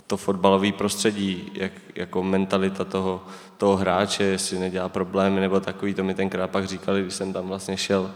to 0.07 0.17
fotbalové 0.17 0.73
prostředí, 0.73 1.51
jak, 1.55 1.73
jako 1.95 2.23
mentalita 2.23 2.85
toho, 2.85 3.25
toho 3.57 3.77
hráče, 3.77 4.25
jestli 4.25 4.59
nedělá 4.59 4.89
problémy 4.89 5.41
nebo 5.41 5.61
takový, 5.61 5.95
to 5.95 6.05
mi 6.05 6.15
tenkrát 6.15 6.51
pak 6.51 6.67
říkali, 6.67 7.03
když 7.03 7.15
jsem 7.15 7.33
tam 7.33 7.49
vlastně 7.49 7.77
šel. 7.77 8.11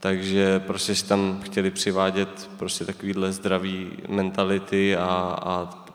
Takže 0.00 0.60
prostě 0.60 0.94
si 0.94 1.04
tam 1.04 1.40
chtěli 1.42 1.70
přivádět 1.70 2.50
prostě 2.56 2.84
takovýhle 2.84 3.32
zdravý 3.32 3.90
mentality 4.08 4.96
a, 4.96 5.38
a, 5.42 5.86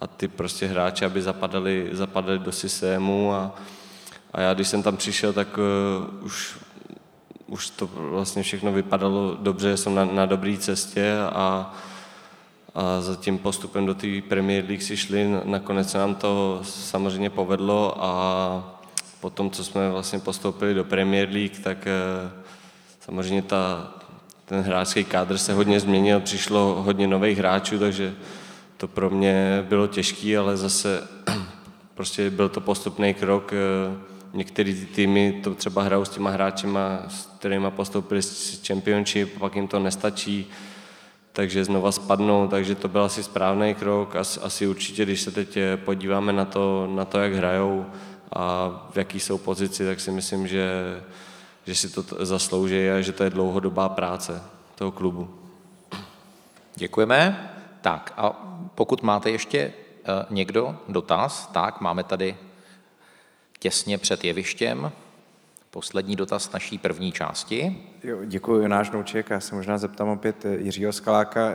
a 0.00 0.06
ty 0.06 0.28
prostě 0.28 0.66
hráče, 0.66 1.06
aby 1.06 1.22
zapadali, 1.22 1.88
zapadali 1.92 2.38
do 2.38 2.52
systému 2.52 3.34
a, 3.34 3.54
a 4.32 4.40
já, 4.40 4.54
když 4.54 4.68
jsem 4.68 4.82
tam 4.82 4.96
přišel, 4.96 5.32
tak 5.32 5.58
uh, 5.58 6.24
už, 6.24 6.58
už 7.46 7.70
to 7.70 7.86
vlastně 7.86 8.42
všechno 8.42 8.72
vypadalo 8.72 9.36
dobře, 9.40 9.76
jsem 9.76 9.94
na, 9.94 10.04
na 10.04 10.26
dobré 10.26 10.56
cestě 10.56 11.16
a, 11.32 11.74
a 12.74 13.00
za 13.00 13.16
tím 13.16 13.38
postupem 13.38 13.86
do 13.86 13.94
té 13.94 14.06
Premier 14.28 14.64
League 14.64 14.82
si 14.82 14.96
šli, 14.96 15.28
nakonec 15.44 15.90
se 15.90 15.98
nám 15.98 16.14
to 16.14 16.60
samozřejmě 16.62 17.30
povedlo 17.30 18.04
a 18.04 18.80
potom, 19.20 19.50
co 19.50 19.64
jsme 19.64 19.90
vlastně 19.90 20.18
postoupili 20.18 20.74
do 20.74 20.84
Premier 20.84 21.28
League, 21.28 21.58
tak 21.58 21.78
uh, 21.78 22.30
samozřejmě 23.00 23.42
ta, 23.42 23.92
ten 24.44 24.60
hráčský 24.60 25.04
kádr 25.04 25.38
se 25.38 25.52
hodně 25.52 25.80
změnil, 25.80 26.20
přišlo 26.20 26.82
hodně 26.82 27.06
nových 27.06 27.38
hráčů, 27.38 27.78
takže 27.78 28.14
to 28.76 28.88
pro 28.88 29.10
mě 29.10 29.64
bylo 29.68 29.86
těžké, 29.86 30.38
ale 30.38 30.56
zase 30.56 31.08
prostě 31.94 32.30
byl 32.30 32.48
to 32.48 32.60
postupný 32.60 33.14
krok, 33.14 33.52
uh, 33.52 34.14
Některé 34.34 34.72
ty 34.72 34.86
týmy 34.86 35.40
to 35.44 35.54
třeba 35.54 35.82
hrajou 35.82 36.04
s 36.04 36.08
těma 36.08 36.30
hráčima, 36.30 37.02
s 37.08 37.26
kterými 37.26 37.70
postoupili 37.70 38.22
z 38.22 38.66
Championship, 38.66 39.38
pak 39.38 39.56
jim 39.56 39.68
to 39.68 39.78
nestačí, 39.78 40.46
takže 41.34 41.64
znova 41.64 41.92
spadnou, 41.92 42.48
takže 42.48 42.74
to 42.74 42.88
byl 42.88 43.04
asi 43.04 43.22
správný 43.22 43.74
krok. 43.74 44.16
Asi, 44.16 44.40
asi 44.40 44.66
určitě, 44.66 45.04
když 45.04 45.20
se 45.20 45.30
teď 45.30 45.58
podíváme 45.84 46.32
na 46.32 46.44
to, 46.44 46.88
na 46.94 47.04
to, 47.04 47.18
jak 47.18 47.32
hrajou 47.32 47.86
a 48.32 48.70
v 48.90 48.96
jaký 48.96 49.20
jsou 49.20 49.38
pozici, 49.38 49.84
tak 49.84 50.00
si 50.00 50.10
myslím, 50.10 50.46
že, 50.46 50.70
že 51.66 51.74
si 51.74 51.88
to 51.90 52.02
zaslouží 52.24 52.90
a 52.90 53.00
že 53.00 53.12
to 53.12 53.24
je 53.24 53.30
dlouhodobá 53.30 53.88
práce 53.88 54.42
toho 54.74 54.92
klubu. 54.92 55.34
Děkujeme. 56.74 57.50
Tak 57.80 58.14
a 58.16 58.30
pokud 58.74 59.02
máte 59.02 59.30
ještě 59.30 59.72
uh, 59.72 60.34
někdo 60.36 60.76
dotaz, 60.88 61.50
tak 61.52 61.80
máme 61.80 62.04
tady 62.04 62.36
těsně 63.58 63.98
před 63.98 64.24
jevištěm. 64.24 64.92
Poslední 65.74 66.16
dotaz 66.16 66.52
naší 66.52 66.78
první 66.78 67.12
části. 67.12 67.76
Jo, 68.04 68.18
děkuji, 68.24 68.62
Jonáš 68.62 68.90
Nouček. 68.90 69.30
Já 69.30 69.40
se 69.40 69.54
možná 69.54 69.78
zeptám 69.78 70.08
opět 70.08 70.46
Jiřího 70.58 70.92
Skaláka, 70.92 71.50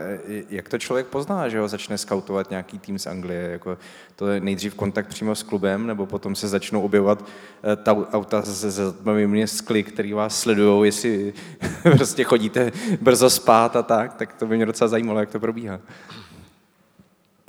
jak 0.50 0.68
to 0.68 0.78
člověk 0.78 1.06
pozná, 1.06 1.48
že 1.48 1.60
ho 1.60 1.68
začne 1.68 1.98
skautovat 1.98 2.50
nějaký 2.50 2.78
tým 2.78 2.98
z 2.98 3.06
Anglie? 3.06 3.50
Jako 3.50 3.78
to 4.16 4.28
je 4.28 4.40
nejdřív 4.40 4.74
kontakt 4.74 5.08
přímo 5.08 5.34
s 5.34 5.42
klubem, 5.42 5.86
nebo 5.86 6.06
potom 6.06 6.34
se 6.34 6.48
začnou 6.48 6.82
objevovat 6.82 7.24
eh, 7.62 7.76
ta 7.76 7.92
auta 7.92 8.42
se 8.42 8.70
zatmavými 8.70 9.46
skly, 9.46 9.82
který 9.82 10.12
vás 10.12 10.40
sledují, 10.40 10.88
jestli 10.88 11.32
prostě 11.82 12.24
chodíte 12.24 12.72
brzo 13.00 13.30
spát 13.30 13.76
a 13.76 13.82
tak, 13.82 14.14
tak 14.14 14.34
to 14.34 14.46
by 14.46 14.56
mě 14.56 14.66
docela 14.66 14.88
zajímalo, 14.88 15.20
jak 15.20 15.30
to 15.30 15.40
probíhá. 15.40 15.80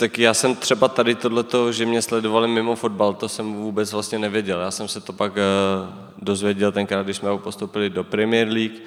Tak 0.02 0.20
já 0.20 0.34
jsem 0.34 0.56
třeba 0.56 0.88
tady 0.88 1.16
tohleto, 1.16 1.72
že 1.72 1.86
mě 1.86 2.02
sledovali 2.02 2.48
mimo 2.48 2.76
fotbal, 2.76 3.14
to 3.14 3.30
jsem 3.30 3.54
vůbec 3.54 3.94
vlastně 3.94 4.20
nevěděl. 4.20 4.60
Já 4.60 4.72
jsem 4.72 4.88
se 4.88 5.02
to 5.02 5.14
pak 5.14 5.32
uh, 5.32 5.40
dozvěděl 6.18 6.72
tenkrát, 6.72 7.04
když 7.04 7.18
jsme 7.18 7.38
postoupili 7.38 7.90
do 7.90 8.04
Premier 8.04 8.48
League 8.48 8.82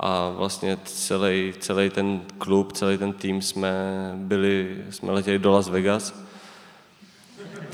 a 0.00 0.30
vlastně 0.30 0.78
celý, 0.84 1.54
celý 1.60 1.90
ten 1.90 2.20
klub, 2.38 2.72
celý 2.72 2.98
ten 2.98 3.12
tým 3.12 3.42
jsme 3.42 3.72
byli, 4.14 4.84
jsme 4.90 5.12
letěli 5.12 5.38
do 5.38 5.52
Las 5.52 5.68
Vegas. 5.68 6.14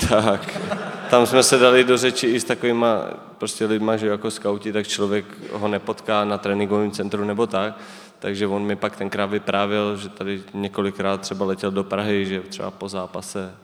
Tak, 0.09 0.61
tam 1.09 1.25
jsme 1.25 1.43
se 1.43 1.57
dali 1.57 1.83
do 1.83 1.97
řeči 1.97 2.27
i 2.27 2.39
s 2.39 2.43
takovýma 2.43 3.01
prostě 3.37 3.65
lidma, 3.65 3.97
že 3.97 4.07
jako 4.07 4.31
skauti, 4.31 4.73
tak 4.73 4.87
člověk 4.87 5.25
ho 5.51 5.67
nepotká 5.67 6.25
na 6.25 6.37
tréninkovém 6.37 6.91
centru 6.91 7.25
nebo 7.25 7.47
tak 7.47 7.79
takže 8.19 8.47
on 8.47 8.63
mi 8.63 8.75
pak 8.75 8.95
tenkrát 8.95 9.25
vyprávěl, 9.25 9.97
že 9.97 10.09
tady 10.09 10.43
několikrát 10.53 11.21
třeba 11.21 11.45
letěl 11.45 11.71
do 11.71 11.83
Prahy, 11.83 12.25
že 12.25 12.41
třeba 12.41 12.71
po 12.71 12.89
zápase 12.89 13.55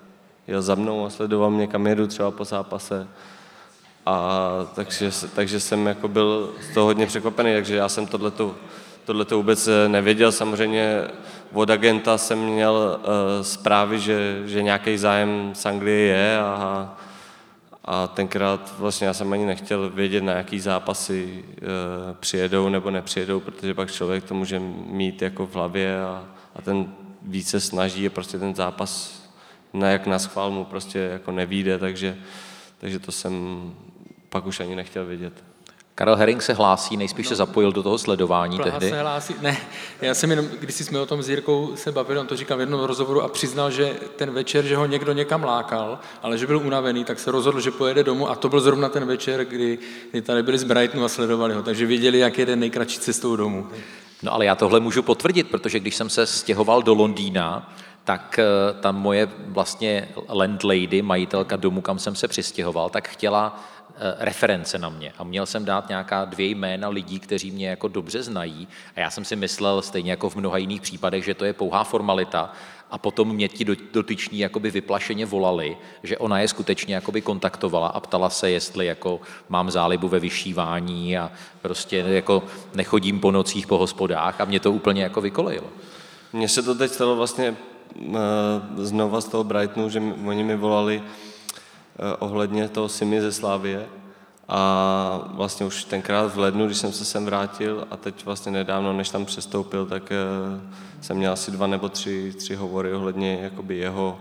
jel 0.48 0.62
za 0.62 0.76
mnou 0.76 1.06
a 1.06 1.10
sledoval 1.10 1.52
mě, 1.52 1.68
kam 1.68 1.88
jedu 1.88 2.08
třeba 2.08 2.32
po 2.32 2.46
zápase. 2.46 3.08
A 4.06 4.50
takže, 4.76 5.12
takže 5.36 5.60
jsem 5.60 5.88
jako 5.88 6.08
byl 6.08 6.54
z 6.62 6.74
toho 6.74 6.86
hodně 6.86 7.06
překvapený, 7.06 7.54
takže 7.54 7.76
já 7.76 7.90
jsem 7.90 8.08
tohleto, 8.08 8.56
tohleto 9.06 9.38
vůbec 9.38 9.70
nevěděl. 9.88 10.32
Samozřejmě 10.32 11.08
od 11.54 11.70
agenta 11.70 12.18
jsem 12.18 12.40
měl 12.40 13.00
uh, 13.00 13.08
zprávy, 13.42 14.00
že, 14.00 14.42
že 14.46 14.64
nějaký 14.64 14.98
zájem 14.98 15.52
z 15.54 15.66
Anglie 15.66 16.00
je 16.00 16.40
a, 16.40 16.98
a 17.86 18.08
tenkrát 18.08 18.76
vlastně 18.80 19.08
já 19.08 19.14
jsem 19.14 19.34
ani 19.34 19.46
nechtěl 19.46 19.90
vědět, 19.90 20.24
na 20.24 20.34
jaký 20.34 20.60
zápasy 20.60 21.46
e, 21.48 21.64
přijedou 22.14 22.70
nebo 22.70 22.92
nepřijedou, 22.92 23.40
protože 23.40 23.74
pak 23.74 23.92
člověk 23.92 24.24
to 24.24 24.34
může 24.34 24.60
mít 24.86 25.22
jako 25.22 25.48
v 25.48 25.56
hlavě 25.56 26.04
a, 26.04 26.26
a 26.56 26.62
ten 26.62 26.94
více 27.22 27.60
snaží 27.60 28.08
a 28.08 28.10
prostě 28.10 28.40
ten 28.40 28.56
zápas 28.56 29.24
na 29.74 29.90
jak 29.90 30.08
na 30.08 30.20
schvál 30.20 30.52
mu 30.52 30.66
prostě 30.66 31.00
jako 31.00 31.32
nevíde, 31.32 31.78
takže, 31.78 32.18
takže 32.78 33.00
to 33.00 33.12
jsem 33.12 33.74
pak 34.30 34.46
už 34.46 34.60
ani 34.60 34.76
nechtěl 34.76 35.06
vědět. 35.06 35.53
Karel 35.96 36.16
Herring 36.16 36.42
se 36.42 36.54
hlásí, 36.54 36.98
nejspíš 36.98 37.26
no. 37.26 37.30
se 37.30 37.36
zapojil 37.36 37.72
do 37.72 37.84
toho 37.84 37.98
sledování 37.98 38.58
Praha 38.58 38.80
tehdy. 38.80 38.96
se 38.96 39.02
hlásí, 39.02 39.36
ne, 39.42 39.58
já 40.02 40.14
jsem 40.14 40.30
jenom, 40.30 40.46
když 40.60 40.76
jsme 40.76 41.00
o 41.00 41.06
tom 41.06 41.24
s 41.24 41.30
Jirkou 41.30 41.76
se 41.76 41.92
bavili, 41.92 42.20
on 42.20 42.28
to 42.28 42.36
říkal 42.36 42.58
v 42.58 42.60
jednom 42.60 42.82
rozhovoru 42.82 43.22
a 43.22 43.28
přiznal, 43.28 43.72
že 43.72 43.94
ten 44.16 44.32
večer, 44.32 44.66
že 44.66 44.76
ho 44.76 44.86
někdo 44.86 45.14
někam 45.14 45.44
lákal, 45.44 46.00
ale 46.22 46.38
že 46.38 46.48
byl 46.48 46.58
unavený, 46.58 47.06
tak 47.06 47.20
se 47.20 47.32
rozhodl, 47.32 47.60
že 47.60 47.72
pojede 47.72 48.04
domů 48.04 48.30
a 48.30 48.36
to 48.36 48.50
byl 48.50 48.62
zrovna 48.62 48.90
ten 48.90 49.06
večer, 49.06 49.46
kdy, 49.46 49.80
kdy 50.12 50.22
tady 50.22 50.44
byli 50.44 50.58
z 50.58 50.64
Brightonu 50.64 51.06
a 51.06 51.10
sledovali 51.10 51.54
ho, 51.54 51.64
takže 51.64 51.86
věděli, 51.86 52.20
jak 52.20 52.38
jede 52.38 52.56
nejkratší 52.56 53.00
cestou 53.00 53.36
domů. 53.36 53.68
No 54.24 54.34
ale 54.34 54.46
já 54.46 54.56
tohle 54.56 54.80
můžu 54.80 55.04
potvrdit, 55.04 55.50
protože 55.50 55.80
když 55.80 55.96
jsem 55.96 56.10
se 56.10 56.26
stěhoval 56.26 56.82
do 56.84 56.94
Londýna, 56.94 57.74
tak 58.04 58.40
eh, 58.40 58.46
ta 58.82 58.92
moje 58.92 59.30
vlastně 59.48 60.10
landlady, 60.30 61.02
majitelka 61.02 61.56
domu, 61.56 61.82
kam 61.82 62.00
jsem 62.00 62.16
se 62.16 62.28
přistěhoval, 62.28 62.90
tak 62.90 63.08
chtěla 63.08 63.64
reference 64.20 64.78
na 64.78 64.90
mě. 64.90 65.14
A 65.18 65.24
měl 65.24 65.46
jsem 65.46 65.66
dát 65.66 65.90
nějaká 65.90 66.26
dvě 66.26 66.48
jména 66.48 66.90
lidí, 66.90 67.20
kteří 67.20 67.52
mě 67.52 67.70
jako 67.70 67.88
dobře 67.88 68.24
znají. 68.24 68.68
A 68.96 69.00
já 69.00 69.10
jsem 69.10 69.26
si 69.26 69.36
myslel, 69.36 69.82
stejně 69.82 70.12
jako 70.12 70.30
v 70.30 70.36
mnoha 70.36 70.58
jiných 70.58 70.82
případech, 70.82 71.26
že 71.26 71.34
to 71.34 71.46
je 71.46 71.54
pouhá 71.54 71.84
formalita. 71.84 72.54
A 72.92 72.98
potom 72.98 73.34
mě 73.34 73.48
ti 73.48 73.66
dotyční 73.94 74.40
jakoby 74.40 74.72
vyplašeně 74.72 75.26
volali, 75.26 75.78
že 76.04 76.18
ona 76.18 76.40
je 76.40 76.48
skutečně 76.48 76.96
jakoby 76.96 77.22
kontaktovala 77.22 77.88
a 77.88 78.00
ptala 78.00 78.30
se, 78.30 78.50
jestli 78.50 78.86
jako 78.86 79.22
mám 79.50 79.72
zálibu 79.72 80.08
ve 80.08 80.20
vyšívání 80.20 81.18
a 81.18 81.32
prostě 81.62 81.98
jako 81.98 82.44
nechodím 82.74 83.20
po 83.20 83.32
nocích 83.32 83.68
po 83.68 83.78
hospodách. 83.78 84.42
A 84.42 84.46
mě 84.46 84.60
to 84.60 84.72
úplně 84.72 85.04
jako 85.04 85.22
vykolejilo. 85.22 85.68
Mně 86.34 86.50
se 86.50 86.62
to 86.62 86.76
teď 86.76 86.92
stalo 86.92 87.16
vlastně 87.16 87.56
uh, 88.00 88.16
znova 88.78 89.22
z 89.22 89.26
toho 89.26 89.44
Brightonu, 89.44 89.90
že 89.90 90.02
oni 90.26 90.44
mi 90.44 90.56
volali 90.56 91.04
ohledně 92.20 92.70
toho 92.70 92.90
Simi 92.90 93.22
ze 93.22 93.32
Slávie 93.32 93.88
a 94.48 95.30
vlastně 95.34 95.66
už 95.66 95.84
tenkrát 95.84 96.34
v 96.36 96.40
lednu, 96.40 96.66
když 96.66 96.78
jsem 96.78 96.94
se 96.94 97.06
sem 97.06 97.26
vrátil 97.26 97.88
a 97.92 97.98
teď 97.98 98.26
vlastně 98.26 98.52
nedávno, 98.52 98.94
než 98.94 99.10
tam 99.10 99.26
přestoupil, 99.26 99.86
tak 99.86 100.04
uh, 100.04 100.62
jsem 101.02 101.18
měl 101.18 101.34
asi 101.34 101.52
dva 101.52 101.68
nebo 101.68 101.90
tři, 101.90 102.34
tři 102.38 102.56
hovory 102.56 102.94
ohledně 102.94 103.40
jakoby 103.42 103.78
jeho, 103.78 104.20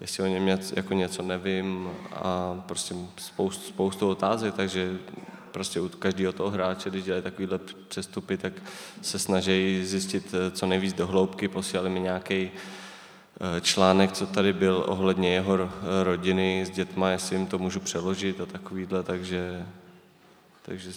jestli 0.00 0.22
o 0.24 0.26
něm 0.26 0.46
něco, 0.46 0.74
jako 0.76 0.94
něco 0.94 1.22
nevím 1.22 1.90
a 2.12 2.54
prostě 2.66 2.94
spoustu, 3.16 3.68
spoustu 3.68 4.08
otázek, 4.08 4.54
takže 4.54 4.98
prostě 5.50 5.80
u 5.80 5.88
každého 5.88 6.32
toho 6.32 6.50
hráče, 6.50 6.90
když 6.90 7.04
dělají 7.04 7.22
takovýhle 7.22 7.60
přestupy, 7.88 8.36
tak 8.36 8.52
se 9.02 9.18
snaží 9.18 9.86
zjistit 9.86 10.34
eh, 10.34 10.50
co 10.50 10.66
nejvíc 10.66 10.92
do 10.94 11.06
hloubky, 11.06 11.48
posílali 11.48 11.90
mi 11.90 12.00
nějaký 12.00 12.50
eh, 12.54 12.79
článek, 13.60 14.12
co 14.12 14.26
tady 14.26 14.52
byl 14.52 14.84
ohledně 14.88 15.32
jeho 15.32 15.70
rodiny 16.02 16.66
s 16.66 16.70
dětma, 16.70 17.10
jestli 17.10 17.36
jim 17.36 17.46
to 17.46 17.58
můžu 17.58 17.80
přeložit 17.80 18.40
a 18.40 18.46
takovýhle, 18.46 19.02
takže, 19.02 19.66
takže 20.62 20.90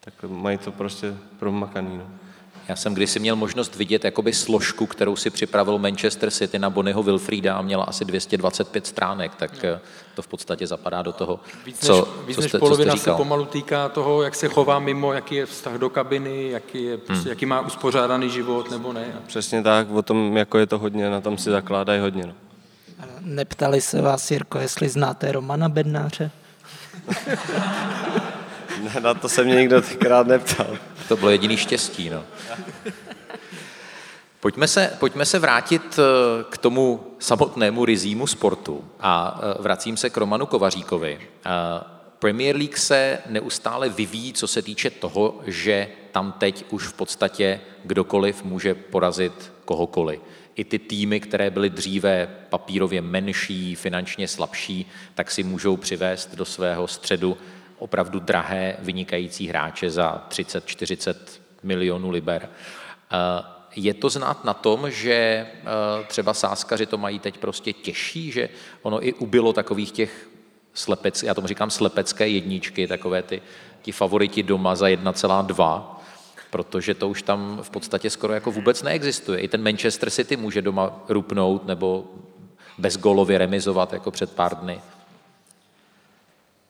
tak 0.00 0.14
mají 0.28 0.58
to 0.58 0.72
prostě 0.72 1.16
promakaný. 1.38 1.98
No. 1.98 2.10
Já 2.68 2.76
jsem 2.76 2.94
kdysi 2.94 3.18
měl 3.18 3.36
možnost 3.36 3.76
vidět 3.76 4.04
jakoby 4.04 4.32
složku, 4.32 4.86
kterou 4.86 5.16
si 5.16 5.30
připravil 5.30 5.78
Manchester 5.78 6.30
City 6.30 6.58
na 6.58 6.70
Bonnyho 6.70 7.02
Wilfrida 7.02 7.56
a 7.56 7.62
měla 7.62 7.84
asi 7.84 8.04
225 8.04 8.86
stránek, 8.86 9.34
tak 9.34 9.62
no. 9.62 9.78
to 10.14 10.22
v 10.22 10.26
podstatě 10.26 10.66
zapadá 10.66 11.02
do 11.02 11.12
toho, 11.12 11.40
víc 11.66 11.86
co, 11.86 11.96
než, 11.96 12.26
víc 12.26 12.36
co 12.36 12.42
než 12.42 12.50
jste, 12.50 12.58
polovina 12.58 12.92
co 12.92 12.98
jste 12.98 13.02
říkal. 13.02 13.14
se 13.14 13.18
pomalu 13.18 13.44
týká 13.44 13.88
toho, 13.88 14.22
jak 14.22 14.34
se 14.34 14.48
chová 14.48 14.78
mimo, 14.78 15.12
jaký 15.12 15.34
je 15.34 15.46
vztah 15.46 15.74
do 15.74 15.90
kabiny, 15.90 16.50
jaký, 16.50 16.84
je, 16.84 16.98
prostě, 16.98 17.22
hmm. 17.22 17.28
jaký 17.28 17.46
má 17.46 17.60
uspořádaný 17.60 18.30
život 18.30 18.70
nebo 18.70 18.92
ne. 18.92 19.06
Přesně 19.26 19.62
tak, 19.62 19.90
o 19.90 20.02
tom, 20.02 20.36
jako 20.36 20.58
je 20.58 20.66
to 20.66 20.78
hodně, 20.78 21.10
na 21.10 21.20
tom 21.20 21.38
si 21.38 21.50
zakládají 21.50 22.00
hodně. 22.00 22.26
No. 22.26 22.34
Neptali 23.20 23.80
se 23.80 24.02
vás, 24.02 24.30
Jirko, 24.30 24.58
jestli 24.58 24.88
znáte 24.88 25.32
Romana 25.32 25.68
Bednáře? 25.68 26.30
ne, 28.84 29.00
na 29.00 29.14
to 29.14 29.28
se 29.28 29.44
mě 29.44 29.54
nikdo 29.54 29.82
tenkrát 29.82 30.26
neptal. 30.26 30.78
To 31.08 31.16
bylo 31.16 31.30
jediný 31.30 31.56
štěstí, 31.56 32.10
no. 32.10 32.24
Pojďme 34.40 34.68
se, 34.68 34.96
pojďme 34.98 35.24
se 35.24 35.38
vrátit 35.38 35.98
eh, 35.98 36.44
k 36.50 36.58
tomu 36.58 37.00
samotnému 37.18 37.84
rizímu 37.84 38.26
sportu 38.26 38.84
a 39.00 39.40
eh, 39.40 39.62
vracím 39.62 39.96
se 39.96 40.10
k 40.10 40.16
Romanu 40.16 40.46
Kovaříkovi. 40.46 41.20
Eh, 41.20 41.50
Premier 42.18 42.56
League 42.56 42.76
se 42.76 43.18
neustále 43.26 43.88
vyvíjí, 43.88 44.32
co 44.32 44.46
se 44.46 44.62
týče 44.62 44.90
toho, 44.90 45.40
že 45.46 45.88
tam 46.12 46.32
teď 46.38 46.64
už 46.70 46.86
v 46.86 46.92
podstatě 46.92 47.60
kdokoliv 47.84 48.44
může 48.44 48.74
porazit 48.74 49.52
kohokoliv. 49.64 50.20
I 50.56 50.64
ty 50.64 50.78
týmy, 50.78 51.20
které 51.20 51.50
byly 51.50 51.70
dříve 51.70 52.28
papírově 52.50 53.02
menší, 53.02 53.74
finančně 53.74 54.28
slabší, 54.28 54.86
tak 55.14 55.30
si 55.30 55.42
můžou 55.42 55.76
přivést 55.76 56.34
do 56.34 56.44
svého 56.44 56.88
středu 56.88 57.36
opravdu 57.78 58.20
drahé, 58.20 58.76
vynikající 58.78 59.46
hráče 59.46 59.90
za 59.90 60.26
30-40 60.30 61.14
milionů 61.62 62.10
liber. 62.10 62.48
Je 63.76 63.94
to 63.94 64.08
znát 64.08 64.44
na 64.44 64.54
tom, 64.54 64.90
že 64.90 65.14
eh, 65.14 65.64
třeba 66.06 66.34
sáskaři 66.34 66.86
to 66.86 66.98
mají 66.98 67.18
teď 67.18 67.38
prostě 67.38 67.72
těžší, 67.72 68.32
že 68.32 68.48
ono 68.82 69.06
i 69.06 69.12
ubylo 69.12 69.52
takových 69.52 69.92
těch 69.92 70.28
slepec, 70.74 71.22
já 71.22 71.34
tomu 71.34 71.46
říkám 71.46 71.70
slepecké 71.70 72.28
jedničky, 72.28 72.86
takové 72.86 73.22
ty, 73.22 73.42
ti 73.82 73.92
favoriti 73.92 74.42
doma 74.42 74.74
za 74.74 74.86
1,2, 74.86 75.82
protože 76.50 76.94
to 76.94 77.08
už 77.08 77.22
tam 77.22 77.58
v 77.62 77.70
podstatě 77.70 78.10
skoro 78.10 78.34
jako 78.34 78.50
vůbec 78.50 78.82
neexistuje. 78.82 79.40
I 79.40 79.48
ten 79.48 79.62
Manchester 79.62 80.10
City 80.10 80.36
může 80.36 80.62
doma 80.62 81.04
rupnout 81.08 81.66
nebo 81.66 82.04
bezgolově 82.78 83.38
remizovat 83.38 83.92
jako 83.92 84.10
před 84.10 84.32
pár 84.32 84.56
dny 84.56 84.80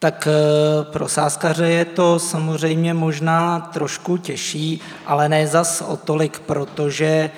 tak 0.04 0.28
eh, 0.28 0.84
pro 0.84 1.08
sáskaře 1.08 1.68
je 1.68 1.84
to 1.84 2.18
samozřejmě 2.18 2.94
možná 2.94 3.60
trošku 3.60 4.16
těžší, 4.16 4.80
ale 5.06 5.28
ne 5.28 5.46
zas 5.46 5.80
o 5.80 5.96
tolik, 5.96 6.38
protože 6.38 7.30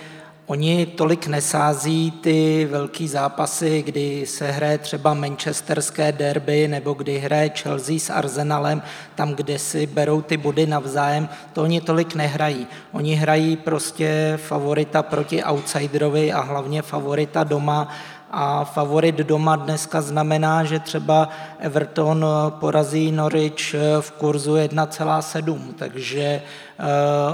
oni 0.47 0.87
tolik 0.87 1.27
nesází 1.27 2.11
ty 2.11 2.69
velký 2.71 3.09
zápasy, 3.09 3.83
kdy 3.83 4.27
se 4.27 4.51
hraje 4.51 4.79
třeba 4.79 5.15
manchesterské 5.15 6.13
derby 6.13 6.69
nebo 6.69 6.93
kdy 6.93 7.19
hraje 7.19 7.51
Chelsea 7.55 7.99
s 7.99 8.11
Arsenalem, 8.11 8.83
tam, 9.15 9.35
kde 9.35 9.59
si 9.59 9.87
berou 9.87 10.23
ty 10.23 10.37
body 10.37 10.67
navzájem, 10.67 11.29
to 11.53 11.63
oni 11.63 11.81
tolik 11.81 12.15
nehrají. 12.15 12.67
Oni 12.93 13.15
hrají 13.15 13.57
prostě 13.57 14.39
favorita 14.43 15.03
proti 15.03 15.45
outsiderovi 15.45 16.33
a 16.33 16.41
hlavně 16.41 16.83
favorita 16.83 17.45
doma 17.45 17.89
a 18.31 18.65
favorit 18.65 19.15
doma 19.15 19.57
dneska 19.57 20.01
znamená, 20.01 20.65
že 20.65 20.79
třeba 20.79 21.29
Everton 21.59 22.27
porazí 22.49 23.13
Norwich 23.13 23.75
v 24.01 24.11
kurzu 24.11 24.55
1,7, 24.55 25.61
takže 25.77 26.43
uh, 26.79 26.87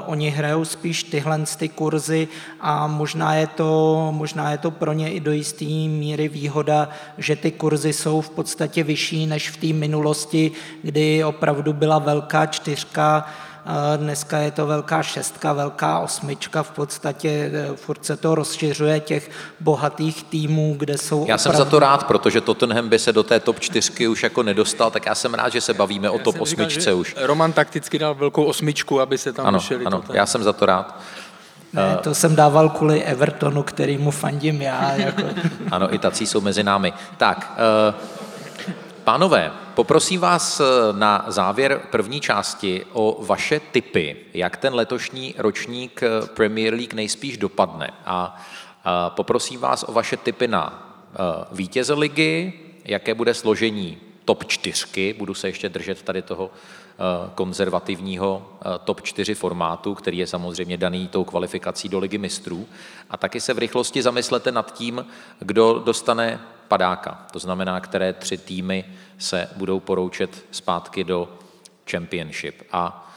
oni 0.07 0.30
hrajou 0.30 0.64
spíš 0.64 1.03
tyhle 1.03 1.40
ty 1.57 1.68
kurzy 1.68 2.28
a 2.61 2.86
možná 2.86 3.34
je, 3.34 3.47
to, 3.47 4.09
možná 4.12 4.51
je 4.51 4.59
to 4.59 4.70
pro 4.70 4.93
ně 4.93 5.12
i 5.12 5.20
do 5.20 5.32
jisté 5.32 5.64
míry 5.88 6.28
výhoda, 6.28 6.88
že 7.18 7.36
ty 7.36 7.51
kurzy 7.51 7.93
jsou 7.93 8.20
v 8.20 8.30
podstatě 8.30 8.84
vyšší 8.84 9.26
než 9.26 9.51
v 9.51 9.57
té 9.57 9.66
minulosti, 9.66 10.53
kdy 10.82 11.24
opravdu 11.24 11.72
byla 11.72 11.99
velká 11.99 12.47
čtyřka, 12.47 13.26
Dneska 13.97 14.39
je 14.39 14.51
to 14.51 14.67
velká 14.67 15.03
šestka, 15.03 15.53
velká 15.53 15.99
osmička, 15.99 16.63
v 16.63 16.71
podstatě 16.71 17.29
e, 17.29 17.77
furt 17.77 18.05
se 18.05 18.17
to 18.17 18.35
rozšiřuje 18.35 19.01
těch 19.01 19.31
bohatých 19.61 20.25
týmů, 20.25 20.75
kde 20.79 20.99
jsou 20.99 21.25
Já 21.29 21.39
jsem 21.39 21.53
za 21.53 21.65
to 21.65 21.79
rád, 21.79 22.07
protože 22.07 22.41
Tottenham 22.41 22.89
by 22.89 22.99
se 22.99 23.13
do 23.13 23.23
té 23.23 23.41
top 23.41 23.61
čtyřky 23.61 24.09
už 24.09 24.23
jako 24.23 24.43
nedostal, 24.43 24.91
tak 24.91 25.07
já 25.07 25.15
jsem 25.15 25.35
rád, 25.35 25.53
že 25.53 25.61
se 25.61 25.75
bavíme 25.75 26.07
já 26.07 26.13
o 26.13 26.19
top 26.19 26.41
osmičce 26.41 26.81
říkal, 26.81 26.97
už. 26.97 27.17
Roman 27.21 27.53
takticky 27.53 27.99
dal 27.99 28.15
velkou 28.15 28.45
osmičku, 28.45 29.01
aby 29.01 29.19
se 29.19 29.33
tam 29.33 29.47
ano, 29.47 29.59
došeli. 29.59 29.85
Ano, 29.85 30.03
já 30.13 30.27
jsem 30.27 30.43
za 30.43 30.53
to 30.53 30.67
rád. 30.67 31.01
Ne, 31.73 31.99
to 32.03 32.15
jsem 32.15 32.37
dával 32.37 32.69
kvůli 32.69 33.03
Evertonu, 33.03 33.63
kterýmu 33.63 34.11
fandím 34.11 34.63
já. 34.63 34.93
Jako. 34.93 35.23
ano, 35.71 35.95
i 35.95 35.99
tací 35.99 36.27
jsou 36.27 36.41
mezi 36.41 36.63
námi. 36.63 36.93
Tak, 37.17 37.53
uh, 37.89 37.95
Pánové, 39.05 39.53
poprosím 39.75 40.20
vás 40.20 40.61
eh, 40.61 40.64
na 40.93 41.25
závěr 41.29 41.81
první 41.91 42.20
části 42.20 42.85
o 42.93 43.25
vaše 43.25 43.61
tipy, 43.61 44.16
jak 44.35 44.57
ten 44.57 44.75
letošní 44.75 45.35
ročník 45.39 46.03
eh, 46.03 46.27
Premier 46.27 46.75
League 46.75 46.95
nejspíš 46.95 47.37
dopadne. 47.37 47.91
A 48.07 48.43
poprosím 49.09 49.61
vás 49.61 49.85
o 49.89 49.93
vaše 49.93 50.16
tipy 50.16 50.49
na 50.49 50.95
eh, 51.12 51.16
vítěze 51.53 51.95
ligy, 51.95 52.53
jaké 52.85 53.14
bude 53.14 53.35
složení 53.35 53.99
top 54.25 54.45
čtyřky, 54.45 55.14
budu 55.18 55.35
se 55.35 55.49
ještě 55.49 55.68
držet 55.68 56.03
tady 56.03 56.23
toho 56.23 56.51
konzervativního 57.34 58.47
top 58.84 59.03
4 59.03 59.34
formátu, 59.34 59.95
který 59.95 60.18
je 60.18 60.26
samozřejmě 60.26 60.76
daný 60.76 61.09
tou 61.09 61.24
kvalifikací 61.24 61.88
do 61.88 61.99
ligy 61.99 62.18
mistrů. 62.18 62.66
A 63.11 63.16
taky 63.16 63.40
se 63.40 63.55
v 63.55 63.59
rychlosti 63.59 64.03
zamyslete 64.03 64.53
nad 64.53 64.74
tím, 64.74 65.07
kdo 65.38 65.82
dostane 65.84 66.40
padáka. 66.68 67.26
To 67.32 67.38
znamená, 67.38 67.80
které 67.80 68.12
tři 68.12 68.38
týmy 68.38 68.84
se 69.18 69.49
budou 69.57 69.80
poroučet 69.80 70.45
zpátky 70.51 71.05
do 71.05 71.28
Championship. 71.90 72.62
A 72.72 73.11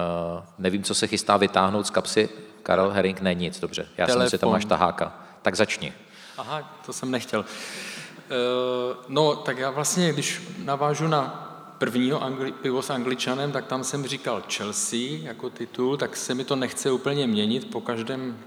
uh, 0.00 0.44
nevím, 0.58 0.82
co 0.82 0.94
se 0.94 1.06
chystá 1.06 1.36
vytáhnout 1.36 1.86
z 1.86 1.90
kapsy. 1.90 2.28
Karel 2.62 2.90
Herring, 2.90 3.20
ne 3.20 3.34
nic, 3.34 3.60
dobře. 3.60 3.88
Já 3.96 4.06
Telefon. 4.06 4.22
jsem 4.22 4.30
si 4.30 4.38
tam 4.38 4.50
máš 4.50 4.64
taháka. 4.64 5.12
Tak 5.42 5.56
začni. 5.56 5.92
Aha, 6.38 6.78
to 6.86 6.92
jsem 6.92 7.10
nechtěl. 7.10 7.40
Uh, 7.40 8.96
no, 9.08 9.36
tak 9.36 9.58
já 9.58 9.70
vlastně, 9.70 10.12
když 10.12 10.42
navážu 10.64 11.08
na 11.08 11.51
prvního 11.82 12.20
angli- 12.20 12.52
pivo 12.52 12.82
s 12.82 12.90
angličanem, 12.90 13.52
tak 13.52 13.66
tam 13.66 13.84
jsem 13.84 14.06
říkal 14.06 14.42
Chelsea 14.52 14.98
jako 15.22 15.50
titul, 15.50 15.96
tak 15.96 16.16
se 16.16 16.34
mi 16.34 16.44
to 16.44 16.56
nechce 16.56 16.90
úplně 16.90 17.26
měnit 17.26 17.70
po 17.70 17.80
každém, 17.80 18.38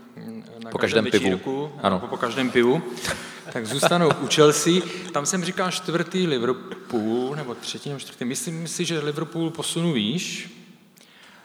na 0.64 0.72
po 0.72 0.78
každém, 0.78 1.06
každém 1.06 1.40
pivu. 1.40 1.72
Ano. 1.82 2.00
Po, 2.00 2.08
po 2.08 2.18
každém 2.18 2.52
pivu. 2.52 2.82
Tak 3.54 3.66
zůstanu 3.66 4.10
u 4.22 4.28
Chelsea. 4.28 4.74
Tam 5.14 5.26
jsem 5.26 5.44
říkal 5.44 5.72
čtvrtý 5.72 6.28
Liverpool, 6.28 7.36
nebo 7.36 7.56
třetí 7.56 7.90
nebo 7.90 8.00
čtvrtý. 8.00 8.26
Myslím 8.26 8.68
si, 8.68 8.86
že 8.86 9.00
Liverpool 9.00 9.50
posunu 9.50 9.94
výš, 9.94 10.52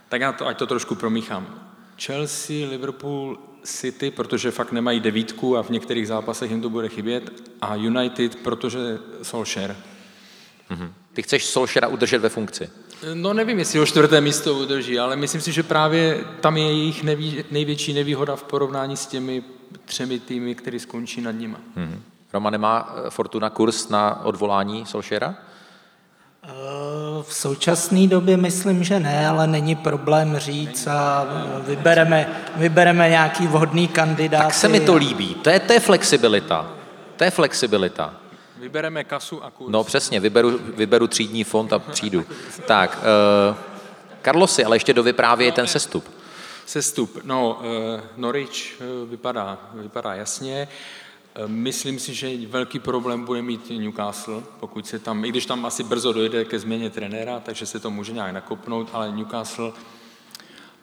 tak 0.09 0.21
já 0.21 0.33
to, 0.33 0.47
ať 0.47 0.59
to 0.59 0.67
trošku 0.67 0.95
promíchám. 0.95 1.71
Chelsea, 1.99 2.69
Liverpool, 2.71 3.39
City, 3.65 4.11
protože 4.11 4.51
fakt 4.51 4.73
nemají 4.73 5.01
devítku 5.01 5.57
a 5.57 5.63
v 5.63 5.71
některých 5.71 6.09
zápasech 6.09 6.51
jim 6.51 6.63
to 6.63 6.71
bude 6.71 6.89
chybět. 6.89 7.51
A 7.61 7.75
United, 7.75 8.37
protože 8.37 8.99
Solskjaer. 9.23 9.77
Mm-hmm. 10.71 10.91
Ty 11.13 11.23
chceš 11.23 11.47
Solšera 11.47 11.89
udržet 11.89 12.19
ve 12.19 12.29
funkci? 12.29 12.71
No 13.15 13.33
nevím, 13.33 13.59
jestli 13.59 13.79
ho 13.79 13.87
čtvrté 13.87 14.21
místo 14.21 14.55
udrží, 14.55 14.99
ale 14.99 15.17
myslím 15.17 15.41
si, 15.41 15.53
že 15.53 15.63
právě 15.63 16.25
tam 16.41 16.57
je 16.57 16.67
jejich 16.67 17.03
neví, 17.03 17.45
největší 17.51 17.93
nevýhoda 17.93 18.37
v 18.37 18.43
porovnání 18.43 18.97
s 18.97 19.07
těmi 19.07 19.43
třemi 19.85 20.19
týmy, 20.19 20.55
které 20.55 20.79
skončí 20.79 21.21
nad 21.21 21.31
nima. 21.31 21.59
Hmm. 21.77 22.03
Roma, 22.33 22.51
nemá 22.51 22.95
eh, 23.07 23.11
Fortuna 23.11 23.51
kurz 23.51 23.89
na 23.89 24.25
odvolání 24.25 24.87
Solšera? 24.87 25.35
Eh, 26.45 26.49
v 27.23 27.35
současné 27.35 28.07
době 28.07 28.37
myslím, 28.37 28.85
že 28.85 29.01
ne, 29.01 29.29
ale 29.29 29.47
není 29.47 29.77
problém 29.77 30.39
říct 30.39 30.87
a 30.87 31.27
vybereme, 31.67 32.43
vybereme 32.57 33.09
nějaký 33.09 33.47
vhodný 33.47 33.89
kandidát. 33.89 34.43
Tak 34.43 34.55
se 34.55 34.69
mi 34.69 34.81
to 34.81 34.95
líbí. 34.95 35.35
To 35.35 35.51
je, 35.51 35.61
to 35.61 35.73
je 35.73 35.81
flexibilita. 35.81 36.71
To 37.17 37.25
je 37.25 37.31
flexibilita. 37.31 38.15
Vybereme 38.61 39.05
kasu 39.05 39.45
a 39.45 39.51
kurz. 39.51 39.73
No 39.73 39.85
přesně, 39.85 40.21
vyberu, 40.21 40.59
vyberu 40.59 41.07
třídní 41.07 41.45
fond 41.45 41.73
a 41.73 41.79
přijdu. 41.79 42.25
tak, 42.67 42.99
uh, 43.51 43.57
Karlosi, 44.23 44.65
ale 44.65 44.77
ještě 44.77 44.95
dovyprávěj 44.95 45.53
ten 45.53 45.67
sestup. 45.67 46.11
Sestup, 46.67 47.19
no, 47.25 47.61
uh, 47.61 48.01
Norwich 48.17 48.83
uh, 49.03 49.11
vypadá, 49.11 49.71
vypadá 49.75 50.15
jasně. 50.15 50.69
Myslím 51.47 51.99
si, 51.99 52.15
že 52.15 52.47
velký 52.47 52.79
problém 52.79 53.25
bude 53.25 53.43
mít 53.43 53.71
Newcastle, 53.71 54.43
pokud 54.61 54.87
se 54.87 54.99
tam, 54.99 55.25
i 55.25 55.29
když 55.29 55.47
tam 55.47 55.67
asi 55.67 55.83
brzo 55.83 56.13
dojde 56.13 56.45
ke 56.45 56.59
změně 56.59 56.91
trenéra, 56.91 57.41
takže 57.41 57.67
se 57.67 57.81
to 57.81 57.91
může 57.91 58.13
nějak 58.13 58.33
nakopnout, 58.33 58.91
ale 58.93 59.13
Newcastle, 59.13 59.73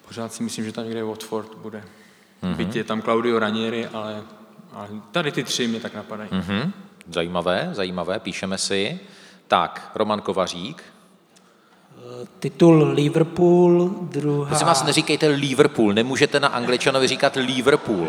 pořád 0.07 0.33
si 0.33 0.43
myslím, 0.43 0.65
že 0.65 0.71
tam 0.71 0.83
někde 0.85 1.03
Watford 1.03 1.55
bude. 1.55 1.83
Mm-hmm. 2.43 2.55
Byť 2.55 2.75
je 2.75 2.83
tam 2.83 3.01
Claudio 3.01 3.39
Ranieri, 3.39 3.87
ale, 3.87 4.23
ale 4.73 4.87
tady 5.11 5.31
ty 5.31 5.43
tři 5.43 5.67
mě 5.67 5.79
tak 5.79 5.93
napadají. 5.93 6.29
Mm-hmm. 6.29 6.71
Zajímavé, 7.09 7.69
zajímavé, 7.71 8.19
píšeme 8.19 8.57
si. 8.57 8.99
Tak, 9.47 9.91
Roman 9.95 10.21
Kovařík. 10.21 10.83
Titul 12.39 12.83
Liverpool, 12.83 13.89
druhá... 14.01 14.47
Prosím 14.47 14.67
vás, 14.67 14.83
neříkejte 14.83 15.27
Liverpool, 15.27 15.93
nemůžete 15.93 16.39
na 16.39 16.47
angličanovi 16.47 17.07
říkat 17.07 17.35
Liverpool. 17.35 18.07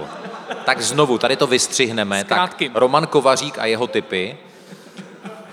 Tak 0.64 0.82
znovu, 0.82 1.18
tady 1.18 1.36
to 1.36 1.46
vystřihneme. 1.46 2.24
Tak 2.24 2.62
Roman 2.74 3.06
Kovařík 3.06 3.58
a 3.58 3.66
jeho 3.66 3.86
typy. 3.86 4.36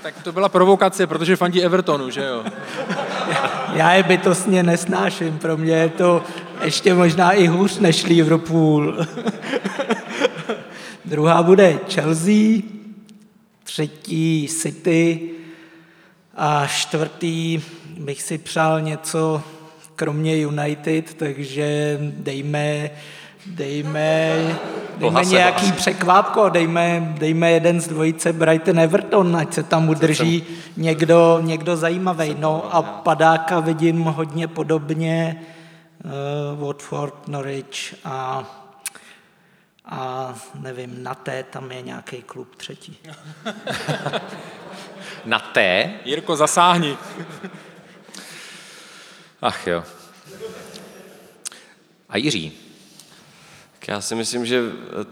Tak 0.02 0.24
to 0.24 0.32
byla 0.32 0.50
provokace, 0.50 1.08
protože 1.08 1.36
fandí 1.36 1.64
Evertonu, 1.64 2.10
že 2.10 2.26
jo? 2.26 2.44
Já 3.74 3.94
je 3.94 4.04
bytostně 4.04 4.64
nesnáším, 4.64 5.40
pro 5.40 5.58
mě 5.58 5.74
je 5.74 5.90
to 5.90 6.24
ještě 6.64 6.94
možná 6.94 7.32
i 7.32 7.48
hůř 7.48 7.80
než 7.80 8.04
Liverpool. 8.04 8.96
Druhá 11.06 11.44
bude 11.44 11.80
Chelsea, 11.90 12.62
třetí 13.66 14.48
City 14.48 15.30
a 16.36 16.68
čtvrtý 16.68 17.62
bych 18.00 18.22
si 18.22 18.38
přál 18.38 18.82
něco 18.82 19.42
kromě 19.96 20.38
United, 20.38 21.14
takže 21.14 21.98
dejme, 22.02 22.90
dejme, 23.46 24.32
dejme 24.98 25.26
nějaký 25.26 25.72
překvápko, 25.72 26.50
dejme, 26.50 27.16
dejme 27.20 27.52
jeden 27.52 27.82
z 27.82 27.88
dvojice 27.88 28.34
Brighton 28.34 28.80
Everton, 28.80 29.36
ať 29.36 29.54
se 29.54 29.64
tam 29.64 29.90
udrží 29.90 30.44
někdo, 30.78 31.40
někdo 31.42 31.76
zajímavý. 31.76 32.36
No 32.40 32.76
a 32.76 32.82
padáka 32.82 33.60
vidím 33.60 34.02
hodně 34.02 34.48
podobně 34.48 35.42
uh, 36.06 36.68
Watford, 36.68 37.28
Norwich 37.28 37.96
a 38.04 38.44
a 39.86 40.36
nevím, 40.56 41.04
na 41.04 41.16
té 41.16 41.44
tam 41.44 41.72
je 41.72 41.82
nějaký 41.82 42.22
klub 42.22 42.56
třetí. 42.56 43.00
na 45.26 45.40
té? 45.40 45.94
Jirko, 46.06 46.36
zasáhni. 46.36 46.98
Ach 49.42 49.68
jo. 49.68 49.84
A 52.10 52.18
Jiří? 52.18 52.54
Já 53.88 54.02
si 54.02 54.16
myslím, 54.16 54.46
že 54.46 54.62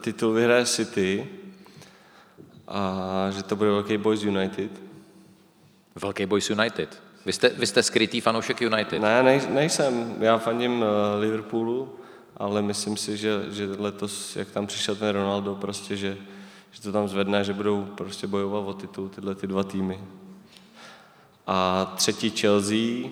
titul 0.02 0.34
vyhraje 0.34 0.66
City 0.66 1.30
a 2.68 3.28
že 3.32 3.44
to 3.44 3.56
bude 3.56 3.70
velký 3.70 3.98
Boys 3.98 4.24
United. 4.24 4.72
Velký 5.96 6.26
Boys 6.26 6.50
United. 6.50 7.02
Vy 7.26 7.34
jste, 7.34 7.50
vy 7.50 7.68
jste 7.68 7.84
skrytý 7.84 8.22
fanoušek 8.22 8.62
United? 8.62 9.02
Ne, 9.02 9.24
nej, 9.24 9.42
nejsem. 9.50 10.16
Já 10.20 10.38
fandím 10.38 10.84
eh, 10.84 11.20
Liverpoolu 11.20 12.00
ale 12.38 12.62
myslím 12.62 12.98
si, 12.98 13.18
že, 13.18 13.46
že 13.52 13.70
letos, 13.80 14.36
jak 14.36 14.52
tam 14.52 14.68
přišel 14.68 14.96
ten 14.96 15.10
Ronaldo, 15.10 15.56
prostě, 15.56 15.98
že, 15.98 16.18
že 16.72 16.82
to 16.82 16.92
tam 16.92 17.08
zvedne, 17.08 17.44
že 17.44 17.54
budou 17.54 17.86
prostě 17.86 18.28
bojovat 18.28 18.60
o 18.60 18.74
titul 18.74 19.10
tyhle 19.10 19.36
ty 19.36 19.48
dva 19.48 19.64
týmy. 19.64 20.00
A 21.48 21.86
třetí 21.96 22.30
Chelsea 22.30 23.10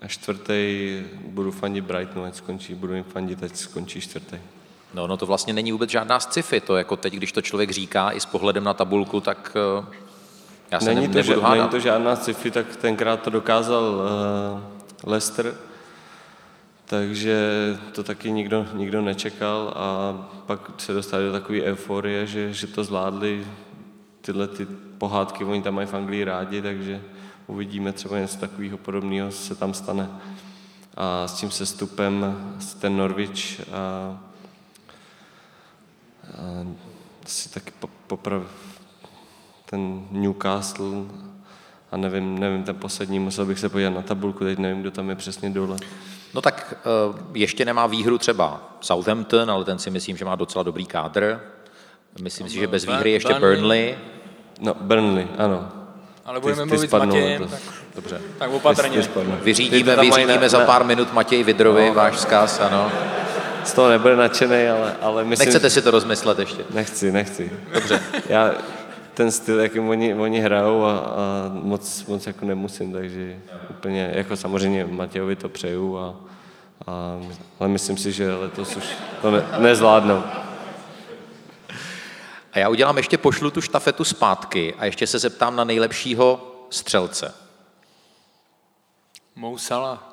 a 0.00 0.08
čtvrtý 0.08 1.02
budu 1.26 1.50
fandit 1.50 1.84
Brightonu, 1.84 2.24
ať 2.24 2.34
skončí, 2.34 2.74
budu 2.74 2.94
jim 2.94 3.04
fandit, 3.04 3.42
ať 3.42 3.56
skončí 3.56 4.00
čtvrtý. 4.00 4.36
No, 4.94 5.06
no 5.06 5.16
to 5.16 5.26
vlastně 5.26 5.52
není 5.52 5.72
vůbec 5.72 5.90
žádná 5.90 6.20
sci-fi, 6.20 6.60
to 6.60 6.76
jako 6.76 6.96
teď, 6.96 7.12
když 7.12 7.32
to 7.32 7.42
člověk 7.42 7.70
říká 7.70 8.10
i 8.10 8.20
s 8.20 8.26
pohledem 8.26 8.64
na 8.64 8.74
tabulku, 8.74 9.20
tak 9.20 9.56
uh, 9.78 9.84
já 10.70 10.80
se 10.80 10.94
není 10.94 11.00
ne, 11.00 11.12
to, 11.12 11.18
nebudu 11.18 11.40
že, 11.40 11.56
Není 11.56 11.68
to 11.68 11.80
žádná 11.80 12.16
sci-fi, 12.16 12.50
tak 12.50 12.76
tenkrát 12.76 13.22
to 13.22 13.30
dokázal 13.30 13.84
uh, 15.04 15.10
Leicester, 15.10 15.54
takže 16.92 17.36
to 17.92 18.02
taky 18.02 18.30
nikdo, 18.30 18.66
nikdo 18.74 19.02
nečekal 19.02 19.72
a 19.76 20.12
pak 20.46 20.70
se 20.78 20.92
dostali 20.92 21.24
do 21.24 21.32
takové 21.32 21.62
euforie, 21.62 22.26
že, 22.26 22.52
že 22.52 22.66
to 22.66 22.84
zvládli 22.84 23.46
tyhle 24.20 24.48
ty 24.48 24.66
pohádky, 24.98 25.44
oni 25.44 25.62
tam 25.62 25.74
mají 25.74 25.86
v 25.86 25.94
Anglii 25.94 26.24
rádi, 26.24 26.62
takže 26.62 27.02
uvidíme 27.46 27.92
třeba 27.92 28.18
něco 28.18 28.38
takového 28.38 28.78
podobného 28.78 29.32
se 29.32 29.54
tam 29.54 29.74
stane. 29.74 30.08
A 30.96 31.28
s 31.28 31.34
tím 31.34 31.50
sestupem 31.50 32.36
ten 32.80 32.96
Norwich 32.96 33.60
a, 33.60 33.74
a 33.74 34.18
si 37.26 37.48
taky 37.48 37.72
poprav, 38.06 38.42
ten 39.70 40.06
Newcastle 40.10 41.04
a 41.92 41.96
nevím, 41.96 42.38
nevím, 42.38 42.64
ten 42.64 42.76
poslední, 42.76 43.18
musel 43.18 43.46
bych 43.46 43.58
se 43.58 43.68
podívat 43.68 43.90
na 43.90 44.02
tabulku, 44.02 44.44
teď 44.44 44.58
nevím, 44.58 44.80
kdo 44.80 44.90
tam 44.90 45.10
je 45.10 45.16
přesně 45.16 45.50
dole. 45.50 45.76
No 46.34 46.40
tak 46.40 46.74
eh, 46.78 47.18
ještě 47.34 47.64
nemá 47.64 47.86
výhru 47.86 48.18
třeba 48.18 48.60
Southampton, 48.80 49.50
ale 49.50 49.64
ten 49.64 49.78
si 49.78 49.90
myslím, 49.90 50.16
že 50.16 50.24
má 50.24 50.36
docela 50.36 50.62
dobrý 50.62 50.86
kádr. 50.86 51.40
Myslím 52.22 52.48
si, 52.48 52.54
že 52.54 52.66
bez 52.66 52.84
výhry 52.84 53.12
ještě 53.12 53.34
Burnley. 53.34 53.94
No, 54.60 54.74
Burnley, 54.80 55.28
ano. 55.38 55.68
Ale 56.24 56.40
budeme 56.40 56.62
ty, 56.62 56.68
ty 56.68 56.74
mluvit 56.74 56.90
s 56.90 56.92
Matějem, 56.92 57.48
tak, 57.48 57.60
Dobře. 57.94 58.20
tak 58.38 58.50
opatrně. 58.50 59.02
Vyřídíme, 59.42 59.96
vyřídíme 59.96 60.48
za 60.48 60.60
pár 60.60 60.84
minut 60.84 61.12
Matěj 61.12 61.42
Vidrovi, 61.44 61.88
no. 61.88 61.94
váš 61.94 62.14
vzkaz, 62.14 62.60
ano. 62.60 62.92
Z 63.64 63.72
toho 63.72 63.88
nebude 63.88 64.16
nadšený, 64.16 64.68
ale, 64.68 64.96
ale 65.02 65.24
myslím... 65.24 65.46
Nechcete 65.46 65.70
si 65.70 65.82
to 65.82 65.90
rozmyslet 65.90 66.38
ještě? 66.38 66.64
Nechci, 66.74 67.12
nechci. 67.12 67.52
Dobře. 67.74 68.02
Já 68.28 68.54
ten 69.14 69.32
styl, 69.32 69.60
jakým 69.60 69.88
oni, 69.88 70.14
oni 70.14 70.40
hrajou 70.40 70.84
a, 70.84 70.98
a 70.98 71.50
moc, 71.52 72.06
moc 72.06 72.26
jako 72.26 72.44
nemusím, 72.44 72.92
takže 72.92 73.40
úplně, 73.70 74.12
jako 74.14 74.36
samozřejmě 74.36 74.84
Matějovi 74.84 75.36
to 75.36 75.48
přeju, 75.48 75.98
a, 75.98 76.16
a, 76.86 77.20
ale 77.60 77.68
myslím 77.68 77.96
si, 77.96 78.12
že 78.12 78.34
letos 78.34 78.76
už 78.76 78.84
to 79.22 79.30
ne, 79.30 79.44
nezvládnou. 79.58 80.22
A 82.52 82.58
já 82.58 82.68
udělám 82.68 82.96
ještě, 82.96 83.18
pošlu 83.18 83.50
tu 83.50 83.60
štafetu 83.60 84.04
zpátky 84.04 84.74
a 84.74 84.84
ještě 84.84 85.06
se 85.06 85.18
zeptám 85.18 85.56
na 85.56 85.64
nejlepšího 85.64 86.54
střelce. 86.70 87.34
Mousala. 89.36 90.08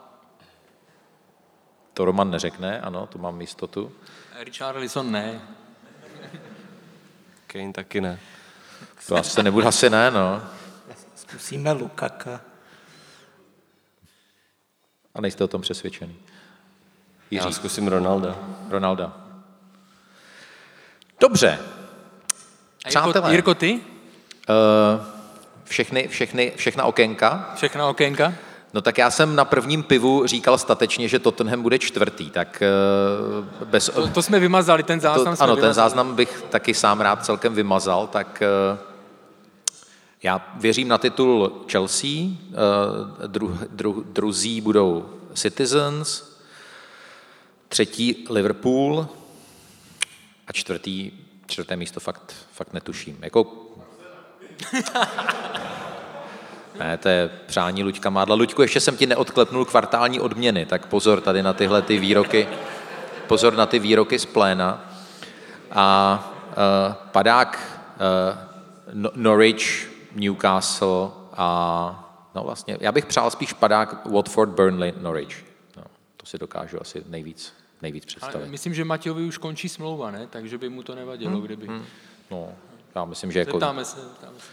To 1.93 2.05
Roman 2.05 2.31
neřekne, 2.31 2.81
ano, 2.81 3.07
tu 3.07 3.17
mám 3.17 3.41
jistotu. 3.41 3.91
Richard 4.39 4.77
Lisson 4.77 5.11
ne. 5.11 5.41
Kane 7.47 7.73
taky 7.73 8.01
ne. 8.01 8.19
To 9.09 9.15
asi 9.15 9.43
nebude, 9.43 9.67
asi 9.67 9.89
ne, 9.89 10.11
no. 10.11 10.41
Zkusíme 11.15 11.71
Lukaka. 11.71 12.41
A 15.15 15.21
nejste 15.21 15.43
o 15.43 15.47
tom 15.47 15.61
přesvědčený. 15.61 16.15
Jiří. 17.31 17.45
Já 17.45 17.51
zkusím 17.51 17.87
Ronalda. 17.87 18.35
Ronalda. 18.69 19.13
Dobře. 21.19 21.59
Přátelé. 22.87 23.31
Jirko, 23.31 23.55
ty? 23.55 23.73
Uh, 23.73 25.05
všechny, 25.63 26.07
všechny, 26.07 26.53
všechna 26.55 26.83
okénka. 26.83 27.51
Všechna 27.55 27.87
okénka. 27.87 28.33
No 28.73 28.81
tak 28.81 28.97
já 28.97 29.11
jsem 29.11 29.35
na 29.35 29.45
prvním 29.45 29.83
pivu 29.83 30.27
říkal 30.27 30.57
statečně, 30.57 31.07
že 31.07 31.19
Tottenham 31.19 31.61
bude 31.61 31.79
čtvrtý, 31.79 32.29
tak 32.29 32.63
uh, 33.61 33.65
bez... 33.67 33.85
To, 33.85 34.07
to 34.07 34.21
jsme 34.21 34.39
vymazali, 34.39 34.83
ten 34.83 34.99
záznam 34.99 35.37
to, 35.37 35.43
Ano, 35.43 35.55
vymazali. 35.55 35.61
ten 35.61 35.73
záznam 35.73 36.15
bych 36.15 36.43
taky 36.49 36.73
sám 36.73 37.01
rád 37.01 37.25
celkem 37.25 37.53
vymazal, 37.53 38.07
tak 38.07 38.43
uh, 38.73 38.88
já 40.23 40.53
věřím 40.55 40.87
na 40.87 40.97
titul 40.97 41.65
Chelsea, 41.71 42.09
uh, 42.09 43.27
dru, 43.27 43.59
dru, 43.69 44.05
druzí 44.07 44.61
budou 44.61 45.09
Citizens, 45.33 46.23
třetí 47.69 48.25
Liverpool 48.29 49.07
a 50.47 50.53
čtvrtý, 50.53 51.11
čtvrté 51.47 51.75
místo 51.75 51.99
fakt, 51.99 52.35
fakt 52.53 52.73
netuším. 52.73 53.17
Jako... 53.21 53.65
Ne, 56.79 56.97
to 56.97 57.09
je 57.09 57.29
přání 57.45 57.83
Luďka 57.83 58.09
Mádla. 58.09 58.35
Luďku, 58.35 58.61
ještě 58.61 58.79
jsem 58.79 58.97
ti 58.97 59.05
neodklepnul 59.05 59.65
kvartální 59.65 60.19
odměny, 60.19 60.65
tak 60.65 60.85
pozor 60.85 61.21
tady 61.21 61.43
na 61.43 61.53
tyhle 61.53 61.81
ty 61.81 61.97
výroky. 61.97 62.47
Pozor 63.27 63.53
na 63.53 63.65
ty 63.65 63.79
výroky 63.79 64.19
z 64.19 64.25
pléna. 64.25 64.91
A 65.71 66.19
uh, 66.49 66.93
padák 67.11 67.81
uh, 68.93 69.11
Norwich, 69.15 69.89
Newcastle 70.15 71.11
a 71.33 72.05
no 72.35 72.43
vlastně, 72.43 72.77
já 72.79 72.91
bych 72.91 73.05
přál 73.05 73.31
spíš 73.31 73.53
padák 73.53 74.05
Watford, 74.05 74.51
Burnley, 74.51 74.93
Norwich. 75.01 75.45
No, 75.77 75.83
to 76.17 76.25
si 76.25 76.37
dokážu 76.37 76.81
asi 76.81 77.03
nejvíc, 77.07 77.53
nejvíc 77.81 78.05
představit. 78.05 78.35
Ale 78.35 78.47
myslím, 78.47 78.73
že 78.73 78.85
Matějovi 78.85 79.23
už 79.23 79.37
končí 79.37 79.69
smlouva, 79.69 80.11
ne? 80.11 80.27
Takže 80.27 80.57
by 80.57 80.69
mu 80.69 80.83
to 80.83 80.95
nevadilo, 80.95 81.31
hmm. 81.31 81.41
kdyby... 81.41 81.67
Hmm. 81.67 81.85
No, 82.31 82.49
já 82.95 83.05
myslím, 83.05 83.31
že 83.31 83.39
jako... 83.39 83.51
Zeptáme 83.51 83.85
se, 83.85 84.01
zeptáme 84.01 84.39
se. 84.39 84.45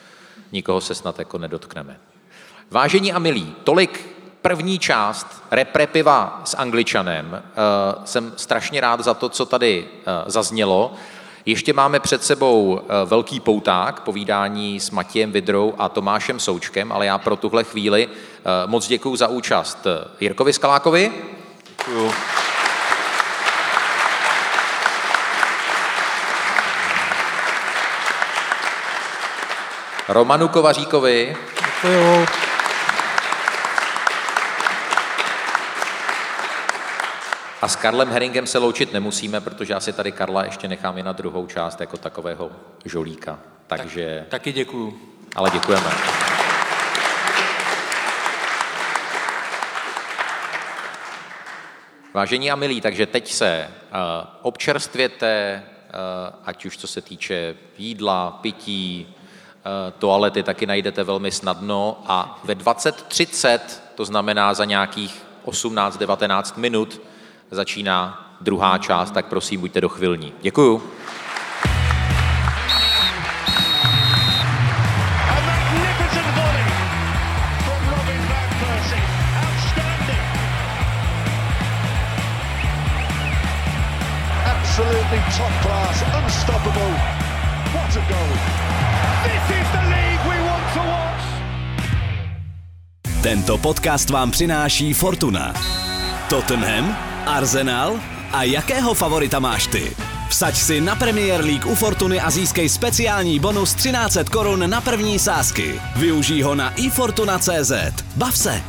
Nikoho 0.53 0.81
se 0.81 0.95
snad 0.95 1.19
jako 1.19 1.39
nedotkneme. 1.39 2.01
Vážení 2.71 3.13
a 3.13 3.19
milí, 3.19 3.55
tolik 3.65 4.17
první 4.43 4.79
část 4.79 5.43
repre 5.51 5.87
piva 5.87 6.43
s 6.45 6.57
Angličanem. 6.57 7.27
Uh, 7.33 8.05
jsem 8.05 8.33
strašně 8.37 8.81
rád 8.81 9.01
za 9.01 9.15
to, 9.15 9.29
co 9.29 9.47
tady 9.47 9.89
uh, 9.89 10.31
zaznělo. 10.31 10.95
Ještě 11.47 11.73
máme 11.73 12.01
před 12.01 12.25
sebou 12.25 12.65
uh, 12.65 12.81
velký 13.09 13.41
pouták, 13.41 14.01
povídání 14.01 14.81
s 14.81 14.91
Matějem 14.91 15.33
Vidrou 15.33 15.75
a 15.79 15.89
Tomášem 15.89 16.41
Součkem, 16.41 16.93
ale 16.93 17.07
já 17.07 17.19
pro 17.19 17.37
tuhle 17.37 17.65
chvíli 17.65 18.09
moc 18.67 18.89
děkuji 18.89 19.17
za 19.17 19.29
účast 19.29 19.87
Jirkovi 20.21 20.53
Skalákovi. 20.53 21.13
Děkuju. 21.69 22.13
Romanu 30.09 30.49
Kovaříkovi. 30.49 31.37
Děkuju. 31.61 32.27
A 37.67 37.69
s 37.69 37.77
Karlem 37.77 38.09
Heringem 38.09 38.47
se 38.47 38.59
loučit 38.59 38.93
nemusíme, 38.93 39.41
protože 39.41 39.75
asi 39.75 39.93
tady 39.93 40.13
Karla 40.13 40.45
ještě 40.45 40.69
necháme 40.69 41.03
na 41.03 41.13
druhou 41.13 41.47
část 41.47 41.81
jako 41.81 41.97
takového 41.97 42.51
žolíka. 42.85 43.39
Takže... 43.67 44.19
Tak, 44.19 44.29
taky 44.29 44.53
děkuju. 44.53 44.99
Ale 45.37 45.51
děkujeme. 45.51 45.91
Vážení 52.15 52.51
a 52.51 52.57
milí, 52.57 52.81
takže 52.81 53.07
teď 53.07 53.33
se 53.33 53.69
uh, 53.69 53.99
občerstvěte, 54.43 55.63
uh, 55.65 56.41
ať 56.45 56.67
už 56.67 56.79
co 56.79 56.87
se 56.87 57.01
týče 57.01 57.55
jídla, 57.79 58.39
pití, 58.43 59.07
uh, 59.09 59.99
toalety 59.99 60.43
taky 60.43 60.67
najdete 60.67 61.05
velmi 61.05 61.31
snadno 61.31 62.03
a 62.07 62.41
ve 62.45 62.55
20.30, 62.55 63.59
to 63.95 64.05
znamená 64.05 64.55
za 64.55 64.65
nějakých 64.65 65.23
18-19 65.45 66.59
minut, 66.59 67.01
začíná 67.51 68.27
druhá 68.41 68.79
část, 68.79 69.11
tak 69.11 69.27
prosím, 69.27 69.61
buďte 69.61 69.81
dochvilní. 69.81 70.33
Děkuju. 70.43 70.83
Absolutely 84.47 85.19
top 85.37 85.53
class, 85.63 86.05
unstoppable. 86.25 86.95
What 87.73 87.97
a 87.97 88.03
goal. 88.09 88.29
This 89.25 89.57
is 89.61 89.69
the 89.73 89.83
league 89.89 90.25
we 90.29 90.39
want 90.47 90.73
to 90.75 90.81
watch. 90.81 91.25
Tento 93.23 93.59
podcast 93.59 94.11
vám 94.11 94.31
přináší 94.31 94.93
Fortuna. 94.95 95.55
Tottenham 96.31 96.97
Arsenal? 97.27 98.01
A 98.33 98.43
jakého 98.43 98.95
favorita 98.95 99.39
máš 99.39 99.67
ty? 99.67 99.97
Vsaď 100.29 100.57
si 100.57 100.81
na 100.81 100.97
Premier 100.97 101.45
League 101.45 101.67
u 101.67 101.75
Fortuny 101.75 102.21
a 102.21 102.31
získej 102.31 102.69
speciální 102.69 103.39
bonus 103.39 103.75
1300 103.75 104.25
korun 104.33 104.71
na 104.71 104.81
první 104.81 105.19
sázky. 105.19 105.81
Využij 105.97 106.43
ho 106.43 106.55
na 106.55 106.75
ifortuna.cz. 106.75 107.73
Bav 108.17 108.39
se! 108.39 108.63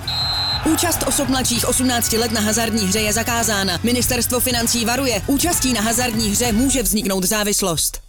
Účast 0.65 1.03
osob 1.07 1.29
mladších 1.29 1.67
18 1.67 2.13
let 2.13 2.31
na 2.31 2.41
hazardní 2.41 2.87
hře 2.87 2.99
je 2.99 3.13
zakázána. 3.13 3.79
Ministerstvo 3.83 4.39
financí 4.39 4.85
varuje, 4.85 5.21
účastí 5.27 5.73
na 5.73 5.81
hazardní 5.81 6.29
hře 6.29 6.51
může 6.51 6.83
vzniknout 6.83 7.23
závislost. 7.23 8.06